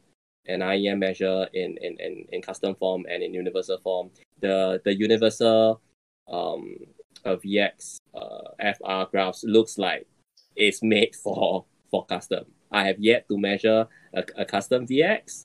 an 0.46 0.60
IEM 0.60 0.98
measure 0.98 1.48
in, 1.54 1.76
in, 1.80 1.96
in, 1.98 2.26
in 2.30 2.42
custom 2.42 2.74
form 2.74 3.06
and 3.08 3.22
in 3.22 3.32
universal 3.32 3.78
form. 3.78 4.10
The 4.40 4.80
the 4.84 4.94
universal 4.94 5.80
um, 6.28 6.76
uh, 7.24 7.36
VX 7.36 7.96
uh, 8.14 8.48
FR 8.58 9.10
graphs 9.10 9.44
looks 9.44 9.78
like 9.78 10.06
it's 10.56 10.82
made 10.82 11.14
for 11.22 11.64
for 11.90 12.04
custom. 12.06 12.44
I 12.72 12.84
have 12.86 12.98
yet 12.98 13.26
to 13.28 13.38
measure 13.38 13.86
a, 14.14 14.24
a 14.36 14.44
custom 14.44 14.86
VX. 14.86 15.42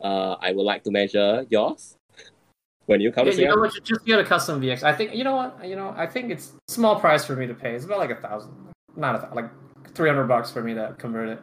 Uh, 0.00 0.36
I 0.40 0.52
would 0.52 0.62
like 0.62 0.82
to 0.84 0.90
measure 0.90 1.44
yours 1.50 1.94
when 2.86 3.00
you 3.00 3.12
come 3.12 3.26
Yeah, 3.26 3.32
to 3.32 3.40
you 3.42 3.48
know 3.48 3.56
what? 3.56 3.72
Just 3.84 4.04
get 4.06 4.18
a 4.18 4.24
custom 4.24 4.60
VX. 4.60 4.82
I 4.82 4.94
think 4.94 5.14
you 5.14 5.24
know 5.24 5.36
what? 5.36 5.64
You 5.66 5.76
know, 5.76 5.92
I 5.96 6.06
think 6.06 6.30
it's 6.30 6.52
small 6.68 6.98
price 6.98 7.24
for 7.24 7.36
me 7.36 7.46
to 7.46 7.54
pay. 7.54 7.74
It's 7.74 7.84
about 7.84 7.98
like 7.98 8.10
a 8.10 8.16
thousand, 8.16 8.52
not 8.96 9.14
a 9.16 9.18
thou- 9.18 9.34
like 9.34 9.50
three 9.94 10.08
hundred 10.08 10.24
bucks 10.28 10.50
for 10.50 10.62
me 10.62 10.72
to 10.74 10.94
convert 10.98 11.28
it. 11.28 11.42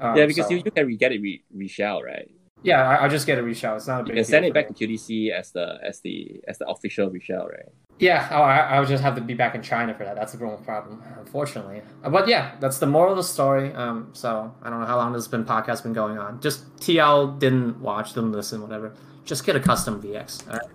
Um, 0.00 0.16
Yeah, 0.16 0.26
because 0.26 0.46
so- 0.46 0.52
you, 0.54 0.62
you 0.64 0.70
can 0.70 0.86
re- 0.86 0.96
get 0.96 1.12
it 1.12 1.20
re- 1.20 1.42
reshell, 1.54 2.02
right? 2.02 2.30
Yeah, 2.62 2.88
I, 2.88 2.94
I'll 2.96 3.10
just 3.10 3.26
get 3.26 3.38
a 3.38 3.42
reshell. 3.42 3.76
It's 3.76 3.86
not 3.86 3.98
a 4.00 4.04
You 4.04 4.06
can 4.06 4.14
deal 4.16 4.24
send 4.24 4.44
it 4.46 4.54
back 4.54 4.68
me. 4.70 4.74
to 4.76 4.86
QDC 4.88 5.30
as 5.30 5.50
the 5.52 5.78
as 5.82 6.00
the 6.00 6.40
as 6.48 6.58
the 6.58 6.66
official 6.68 7.10
reshell, 7.10 7.48
right? 7.50 7.68
Yeah, 7.98 8.28
oh, 8.30 8.42
I, 8.42 8.58
I 8.58 8.80
would 8.80 8.88
just 8.88 9.02
have 9.02 9.14
to 9.14 9.22
be 9.22 9.32
back 9.34 9.54
in 9.54 9.62
China 9.62 9.94
for 9.94 10.04
that. 10.04 10.16
That's 10.16 10.32
the 10.32 10.38
real 10.44 10.56
problem, 10.58 11.02
unfortunately. 11.18 11.80
Uh, 12.04 12.10
But 12.10 12.28
yeah, 12.28 12.56
that's 12.60 12.78
the 12.78 12.86
moral 12.86 13.12
of 13.12 13.16
the 13.16 13.22
story. 13.24 13.72
Um, 13.72 14.10
so 14.12 14.54
I 14.62 14.68
don't 14.68 14.80
know 14.80 14.86
how 14.86 14.96
long 14.98 15.12
this 15.14 15.26
been 15.28 15.44
podcast 15.46 15.82
been 15.82 15.94
going 15.94 16.18
on. 16.18 16.40
Just 16.40 16.76
TL 16.76 17.38
didn't 17.38 17.80
watch, 17.80 18.12
didn't 18.12 18.32
listen, 18.32 18.60
whatever. 18.60 18.92
Just 19.24 19.46
get 19.46 19.56
a 19.56 19.60
custom 19.60 20.02
VX. 20.02 20.46
All 20.46 20.54
right? 20.58 20.66